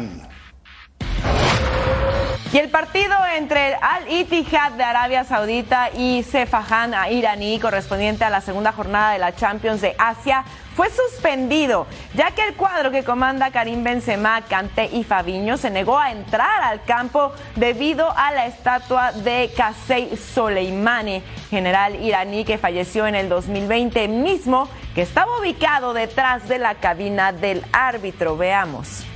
Y 2.52 2.58
el 2.58 2.68
partido 2.68 3.14
entre 3.34 3.68
el 3.68 3.74
Al 3.80 4.12
Ittihad 4.12 4.72
de 4.72 4.84
Arabia 4.84 5.24
Saudita 5.24 5.88
y 5.96 6.22
Sefahan 6.22 6.92
iraní, 7.10 7.58
correspondiente 7.58 8.24
a 8.24 8.30
la 8.30 8.42
segunda 8.42 8.72
jornada 8.72 9.12
de 9.12 9.18
la 9.18 9.34
Champions 9.34 9.80
de 9.80 9.94
Asia, 9.96 10.44
fue 10.76 10.90
suspendido, 10.90 11.86
ya 12.12 12.32
que 12.32 12.44
el 12.44 12.54
cuadro 12.54 12.90
que 12.90 13.04
comanda 13.04 13.50
Karim 13.50 13.82
Benzema, 13.82 14.42
Kanté 14.42 14.90
y 14.92 15.02
Fabiño 15.02 15.56
se 15.56 15.70
negó 15.70 15.98
a 15.98 16.12
entrar 16.12 16.62
al 16.62 16.84
campo 16.84 17.32
debido 17.56 18.12
a 18.14 18.32
la 18.32 18.44
estatua 18.44 19.12
de 19.12 19.50
Qasem 19.56 20.14
Soleimani, 20.14 21.22
general 21.48 22.04
iraní 22.04 22.44
que 22.44 22.58
falleció 22.58 23.06
en 23.06 23.14
el 23.14 23.30
2020 23.30 24.08
mismo, 24.08 24.68
que 24.94 25.00
estaba 25.00 25.38
ubicado 25.38 25.94
detrás 25.94 26.46
de 26.48 26.58
la 26.58 26.74
cabina 26.74 27.32
del 27.32 27.64
árbitro. 27.72 28.36
Veamos. 28.36 29.06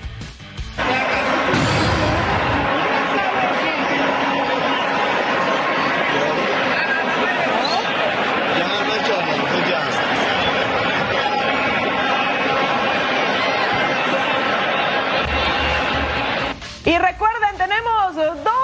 Y 16.86 16.98
recuerden, 16.98 17.56
tenemos 17.58 18.14
doble 18.14 18.55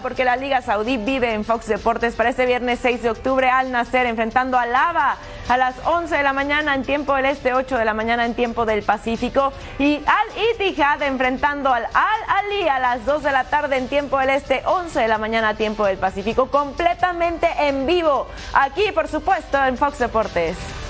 porque 0.00 0.24
la 0.24 0.36
Liga 0.36 0.62
Saudí 0.62 0.96
vive 0.96 1.32
en 1.32 1.44
Fox 1.44 1.66
Deportes 1.66 2.14
para 2.14 2.30
este 2.30 2.46
viernes 2.46 2.78
6 2.82 3.02
de 3.02 3.10
octubre 3.10 3.48
al 3.48 3.70
nacer, 3.70 4.06
enfrentando 4.06 4.58
a 4.58 4.66
Lava 4.66 5.16
a 5.48 5.56
las 5.56 5.74
11 5.84 6.16
de 6.16 6.22
la 6.22 6.32
mañana 6.32 6.74
en 6.74 6.82
tiempo 6.82 7.14
del 7.14 7.26
este, 7.26 7.54
8 7.54 7.78
de 7.78 7.84
la 7.84 7.94
mañana 7.94 8.24
en 8.24 8.34
tiempo 8.34 8.66
del 8.66 8.82
Pacífico. 8.82 9.52
Y 9.78 9.96
Al 10.06 10.54
Ittihad 10.54 11.02
enfrentando 11.02 11.72
al 11.72 11.84
Al 11.84 12.44
Ali 12.44 12.68
a 12.68 12.78
las 12.78 13.04
2 13.06 13.22
de 13.22 13.32
la 13.32 13.44
tarde 13.44 13.76
en 13.76 13.88
tiempo 13.88 14.18
del 14.18 14.30
este, 14.30 14.62
11 14.64 15.00
de 15.00 15.08
la 15.08 15.18
mañana 15.18 15.54
tiempo 15.54 15.86
del 15.86 15.98
Pacífico, 15.98 16.50
completamente 16.50 17.48
en 17.58 17.86
vivo. 17.86 18.26
Aquí, 18.52 18.92
por 18.92 19.08
supuesto, 19.08 19.64
en 19.64 19.76
Fox 19.76 19.98
Deportes. 19.98 20.85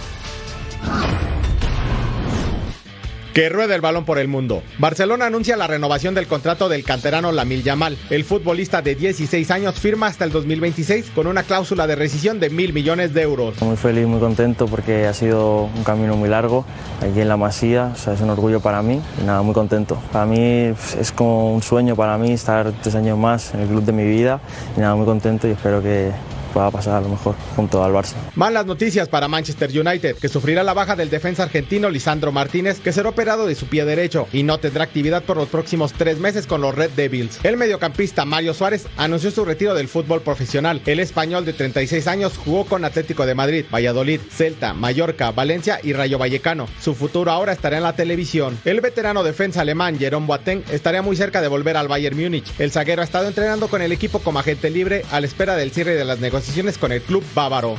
Que 3.37 3.51
rueda 3.51 3.75
el 3.75 3.83
balón 3.83 4.07
por 4.07 4.19
el 4.19 4.29
mundo. 4.29 4.63
Barcelona 4.79 5.27
anuncia 5.27 5.59
la 5.59 5.67
renovación 5.67 6.15
del 6.15 6.27
contrato 6.27 6.71
del 6.71 6.85
canterano 6.85 7.33
Lamil 7.33 7.63
Yamal. 7.63 7.99
El 8.09 8.25
futbolista 8.25 8.81
de 8.81 8.95
16 8.95 9.51
años 9.51 9.79
firma 9.79 10.07
hasta 10.07 10.25
el 10.25 10.33
2026 10.33 11.11
con 11.15 11.27
una 11.27 11.43
cláusula 11.43 11.87
de 11.87 11.97
rescisión 11.97 12.41
de 12.41 12.49
mil 12.49 12.73
millones 12.73 13.13
de 13.13 13.21
euros. 13.21 13.61
Muy 13.61 13.77
feliz, 13.77 14.07
muy 14.07 14.21
contento 14.21 14.65
porque 14.65 15.05
ha 15.05 15.13
sido 15.13 15.65
un 15.65 15.85
camino 15.85 16.17
muy 16.17 16.31
largo 16.31 16.65
aquí 17.03 17.21
en 17.21 17.29
la 17.29 17.37
Masía. 17.37 17.93
O 17.95 17.99
sea, 17.99 18.15
es 18.15 18.23
un 18.23 18.31
orgullo 18.31 18.61
para 18.61 18.81
mí 18.81 19.03
y 19.21 19.25
nada, 19.27 19.43
muy 19.43 19.53
contento. 19.53 20.01
Para 20.13 20.25
mí 20.25 20.73
es 20.99 21.13
como 21.15 21.53
un 21.53 21.61
sueño 21.61 21.95
para 21.95 22.17
mí 22.17 22.33
estar 22.33 22.73
tres 22.83 22.95
años 22.95 23.19
más 23.19 23.53
en 23.53 23.61
el 23.61 23.69
club 23.69 23.85
de 23.85 23.93
mi 23.93 24.07
vida 24.07 24.41
y 24.79 24.81
nada, 24.81 24.95
muy 24.95 25.05
contento 25.05 25.47
y 25.47 25.51
espero 25.51 25.83
que, 25.83 26.11
pueda 26.57 26.71
pasar 26.71 26.95
a 26.95 27.01
lo 27.03 27.11
mejor 27.11 27.35
junto 27.55 27.85
al 27.85 27.93
Barça. 27.93 28.15
Malas 28.35 28.65
noticias 28.65 29.11
para 29.11 29.29
Manchester 29.29 29.69
United, 29.79 30.17
que 30.17 30.31
sufrirá 30.31 30.63
la 30.63 30.73
baja 30.73 30.97
del 30.97 31.11
defensa 31.11 31.43
argentino 31.43 31.91
Lisandro 31.91 32.33
Martínez, 32.33 32.81
que 32.81 32.93
será 32.93 33.11
operado 33.11 33.47
de 33.47 33.55
su 33.55 33.67
pie 33.67 33.85
derecho 33.85 34.27
y 34.33 34.43
no 34.43 34.57
tendrá 34.57 34.85
actividad 34.85 35.23
por 35.23 35.37
los 35.37 35.51
próximos 35.51 35.93
tres 35.93 36.19
meses 36.19 36.47
con 36.47 36.63
los 36.63 36.75
Red 36.75 36.93
Devils. 36.93 37.41
El 37.43 37.59
mediocampista 37.59 38.25
Mario 38.25 38.55
Suárez 38.55 38.87
anunció 38.97 39.31
su 39.31 39.45
retiro 39.45 39.75
del 39.75 39.89
fútbol 39.89 40.23
profesional. 40.23 40.81
El 40.87 41.01
español 41.01 41.45
de 41.45 41.53
36 41.53 42.07
años 42.07 42.39
jugó 42.43 42.65
con 42.65 42.87
Atlético 42.87 43.27
de 43.27 43.35
Madrid, 43.35 43.67
Valladolid, 43.71 44.23
Celta, 44.31 44.73
Mallorca, 44.73 45.33
Valencia 45.33 45.79
y 45.83 45.93
Rayo 45.93 46.17
Vallecano. 46.17 46.69
Su 46.81 46.95
futuro 46.95 47.33
ahora 47.33 47.53
estará 47.53 47.77
en 47.77 47.83
la 47.83 47.97
televisión. 47.97 48.59
El 48.65 48.81
veterano 48.81 49.25
defensa 49.25 49.61
alemán 49.61 49.99
Jerome 49.99 50.27
Boateng 50.27 50.65
estaría 50.73 51.03
muy 51.03 51.17
cerca 51.17 51.43
de 51.43 51.49
volver 51.49 51.77
al 51.77 51.89
Bayern 51.89 52.19
Múnich. 52.19 52.51
El 52.59 52.73
zaguero 52.73 53.03
ha 53.03 53.05
estado 53.05 53.29
entrenando 53.29 53.69
con 53.69 53.83
el 53.83 53.93
equipo 53.93 54.21
como 54.21 54.39
agente 54.39 54.71
libre 54.71 55.05
a 55.11 55.21
la 55.21 55.27
espera 55.27 55.55
del 55.55 55.71
cierre 55.71 55.97
de 55.97 56.07
las 56.07 56.19
negociaciones 56.19 56.46
con 56.79 56.91
el 56.91 57.03
club 57.03 57.23
bávaro. 57.35 57.77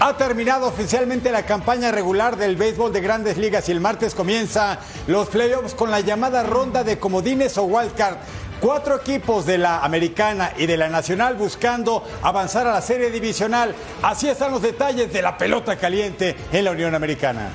Ha 0.00 0.16
terminado 0.16 0.66
oficialmente 0.66 1.30
la 1.30 1.44
campaña 1.44 1.92
regular 1.92 2.36
del 2.36 2.56
béisbol 2.56 2.92
de 2.92 3.00
grandes 3.00 3.36
ligas 3.36 3.68
y 3.68 3.72
el 3.72 3.80
martes 3.80 4.14
comienza 4.14 4.78
los 5.06 5.28
playoffs 5.28 5.74
con 5.74 5.90
la 5.90 6.00
llamada 6.00 6.42
ronda 6.42 6.82
de 6.82 6.98
comodines 6.98 7.58
o 7.58 7.64
wildcard. 7.64 8.16
Cuatro 8.60 8.96
equipos 8.96 9.46
de 9.46 9.58
la 9.58 9.84
americana 9.84 10.52
y 10.56 10.66
de 10.66 10.76
la 10.76 10.88
nacional 10.88 11.36
buscando 11.36 12.04
avanzar 12.22 12.66
a 12.66 12.72
la 12.72 12.80
serie 12.82 13.10
divisional. 13.10 13.74
Así 14.02 14.28
están 14.28 14.50
los 14.50 14.62
detalles 14.62 15.12
de 15.12 15.22
la 15.22 15.38
pelota 15.38 15.76
caliente 15.76 16.36
en 16.52 16.64
la 16.64 16.72
Unión 16.72 16.94
Americana. 16.94 17.50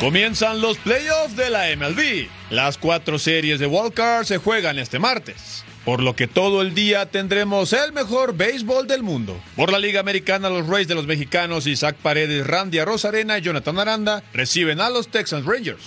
Comienzan 0.00 0.60
los 0.60 0.78
playoffs 0.78 1.36
de 1.36 1.50
la 1.50 1.66
MLB. 1.76 2.28
Las 2.50 2.78
cuatro 2.78 3.18
series 3.18 3.60
de 3.60 3.66
wildcard 3.66 4.24
se 4.24 4.38
juegan 4.38 4.78
este 4.78 4.98
martes 4.98 5.64
por 5.84 6.02
lo 6.02 6.14
que 6.14 6.26
todo 6.26 6.62
el 6.62 6.74
día 6.74 7.06
tendremos 7.06 7.72
el 7.72 7.92
mejor 7.92 8.36
béisbol 8.36 8.86
del 8.86 9.02
mundo. 9.02 9.40
Por 9.56 9.72
la 9.72 9.78
Liga 9.78 10.00
Americana, 10.00 10.50
los 10.50 10.66
Rays 10.66 10.88
de 10.88 10.94
los 10.94 11.06
Mexicanos, 11.06 11.66
Isaac 11.66 11.96
Paredes, 12.02 12.46
Randy 12.46 12.80
Rosarena 12.82 13.38
y 13.38 13.42
Jonathan 13.42 13.78
Aranda 13.78 14.22
reciben 14.32 14.80
a 14.80 14.90
los 14.90 15.08
Texas 15.08 15.44
Rangers. 15.44 15.82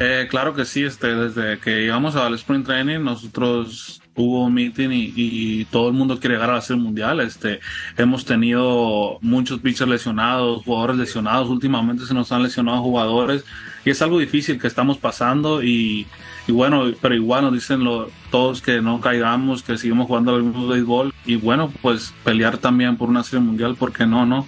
Eh, 0.00 0.28
claro 0.30 0.54
que 0.54 0.64
sí, 0.64 0.84
este, 0.84 1.08
desde 1.08 1.58
que 1.58 1.70
llegamos 1.80 2.14
al 2.14 2.34
Spring 2.34 2.64
Training, 2.64 3.00
nosotros 3.00 4.00
hubo 4.14 4.44
un 4.44 4.54
meeting 4.54 4.90
y, 4.92 5.64
todo 5.66 5.88
el 5.88 5.94
mundo 5.94 6.18
quiere 6.18 6.34
llegar 6.34 6.50
a 6.50 6.60
serie 6.60 6.82
mundial. 6.82 7.20
Este, 7.20 7.60
hemos 7.96 8.24
tenido 8.24 9.18
muchos 9.22 9.60
pitchers 9.60 9.90
lesionados, 9.90 10.64
jugadores 10.64 10.96
lesionados. 10.96 11.48
Últimamente 11.48 12.04
se 12.04 12.14
nos 12.14 12.30
han 12.32 12.42
lesionado 12.42 12.82
jugadores 12.82 13.44
y 13.84 13.90
es 13.90 14.02
algo 14.02 14.18
difícil 14.18 14.60
que 14.60 14.66
estamos 14.66 14.98
pasando 14.98 15.62
y, 15.62 16.06
bueno, 16.52 16.84
pero 17.00 17.14
igual 17.14 17.44
nos 17.44 17.52
dicen 17.52 17.84
todos 18.30 18.62
que 18.62 18.80
no 18.80 19.00
caigamos, 19.00 19.62
que 19.62 19.76
seguimos 19.76 20.06
jugando 20.06 20.34
al 20.34 20.42
mismo 20.42 20.66
béisbol 20.66 21.12
y 21.26 21.36
bueno, 21.36 21.72
pues 21.82 22.14
pelear 22.24 22.58
también 22.58 22.96
por 22.96 23.08
una 23.08 23.22
serie 23.22 23.44
mundial, 23.44 23.76
porque 23.78 24.06
no, 24.06 24.24
no. 24.24 24.46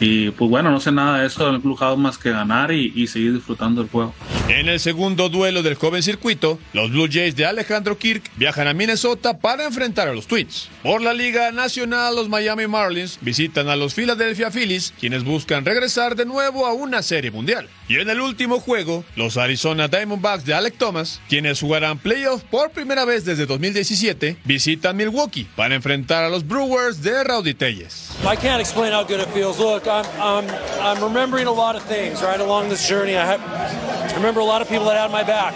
Y 0.00 0.30
pues 0.30 0.50
bueno, 0.50 0.70
no 0.70 0.80
sé 0.80 0.90
nada 0.90 1.20
de 1.20 1.26
eso 1.26 1.50
del 1.50 1.60
Club 1.60 1.96
más 1.96 2.18
que 2.18 2.30
ganar 2.30 2.72
y, 2.72 3.06
seguir 3.06 3.34
disfrutando 3.34 3.82
del 3.82 3.90
juego. 3.90 4.14
En 4.48 4.68
el 4.68 4.80
segundo 4.80 5.28
duelo 5.28 5.62
del 5.62 5.74
joven 5.74 6.02
circuito, 6.02 6.58
los 6.72 6.90
Blue 6.90 7.08
Jays 7.10 7.36
de 7.36 7.46
Alejandro 7.46 7.98
Kirk 7.98 8.30
viajan 8.36 8.68
a 8.68 8.74
Minnesota 8.74 9.38
para 9.38 9.64
enfrentar 9.64 10.08
a 10.08 10.14
los 10.14 10.26
Twins. 10.26 10.68
Por 10.82 11.02
la 11.02 11.14
Liga 11.14 11.52
Nacional, 11.52 12.16
los 12.16 12.28
Miami 12.28 12.66
Marlins 12.66 13.18
visitan 13.20 13.68
a 13.68 13.76
los 13.76 13.94
Philadelphia 13.94 14.50
Phillies, 14.50 14.92
quienes 14.98 15.24
buscan 15.24 15.64
regresar 15.64 16.16
de 16.16 16.24
nuevo 16.24 16.66
a 16.66 16.72
una 16.72 17.02
serie 17.02 17.30
mundial. 17.30 17.68
Y 17.88 17.98
en 17.98 18.08
el 18.08 18.20
último 18.20 18.58
juego, 18.58 19.04
los 19.16 19.36
Arizona 19.36 19.88
Diamondbacks 19.88 20.44
de 20.44 20.54
Alec 20.54 20.78
Thomas, 20.78 21.20
quienes 21.28 21.60
jugarán 21.60 21.98
playoffs 21.98 22.44
por 22.44 22.70
primera 22.70 23.04
vez 23.04 23.24
desde 23.24 23.46
2017, 23.46 24.38
visitan 24.44 24.96
Milwaukee 24.96 25.46
para 25.56 25.74
enfrentar 25.74 26.24
a 26.24 26.28
los 26.28 26.46
Brewers 26.46 27.02
de 27.02 27.22
Rowdy 27.22 27.54
Telles. 27.54 28.10
I 28.22 28.36
can't 28.36 28.60
explain 28.60 28.92
how 28.92 29.04
good 29.04 29.20
it 29.20 29.28
feels. 29.34 29.58
Look, 29.58 29.81
I'm, 29.86 30.06
I'm, 30.20 30.50
I'm 30.80 31.02
remembering 31.02 31.46
a 31.46 31.52
lot 31.52 31.76
of 31.76 31.82
things 31.82 32.22
right 32.22 32.40
along 32.40 32.68
this 32.68 32.86
journey. 32.88 33.16
I, 33.16 33.24
have, 33.24 33.40
I 33.42 34.16
remember 34.16 34.40
a 34.40 34.44
lot 34.44 34.62
of 34.62 34.68
people 34.68 34.86
that 34.86 34.96
had 34.96 35.10
my 35.10 35.22
back 35.22 35.54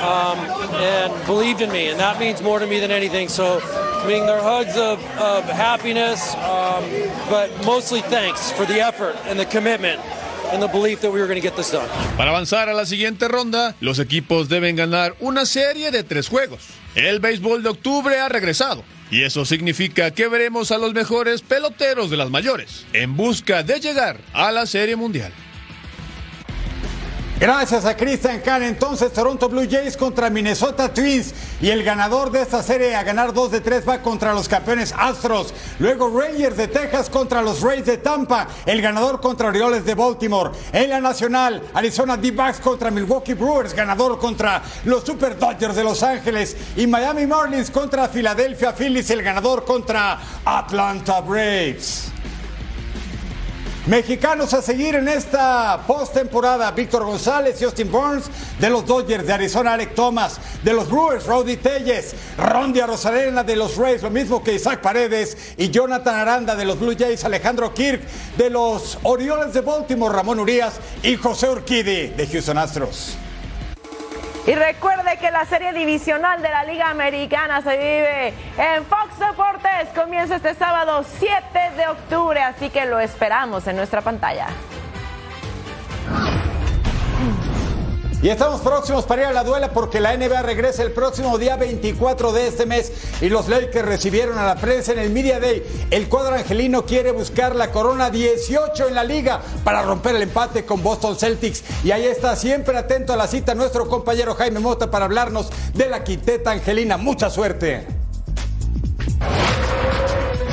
um, 0.00 0.38
and 0.74 1.26
believed 1.26 1.60
in 1.60 1.70
me, 1.70 1.88
and 1.88 1.98
that 2.00 2.18
means 2.18 2.42
more 2.42 2.58
to 2.58 2.66
me 2.66 2.80
than 2.80 2.90
anything. 2.90 3.28
So, 3.28 3.60
I 3.62 4.06
mean, 4.06 4.26
they're 4.26 4.42
hugs 4.42 4.76
of, 4.76 4.98
of 5.18 5.44
happiness, 5.44 6.34
um, 6.34 6.84
but 7.30 7.50
mostly 7.64 8.00
thanks 8.02 8.52
for 8.52 8.66
the 8.66 8.80
effort 8.80 9.16
and 9.26 9.38
the 9.38 9.46
commitment. 9.46 10.00
And 10.52 10.62
the 10.62 10.68
belief 10.68 11.00
that 11.00 11.10
we 11.10 11.20
were 11.20 11.26
going 11.26 11.40
to 11.40 11.42
get 11.42 11.56
this 11.56 11.72
done. 11.72 11.88
Para 12.16 12.30
avanzar 12.30 12.68
a 12.68 12.74
la 12.74 12.84
siguiente 12.84 13.26
ronda, 13.28 13.74
los 13.80 13.98
equipos 13.98 14.48
deben 14.48 14.76
ganar 14.76 15.16
una 15.20 15.46
serie 15.46 15.90
de 15.90 16.04
tres 16.04 16.28
juegos. 16.28 16.68
El 16.94 17.18
béisbol 17.18 17.62
de 17.62 17.70
octubre 17.70 18.20
ha 18.20 18.28
regresado 18.28 18.84
y 19.10 19.22
eso 19.22 19.44
significa 19.44 20.10
que 20.10 20.28
veremos 20.28 20.70
a 20.70 20.78
los 20.78 20.94
mejores 20.94 21.42
peloteros 21.42 22.10
de 22.10 22.16
las 22.16 22.30
mayores 22.30 22.86
en 22.92 23.16
busca 23.16 23.62
de 23.62 23.80
llegar 23.80 24.18
a 24.32 24.50
la 24.50 24.66
Serie 24.66 24.96
Mundial. 24.96 25.32
Gracias 27.40 27.84
a 27.84 27.96
Christian 27.96 28.40
Kahn. 28.40 28.62
Entonces, 28.62 29.12
Toronto 29.12 29.48
Blue 29.48 29.66
Jays 29.68 29.96
contra 29.96 30.30
Minnesota 30.30 30.94
Twins. 30.94 31.34
Y 31.60 31.68
el 31.68 31.82
ganador 31.82 32.30
de 32.30 32.40
esta 32.40 32.62
serie 32.62 32.94
a 32.94 33.02
ganar 33.02 33.32
2 33.32 33.50
de 33.50 33.60
3 33.60 33.88
va 33.88 34.00
contra 34.02 34.32
los 34.32 34.48
campeones 34.48 34.94
Astros. 34.96 35.52
Luego 35.80 36.08
Rangers 36.08 36.56
de 36.56 36.68
Texas 36.68 37.10
contra 37.10 37.42
los 37.42 37.60
Rays 37.60 37.86
de 37.86 37.98
Tampa. 37.98 38.46
El 38.64 38.80
ganador 38.80 39.20
contra 39.20 39.48
Orioles 39.48 39.84
de 39.84 39.94
Baltimore. 39.96 40.52
En 40.72 40.90
la 40.90 41.00
nacional, 41.00 41.60
Arizona 41.74 42.16
D-Backs 42.16 42.60
contra 42.60 42.92
Milwaukee 42.92 43.34
Brewers. 43.34 43.74
Ganador 43.74 44.16
contra 44.18 44.62
los 44.84 45.02
Super 45.02 45.36
Dodgers 45.36 45.74
de 45.74 45.82
Los 45.82 46.04
Ángeles. 46.04 46.56
Y 46.76 46.86
Miami 46.86 47.26
Marlins 47.26 47.68
contra 47.70 48.08
Philadelphia 48.08 48.72
Phillies. 48.72 49.10
El 49.10 49.22
ganador 49.22 49.64
contra 49.64 50.20
Atlanta 50.44 51.20
Braves. 51.20 52.13
Mexicanos 53.86 54.54
a 54.54 54.62
seguir 54.62 54.94
en 54.94 55.08
esta 55.08 55.84
postemporada: 55.86 56.70
Víctor 56.70 57.04
González 57.04 57.60
y 57.60 57.64
Austin 57.64 57.92
Burns 57.92 58.30
de 58.58 58.70
los 58.70 58.86
Dodgers 58.86 59.26
de 59.26 59.32
Arizona, 59.34 59.74
Alec 59.74 59.94
Thomas 59.94 60.40
de 60.62 60.72
los 60.72 60.88
Brewers, 60.88 61.26
Rowdy 61.26 61.58
Telles, 61.58 62.14
Rondia 62.38 62.86
Rosarena 62.86 63.44
de 63.44 63.56
los 63.56 63.76
Rays, 63.76 64.02
lo 64.02 64.08
mismo 64.08 64.42
que 64.42 64.54
Isaac 64.54 64.80
Paredes 64.80 65.36
y 65.58 65.68
Jonathan 65.68 66.14
Aranda 66.14 66.56
de 66.56 66.64
los 66.64 66.80
Blue 66.80 66.96
Jays, 66.98 67.24
Alejandro 67.24 67.74
Kirk 67.74 68.00
de 68.38 68.48
los 68.48 68.98
Orioles 69.02 69.52
de 69.52 69.60
Baltimore, 69.60 70.14
Ramón 70.14 70.40
Urias 70.40 70.74
y 71.02 71.16
José 71.16 71.50
Urquidi 71.50 72.08
de 72.08 72.26
Houston 72.26 72.56
Astros. 72.56 73.18
Y 74.46 74.54
recuerde 74.54 75.16
que 75.18 75.30
la 75.30 75.46
serie 75.46 75.72
divisional 75.72 76.42
de 76.42 76.50
la 76.50 76.64
Liga 76.64 76.90
Americana 76.90 77.62
se 77.62 77.78
vive 77.78 78.28
en 78.58 78.84
Fox 78.84 79.18
Deportes. 79.18 79.88
Comienza 79.94 80.36
este 80.36 80.54
sábado 80.54 81.02
7 81.18 81.32
de 81.78 81.88
octubre, 81.88 82.42
así 82.42 82.68
que 82.68 82.84
lo 82.84 83.00
esperamos 83.00 83.66
en 83.66 83.76
nuestra 83.76 84.02
pantalla. 84.02 84.48
Y 88.24 88.30
estamos 88.30 88.62
próximos 88.62 89.04
para 89.04 89.20
ir 89.20 89.28
a 89.28 89.32
la 89.34 89.44
duela 89.44 89.70
porque 89.72 90.00
la 90.00 90.16
NBA 90.16 90.40
regresa 90.40 90.82
el 90.82 90.92
próximo 90.92 91.36
día 91.36 91.56
24 91.56 92.32
de 92.32 92.46
este 92.46 92.64
mes 92.64 92.90
y 93.20 93.28
los 93.28 93.50
Lakers 93.50 93.86
recibieron 93.86 94.38
a 94.38 94.46
la 94.46 94.54
prensa 94.54 94.92
en 94.92 95.00
el 95.00 95.10
Media 95.10 95.38
Day. 95.38 95.62
El 95.90 96.08
cuadro 96.08 96.34
angelino 96.34 96.86
quiere 96.86 97.12
buscar 97.12 97.54
la 97.54 97.70
corona 97.70 98.08
18 98.08 98.88
en 98.88 98.94
la 98.94 99.04
liga 99.04 99.42
para 99.62 99.82
romper 99.82 100.16
el 100.16 100.22
empate 100.22 100.64
con 100.64 100.82
Boston 100.82 101.16
Celtics. 101.18 101.64
Y 101.84 101.90
ahí 101.90 102.06
está 102.06 102.34
siempre 102.34 102.78
atento 102.78 103.12
a 103.12 103.16
la 103.18 103.26
cita 103.26 103.54
nuestro 103.54 103.90
compañero 103.90 104.34
Jaime 104.34 104.58
Mota 104.58 104.90
para 104.90 105.04
hablarnos 105.04 105.50
de 105.74 105.90
la 105.90 106.02
quinteta 106.02 106.52
angelina. 106.52 106.96
Mucha 106.96 107.28
suerte. 107.28 107.86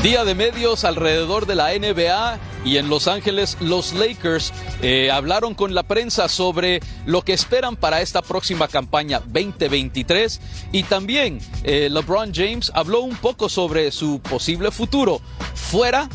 Día 0.03 0.25
de 0.25 0.35
medios 0.35 0.83
alrededor 0.83 1.45
de 1.45 1.55
la 1.55 1.69
NBA 1.69 2.50
y 2.63 2.77
en 2.77 2.89
Los 2.89 3.07
Ángeles 3.07 3.57
los 3.59 3.93
Lakers 3.93 4.53
eh, 4.81 5.09
hablaron 5.11 5.53
con 5.53 5.73
la 5.73 5.83
prensa 5.83 6.27
sobre 6.27 6.79
lo 7.05 7.21
que 7.21 7.33
esperan 7.33 7.75
para 7.75 8.01
esta 8.01 8.21
próxima 8.21 8.67
campaña 8.67 9.19
2023 9.19 10.41
y 10.71 10.83
también 10.83 11.39
eh, 11.63 11.89
LeBron 11.91 12.31
James 12.33 12.71
habló 12.75 13.01
un 13.01 13.15
poco 13.15 13.49
sobre 13.49 13.91
su 13.91 14.19
posible 14.19 14.71
futuro 14.71 15.21
fuera 15.55 16.07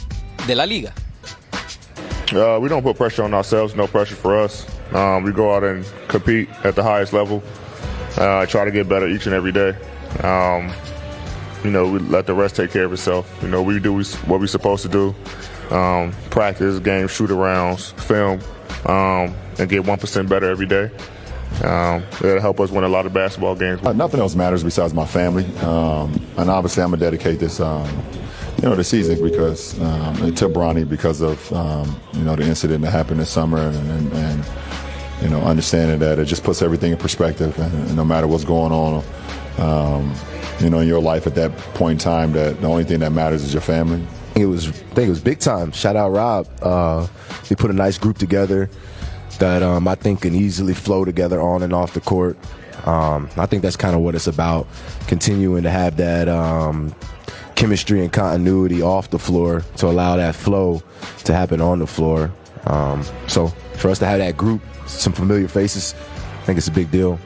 de 0.47 0.55
la 0.55 0.67
liga. 0.67 0.93
Uh, 2.33 2.59
we 2.61 2.69
don't 2.69 2.83
put 2.83 2.97
pressure 2.97 3.23
on 3.23 3.33
ourselves, 3.35 3.77
no 3.77 3.87
pressure 3.87 4.17
for 4.17 4.37
us. 4.37 4.67
Um, 4.93 5.23
we 5.23 5.33
go 5.33 5.55
out 5.55 5.63
and 5.63 5.85
compete 6.09 6.49
at 6.65 6.75
the 6.75 6.83
highest 6.83 7.13
level. 7.13 7.41
Uh, 8.17 8.47
try 8.47 8.65
to 8.65 8.71
get 8.73 8.89
better 8.89 9.07
each 9.07 9.27
and 9.27 9.35
every 9.35 9.53
day. 9.53 9.75
Um, 10.25 10.73
you 11.63 11.71
know, 11.71 11.89
we 11.89 11.99
let 12.01 12.27
the 12.27 12.35
rest 12.35 12.57
take 12.57 12.73
care 12.73 12.85
of 12.85 12.93
itself. 12.93 13.27
You 13.43 13.49
know, 13.49 13.63
we 13.63 13.79
do 13.79 14.03
what 14.27 14.41
we're 14.41 14.47
supposed 14.49 14.83
to 14.83 14.89
do. 14.89 15.15
Um, 15.71 16.13
practice, 16.31 16.79
game, 16.79 17.09
shoot 17.09 17.31
arounds, 17.31 17.93
film, 18.01 18.41
um, 18.87 19.35
and 19.59 19.69
get 19.69 19.83
1% 19.83 20.29
better 20.29 20.49
every 20.49 20.67
day. 20.67 20.91
Um, 21.65 22.05
it'll 22.23 22.41
help 22.41 22.61
us 22.61 22.71
win 22.71 22.85
a 22.85 22.89
lot 22.89 23.07
of 23.07 23.13
basketball 23.13 23.55
games. 23.55 23.83
Uh, 23.85 23.93
nothing 23.93 24.21
else 24.21 24.35
matters 24.35 24.63
besides 24.63 24.93
my 24.93 25.07
family. 25.07 25.45
Um, 25.59 26.21
and 26.37 26.51
obviously, 26.51 26.83
I'm 26.83 26.91
going 26.91 27.01
to 27.01 27.07
dedicate 27.07 27.41
this, 27.41 27.61
um, 27.61 27.89
you 28.57 28.69
know, 28.69 28.77
the 28.77 28.85
season 28.85 29.23
because 29.23 29.81
um, 29.81 30.35
to 30.35 30.49
Bronny 30.49 30.89
because 30.89 31.21
of, 31.21 31.51
you 32.17 32.25
know, 32.25 32.37
the 32.37 32.45
incident 32.45 32.83
that 32.83 32.91
happened 32.91 33.21
this 33.21 33.31
summer 33.31 33.59
and, 33.59 33.91
and, 33.91 34.13
and, 34.13 34.45
you 35.23 35.29
know, 35.29 35.41
understanding 35.41 35.99
that 36.01 36.19
it 36.19 36.27
just 36.27 36.45
puts 36.45 36.63
everything 36.63 36.93
in 36.93 36.99
perspective. 36.99 37.59
And, 37.59 37.75
and 37.75 37.97
no 37.97 38.05
matter 38.05 38.27
what's 38.27 38.45
going 38.45 38.73
on, 38.73 39.03
um, 39.59 40.15
you 40.61 40.71
know, 40.71 40.81
in 40.81 40.89
your 40.89 41.01
life 41.01 41.27
at 41.27 41.35
that 41.37 41.57
point 41.75 42.01
in 42.01 42.05
time, 42.05 42.33
that 42.33 42.61
the 42.61 42.67
only 42.67 42.85
thing 42.85 43.01
that 43.01 43.13
matters 43.13 43.43
is 43.43 43.53
your 43.53 43.63
family. 43.63 44.07
It 44.37 44.47
was, 44.47 44.69
I 44.69 44.73
think 44.73 45.07
it 45.07 45.11
was 45.11 45.21
big 45.21 45.41
time. 45.41 45.73
Shout 45.73 45.97
out 45.97 46.11
Rob. 46.11 46.47
Uh, 46.61 47.07
he 47.45 47.55
put 47.55 47.71
a 47.71 47.75
nice 47.75 47.97
group 47.97 48.19
together 48.19 48.69
that 49.39 49.63
um, 49.63 49.89
I 49.89 49.95
think 49.95 50.23
can 50.23 50.35
easily 50.35 50.75
flow 50.75 51.05
together 51.05 51.41
on 51.41 51.63
and 51.63 51.73
off 51.73 51.95
the 51.95 52.01
court. 52.01 52.37
Um, 52.87 53.31
I 53.37 53.47
think 53.47 53.63
that's 53.63 53.77
kind 53.77 53.97
of 53.97 54.03
what 54.03 54.15
it's 54.15 54.27
about, 54.27 54.69
continuing 55.09 55.63
to 55.63 55.71
have 55.71 55.97
that 55.97 56.29
um, 56.29 56.95
chemistry 57.55 58.03
and 58.03 58.13
continuity 58.13 58.83
off 58.83 59.11
the 59.11 59.19
floor 59.19 59.63
to 59.79 59.87
allow 59.87 60.17
that 60.17 60.37
flow 60.37 60.83
to 61.25 61.33
happen 61.33 61.61
on 61.61 61.79
the 61.79 61.87
floor. 61.87 62.31
Um, 62.67 63.05
so 63.27 63.49
for 63.79 63.89
us 63.89 63.99
to 64.01 64.07
have 64.07 64.19
that 64.19 64.37
group, 64.37 64.61
some 64.87 65.13
familiar 65.13 65.49
faces, 65.49 65.95
I 65.95 66.45
think 66.45 66.59
it's 66.59 66.69
a 66.69 66.73
big 66.73 66.91
deal. 66.91 67.19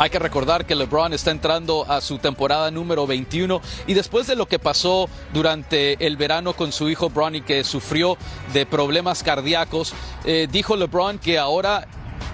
Hay 0.00 0.08
que 0.08 0.18
recordar 0.18 0.64
que 0.64 0.74
LeBron 0.74 1.12
está 1.12 1.30
entrando 1.30 1.84
a 1.86 2.00
su 2.00 2.16
temporada 2.16 2.70
número 2.70 3.06
21 3.06 3.60
y 3.86 3.92
después 3.92 4.26
de 4.26 4.34
lo 4.34 4.46
que 4.46 4.58
pasó 4.58 5.10
durante 5.34 6.06
el 6.06 6.16
verano 6.16 6.54
con 6.54 6.72
su 6.72 6.88
hijo 6.88 7.10
Bronny 7.10 7.42
que 7.42 7.64
sufrió 7.64 8.16
de 8.54 8.64
problemas 8.64 9.22
cardíacos, 9.22 9.92
eh, 10.24 10.48
dijo 10.50 10.74
LeBron 10.74 11.18
que 11.18 11.38
ahora 11.38 11.86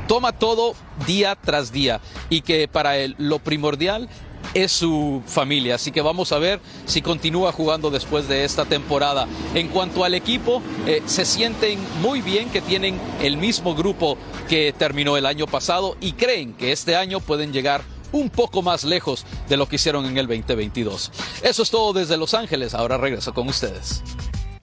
toma 0.06 0.30
todo 0.30 0.76
día 1.08 1.34
tras 1.34 1.72
día 1.72 2.00
y 2.30 2.42
que 2.42 2.68
para 2.68 2.98
él 2.98 3.16
lo 3.18 3.40
primordial 3.40 4.08
es 4.54 4.72
su 4.72 5.22
familia. 5.26 5.76
Así 5.76 5.92
que 5.92 6.00
vamos 6.00 6.32
a 6.32 6.38
ver 6.38 6.60
si 6.86 7.02
continúa 7.02 7.52
jugando 7.52 7.90
después 7.90 8.28
de 8.28 8.44
esta 8.44 8.64
temporada. 8.64 9.26
En 9.54 9.68
cuanto 9.68 10.04
al 10.04 10.14
equipo, 10.14 10.62
eh, 10.86 11.02
se 11.06 11.24
sienten 11.24 11.78
muy 12.00 12.20
bien 12.20 12.50
que 12.50 12.60
tienen 12.60 12.98
el 13.22 13.36
mismo 13.36 13.74
grupo 13.74 14.16
que 14.48 14.74
terminó 14.76 15.16
el 15.16 15.26
año 15.26 15.46
pasado 15.46 15.96
y 16.00 16.12
creen 16.12 16.54
que 16.54 16.72
este 16.72 16.96
año 16.96 17.20
pueden 17.20 17.52
llegar 17.52 17.82
un 18.12 18.30
poco 18.30 18.62
más 18.62 18.84
lejos 18.84 19.26
de 19.48 19.56
lo 19.56 19.68
que 19.68 19.76
hicieron 19.76 20.06
en 20.06 20.16
el 20.16 20.26
2022. 20.26 21.10
Eso 21.42 21.62
es 21.62 21.70
todo 21.70 21.92
desde 21.92 22.16
Los 22.16 22.34
Ángeles. 22.34 22.74
Ahora 22.74 22.96
regreso 22.96 23.34
con 23.34 23.48
ustedes. 23.48 24.02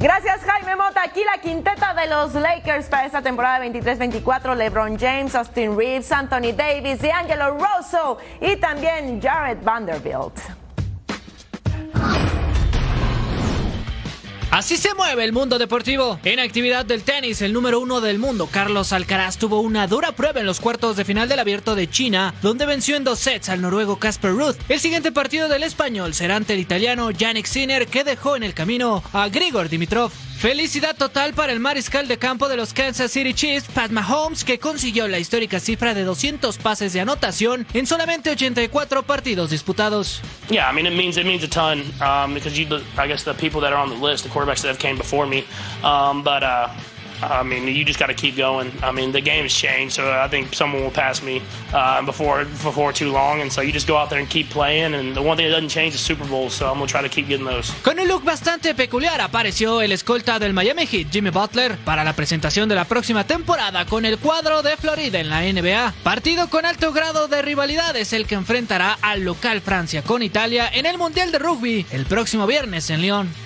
Gracias 0.04 0.42
Jaime 0.44 0.76
Mota. 0.76 1.02
Aquí 1.02 1.24
la 1.24 1.40
quinteta 1.40 1.94
de 1.94 2.08
los 2.08 2.34
Lakers 2.34 2.88
para 2.90 3.06
esta 3.06 3.22
temporada 3.22 3.66
23-24. 3.66 4.54
LeBron 4.54 5.00
James, 5.00 5.34
Austin 5.34 5.78
Reeves, 5.78 6.12
Anthony 6.12 6.52
Davis, 6.54 7.00
D'Angelo 7.02 7.58
Rosso 7.58 8.18
y 8.42 8.58
también 8.58 9.22
Jared 9.22 9.64
Vanderbilt. 9.64 10.63
Así 14.54 14.78
se 14.78 14.94
mueve 14.94 15.24
el 15.24 15.34
mundo 15.34 15.58
deportivo. 15.58 16.20
En 16.24 16.40
actividad 16.40 16.86
del 16.86 17.02
tenis, 17.02 17.42
el 17.42 17.54
número 17.54 17.80
uno 17.80 18.02
del 18.02 18.20
mundo, 18.20 18.46
Carlos 18.46 18.94
Alcaraz, 18.94 19.40
tuvo 19.40 19.62
una 19.62 19.88
dura 19.88 20.12
prueba 20.12 20.42
en 20.42 20.46
los 20.46 20.60
cuartos 20.60 20.96
de 20.96 21.04
final 21.04 21.28
del 21.28 21.40
Abierto 21.40 21.74
de 21.74 21.90
China, 21.90 22.36
donde 22.44 22.68
venció 22.68 22.96
en 22.96 23.04
dos 23.04 23.18
sets 23.18 23.50
al 23.50 23.62
noruego 23.62 23.98
Casper 23.98 24.30
Ruth. 24.30 24.58
El 24.70 24.80
siguiente 24.80 25.12
partido 25.12 25.50
del 25.50 25.64
español 25.64 26.14
será 26.14 26.36
ante 26.36 26.54
el 26.54 26.60
italiano 26.60 27.10
Yannick 27.10 27.48
Sinner, 27.48 27.88
que 27.88 28.04
dejó 28.04 28.36
en 28.36 28.44
el 28.44 28.54
camino 28.54 29.02
a 29.12 29.28
Grigor 29.28 29.70
Dimitrov. 29.70 30.12
Felicidad 30.44 30.98
total 30.98 31.34
para 31.34 31.54
el 31.54 31.62
mariscal 31.62 32.10
de 32.10 32.18
campo 32.18 32.50
de 32.50 32.58
los 32.58 32.74
Kansas 32.74 33.14
City 33.14 33.34
Chiefs, 33.34 33.70
Pat 33.74 33.92
Mahomes, 33.92 34.44
que 34.44 34.60
consiguió 34.60 35.08
la 35.08 35.18
histórica 35.18 35.62
cifra 35.62 35.94
de 35.94 36.04
200 36.04 36.58
pases 36.58 36.92
de 36.92 37.00
anotación 37.00 37.66
en 37.74 37.88
solamente 37.88 38.30
84 38.30 39.04
partidos 39.04 39.52
disputados. 39.52 40.20
Yeah, 40.50 40.70
I 40.70 40.76
mean 40.76 40.86
it 40.86 40.98
means 40.98 41.16
it 41.16 41.26
means 41.26 41.46
a 41.46 41.48
ton 41.48 41.80
um, 42.02 42.34
because 42.34 42.60
you, 42.60 42.68
I 42.98 43.08
guess 43.08 43.24
the 43.24 43.34
people 43.34 43.62
that 43.62 43.72
are 43.72 43.82
on 43.82 43.90
the 43.90 43.96
list, 43.96 44.26
the 44.26 44.30
quarterbacks 44.30 44.64
that 44.64 44.68
have 44.68 44.80
came 44.80 44.98
before 44.98 45.26
me, 45.26 45.46
um, 45.82 46.26
but. 46.26 46.44
Uh, 46.44 46.68
I 47.30 47.44
mean, 47.44 47.68
you 47.68 47.84
just 47.86 48.00
got 48.00 48.08
to 48.08 48.14
keep 48.14 48.36
going. 48.36 48.72
I 48.82 48.92
mean, 48.92 49.12
the 49.12 49.22
game's 49.22 49.54
changed, 49.54 49.96
so 49.96 50.12
I 50.12 50.28
think 50.28 50.54
someone 50.54 50.84
will 50.84 50.92
pass 50.92 51.22
me 51.22 51.42
uh, 51.74 52.02
before 52.06 52.46
before 52.64 52.94
too 52.94 53.12
long, 53.12 53.42
and 53.42 53.52
so 53.52 53.62
you 53.62 53.72
just 53.72 53.88
go 53.88 53.98
out 53.98 54.10
there 54.10 54.20
and 54.20 54.30
keep 54.30 54.50
playing. 54.50 54.94
And 54.94 55.16
the 55.16 55.22
one 55.22 55.38
thing 55.38 55.48
that 55.48 55.54
doesn't 55.54 55.70
change 55.70 55.94
is 55.96 56.02
Super 56.02 56.26
Bowl, 56.26 56.50
so 56.50 56.68
I'm 56.68 56.76
gonna 56.76 56.88
try 56.88 57.02
to 57.02 57.10
keep 57.10 57.28
getting 57.28 57.46
those. 57.46 57.72
Con 57.82 58.00
un 58.00 58.08
look 58.08 58.24
bastante 58.24 58.74
peculiar 58.76 59.22
apareció 59.22 59.82
el 59.82 59.92
escolta 59.92 60.40
del 60.40 60.54
Miami 60.54 60.86
Heat, 60.86 61.08
Jimmy 61.12 61.30
Butler, 61.30 61.78
para 61.86 62.04
la 62.04 62.14
presentación 62.14 62.70
de 62.70 62.76
la 62.76 62.86
próxima 62.86 63.26
temporada 63.26 63.86
con 63.86 64.06
el 64.06 64.18
cuadro 64.18 64.62
de 64.62 64.78
Florida 64.78 65.20
en 65.20 65.30
la 65.30 65.42
NBA. 65.42 65.94
Partido 66.04 66.50
con 66.50 66.66
alto 66.66 66.92
grado 66.92 67.28
de 67.28 67.42
rivalidad 67.42 67.96
es 67.96 68.14
el 68.14 68.26
que 68.26 68.36
enfrentará 68.36 68.98
al 69.02 69.24
local 69.24 69.62
Francia 69.62 70.02
con 70.02 70.24
Italia 70.24 70.70
en 70.74 70.86
el 70.86 70.98
Mundial 70.98 71.32
de 71.32 71.40
Rugby 71.40 71.86
el 71.92 72.06
próximo 72.06 72.48
viernes 72.48 72.90
en 72.90 73.02
Lyon. 73.02 73.43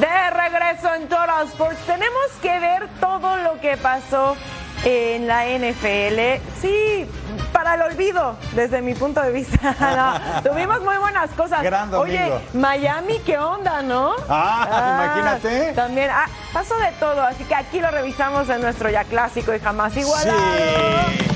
De 0.00 0.30
regreso 0.30 0.94
en 0.94 1.08
Total 1.08 1.46
Sports, 1.46 1.78
tenemos 1.86 2.26
que 2.42 2.60
ver 2.60 2.88
todo 3.00 3.36
lo 3.38 3.58
que 3.60 3.78
pasó 3.78 4.36
en 4.84 5.26
la 5.26 5.46
NFL. 5.46 6.42
Sí, 6.60 7.08
para 7.52 7.76
el 7.76 7.82
olvido, 7.82 8.36
desde 8.54 8.82
mi 8.82 8.94
punto 8.94 9.22
de 9.22 9.32
vista. 9.32 9.74
No, 9.96 10.42
tuvimos 10.50 10.82
muy 10.82 10.96
buenas 10.98 11.30
cosas. 11.30 11.62
Gran 11.62 11.92
Oye. 11.94 12.30
Miami, 12.52 13.18
¿qué 13.24 13.38
onda, 13.38 13.80
no? 13.80 14.12
Ah, 14.28 15.02
imagínate. 15.02 15.72
También, 15.72 16.10
ah, 16.12 16.26
pasó 16.52 16.76
de 16.76 16.92
todo, 17.00 17.22
así 17.22 17.44
que 17.44 17.54
aquí 17.54 17.80
lo 17.80 17.90
revisamos 17.90 18.50
en 18.50 18.60
nuestro 18.60 18.90
ya 18.90 19.04
clásico 19.04 19.54
y 19.54 19.60
jamás 19.60 19.96
igualado. 19.96 20.36
Total 20.38 21.35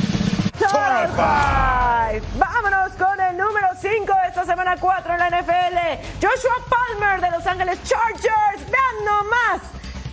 Five. 0.69 2.23
Vámonos 2.37 2.93
con 2.99 3.19
el 3.19 3.37
número 3.37 3.69
5 3.81 4.13
de 4.23 4.29
esta 4.29 4.45
semana 4.45 4.77
4 4.79 5.13
en 5.15 5.19
la 5.19 5.29
NFL. 5.31 5.77
Joshua 6.21 6.55
Palmer 6.69 7.21
de 7.21 7.31
Los 7.31 7.47
Ángeles 7.47 7.83
Chargers. 7.83 8.71
Vean 8.71 9.05
nomás. 9.05 9.63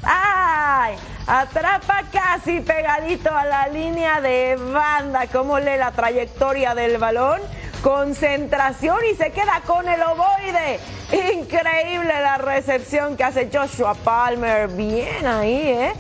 ¡Ay! 0.04 0.96
Atrapa 1.28 2.04
casi 2.12 2.62
pegadito 2.62 3.30
a 3.36 3.46
la 3.46 3.68
línea 3.68 4.22
de 4.22 4.56
banda. 4.56 5.28
¿Cómo 5.28 5.60
lee 5.60 5.78
la 5.78 5.92
trayectoria 5.92 6.74
del 6.74 6.98
balón? 6.98 7.42
Concentración 7.84 9.00
y 9.12 9.16
se 9.16 9.32
queda 9.32 9.62
con 9.66 9.88
el 9.90 10.02
ovoide. 10.02 10.80
Increíble 11.12 12.22
la 12.22 12.38
recepción 12.38 13.18
que 13.18 13.26
hace 13.26 13.50
Joshua 13.54 13.96
Palmer. 13.96 14.70
Bien 14.70 15.28
ahí, 15.28 15.70
¿eh? 15.70 15.94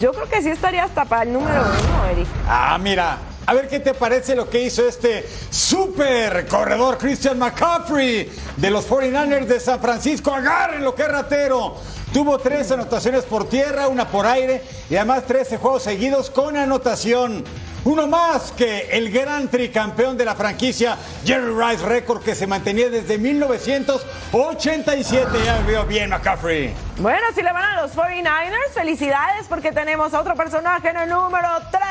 Yo 0.00 0.12
creo 0.12 0.28
que 0.28 0.42
sí 0.42 0.50
estaría 0.50 0.82
hasta 0.82 1.04
para 1.04 1.22
el 1.22 1.32
número 1.32 1.62
uno, 1.62 2.06
Eric. 2.10 2.26
Ah, 2.48 2.76
mira. 2.80 3.18
A 3.44 3.54
ver 3.54 3.68
qué 3.68 3.80
te 3.80 3.92
parece 3.92 4.36
lo 4.36 4.48
que 4.48 4.62
hizo 4.62 4.86
este 4.86 5.28
super 5.50 6.46
corredor 6.46 6.96
Christian 6.96 7.38
McCaffrey 7.38 8.30
de 8.56 8.70
los 8.70 8.88
49ers 8.88 9.46
de 9.46 9.58
San 9.58 9.80
Francisco. 9.80 10.32
Agarren 10.32 10.84
lo 10.84 10.94
que 10.94 11.08
ratero. 11.08 11.74
Tuvo 12.12 12.38
tres 12.38 12.70
anotaciones 12.70 13.24
por 13.24 13.48
tierra, 13.48 13.88
una 13.88 14.06
por 14.06 14.26
aire 14.26 14.62
y 14.88 14.96
además 14.96 15.24
13 15.26 15.56
juegos 15.56 15.82
seguidos 15.82 16.30
con 16.30 16.56
anotación. 16.56 17.42
Uno 17.84 18.06
más 18.06 18.52
que 18.52 18.90
el 18.92 19.10
gran 19.10 19.48
tricampeón 19.48 20.16
de 20.16 20.24
la 20.24 20.36
franquicia, 20.36 20.96
Jerry 21.24 21.52
Rice 21.52 21.84
Record, 21.84 22.22
que 22.22 22.36
se 22.36 22.46
mantenía 22.46 22.88
desde 22.88 23.18
1987. 23.18 25.28
Ya 25.44 25.58
veo 25.66 25.84
bien, 25.84 26.10
McCaffrey. 26.10 26.72
Bueno, 26.98 27.26
si 27.34 27.42
le 27.42 27.52
van 27.52 27.64
a 27.64 27.82
los 27.82 27.92
49ers, 27.96 28.70
felicidades 28.72 29.48
porque 29.48 29.72
tenemos 29.72 30.14
a 30.14 30.20
otro 30.20 30.36
personaje 30.36 30.90
en 30.90 30.96
el 30.96 31.08
número 31.08 31.48
3. 31.72 31.82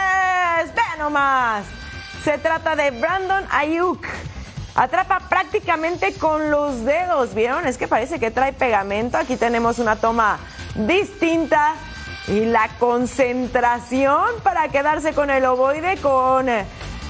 Ve 0.73 0.81
nomás. 0.97 1.65
Se 2.23 2.37
trata 2.37 2.77
de 2.77 2.91
Brandon 2.91 3.43
Ayuk. 3.51 4.05
Atrapa 4.75 5.19
prácticamente 5.27 6.13
con 6.13 6.51
los 6.51 6.85
dedos, 6.85 7.35
¿vieron? 7.35 7.67
Es 7.67 7.77
que 7.77 7.89
parece 7.89 8.17
que 8.17 8.31
trae 8.31 8.53
pegamento. 8.53 9.17
Aquí 9.17 9.35
tenemos 9.35 9.77
una 9.79 9.97
toma 9.97 10.39
distinta 10.75 11.75
y 12.27 12.45
la 12.45 12.69
concentración 12.79 14.25
para 14.43 14.69
quedarse 14.69 15.13
con 15.13 15.29
el 15.29 15.45
ovoide 15.45 15.97
con 15.97 16.49
eh, 16.49 16.65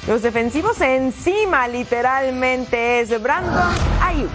los 0.07 0.21
defensivos 0.21 0.79
encima, 0.81 1.67
literalmente 1.67 3.01
es 3.01 3.21
Brandon 3.21 3.73
Ayuk. 4.01 4.31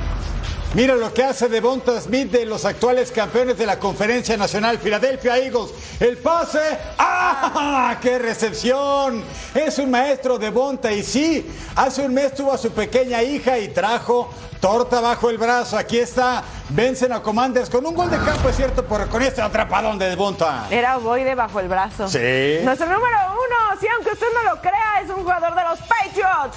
Mira 0.75 0.95
lo 0.95 1.15
que 1.15 1.25
hace 1.25 1.49
Devonta 1.49 1.99
Smith 2.01 2.31
de 2.31 2.45
los 2.45 2.67
actuales 2.67 3.11
campeones 3.11 3.57
de 3.57 3.65
la 3.65 3.79
Conferencia 3.79 4.37
Nacional 4.37 4.79
Philadelphia 4.79 5.39
Eagles. 5.39 5.71
El 5.99 6.19
pase. 6.19 6.61
¡Ah! 6.99 7.97
¡Qué 8.03 8.19
recepción! 8.19 9.25
Es 9.55 9.79
un 9.79 9.91
maestro 9.91 10.39
Devonta 10.39 10.93
y 10.93 11.03
sí, 11.03 11.47
hace 11.75 12.03
un 12.03 12.13
mes 12.13 12.35
tuvo 12.35 12.53
a 12.53 12.59
su 12.59 12.73
pequeña 12.73 13.23
hija 13.23 13.59
y 13.59 13.69
trajo 13.69 14.29
torta 14.67 15.01
bajo 15.01 15.31
el 15.31 15.39
brazo. 15.39 15.79
Aquí 15.79 15.97
está. 15.97 16.43
Vencen 16.71 17.13
a 17.13 17.23
Commanders 17.23 17.71
con 17.71 17.87
un 17.87 17.95
gol 17.95 18.11
de 18.11 18.19
campo, 18.19 18.49
es 18.49 18.57
cierto, 18.57 18.85
pero 18.85 19.09
con 19.09 19.23
este 19.23 19.41
atrapadón 19.41 19.97
de 19.97 20.09
Devonta. 20.09 20.67
Era 20.69 20.97
Boide 20.97 21.37
bajo 21.37 21.61
el 21.61 21.69
brazo. 21.69 22.09
Sí. 22.09 22.59
Nuestro 22.65 22.89
número 22.89 23.17
uno, 23.31 23.81
sí, 23.81 23.87
aunque 23.95 24.11
usted 24.11 24.27
no 24.35 24.55
lo 24.55 24.61
crea, 24.61 25.01
es 25.05 25.11
un 25.11 25.23
jugador 25.23 25.55
de 25.55 25.63
los 25.63 25.79
Patriots. 25.83 26.57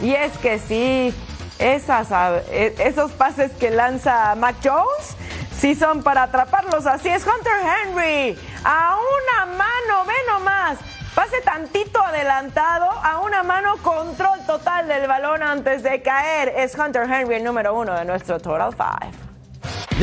Y 0.00 0.14
es 0.14 0.32
que 0.38 0.58
sí, 0.58 1.14
esas, 1.58 2.08
e, 2.50 2.74
esos 2.78 3.12
pases 3.12 3.52
que 3.52 3.70
lanza 3.70 4.34
Mac 4.34 4.56
Jones 4.64 5.14
sí 5.54 5.74
son 5.74 6.02
para 6.02 6.22
atraparlos. 6.22 6.86
Así 6.86 7.10
es 7.10 7.22
Hunter 7.26 7.52
Henry. 7.84 8.38
A 8.64 8.96
una 8.96 9.52
mano, 9.58 10.06
ve 10.06 10.14
nomás. 10.26 10.78
Pase 11.14 11.42
tantito 11.42 12.02
adelantado 12.02 12.90
a 12.90 13.20
una 13.20 13.42
mano, 13.42 13.76
control 13.82 14.40
total 14.46 14.88
del 14.88 15.06
balón 15.06 15.42
antes 15.42 15.82
de 15.82 16.00
caer. 16.00 16.54
Es 16.56 16.74
Hunter 16.74 17.02
Henry 17.02 17.34
el 17.34 17.44
número 17.44 17.74
uno 17.74 17.94
de 17.94 18.04
nuestro 18.06 18.40
Total 18.40 18.72
Five. 18.72 19.31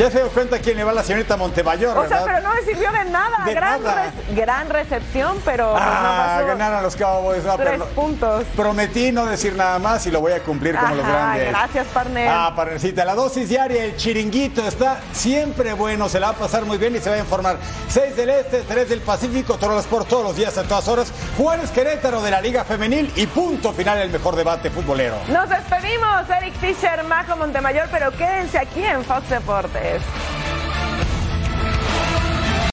Ya 0.00 0.10
se 0.10 0.16
dio 0.18 0.28
cuenta 0.30 0.58
quién 0.58 0.78
le 0.78 0.84
va 0.84 0.92
a 0.92 0.94
la 0.94 1.02
señorita 1.04 1.36
Montemayor, 1.36 1.94
O 1.96 2.00
¿verdad? 2.00 2.24
sea, 2.24 2.26
pero 2.34 2.48
no 2.48 2.54
me 2.54 2.62
sirvió 2.62 2.90
de 2.90 3.04
nada. 3.10 3.44
De 3.44 3.52
gran, 3.54 3.82
nada. 3.82 4.04
re- 4.28 4.34
gran 4.34 4.70
recepción, 4.70 5.36
pero 5.44 5.72
pues, 5.72 5.82
no 5.84 5.90
Ah, 5.90 6.34
pasó. 6.36 6.46
ganaron 6.46 6.82
los 6.82 6.96
Cowboys. 6.96 7.44
No, 7.44 7.56
Tres 7.56 7.68
pero 7.72 7.84
puntos. 7.88 8.44
Prometí 8.56 9.12
no 9.12 9.26
decir 9.26 9.54
nada 9.56 9.78
más 9.78 10.06
y 10.06 10.10
lo 10.10 10.20
voy 10.22 10.32
a 10.32 10.42
cumplir 10.42 10.74
como 10.76 10.94
los 10.94 11.06
grandes. 11.06 11.50
gracias, 11.50 11.86
partner. 11.88 12.28
Ah, 12.32 12.52
partnercita, 12.56 13.04
la 13.04 13.14
dosis 13.14 13.46
diaria, 13.50 13.84
el 13.84 13.96
chiringuito 13.96 14.66
está 14.66 15.00
siempre 15.12 15.74
bueno, 15.74 16.08
se 16.08 16.18
la 16.18 16.28
va 16.28 16.32
a 16.32 16.38
pasar 16.38 16.64
muy 16.64 16.78
bien 16.78 16.96
y 16.96 17.00
se 17.00 17.10
va 17.10 17.16
a 17.16 17.18
informar. 17.18 17.58
6 17.88 18.16
del 18.16 18.30
Este, 18.30 18.62
3 18.62 18.88
del 18.88 19.00
Pacífico, 19.02 19.58
todos 19.58 19.84
por 19.84 20.06
todos 20.06 20.24
los 20.24 20.34
días, 20.34 20.56
a 20.56 20.62
todas 20.62 20.88
horas. 20.88 21.12
Juárez 21.36 21.70
Querétaro 21.72 22.22
de 22.22 22.30
la 22.30 22.40
Liga 22.40 22.64
Femenil 22.64 23.12
y 23.16 23.26
punto 23.26 23.74
final 23.74 23.98
el 23.98 24.08
mejor 24.10 24.34
debate 24.34 24.70
futbolero. 24.70 25.16
Nos 25.28 25.46
despedimos, 25.50 26.30
Eric 26.40 26.54
Fisher, 26.54 27.04
Majo 27.04 27.36
Montemayor, 27.36 27.88
pero 27.90 28.10
quédense 28.12 28.56
aquí 28.58 28.82
en 28.82 29.04
Fox 29.04 29.28
Deportes. 29.28 29.89
is. 29.90 30.49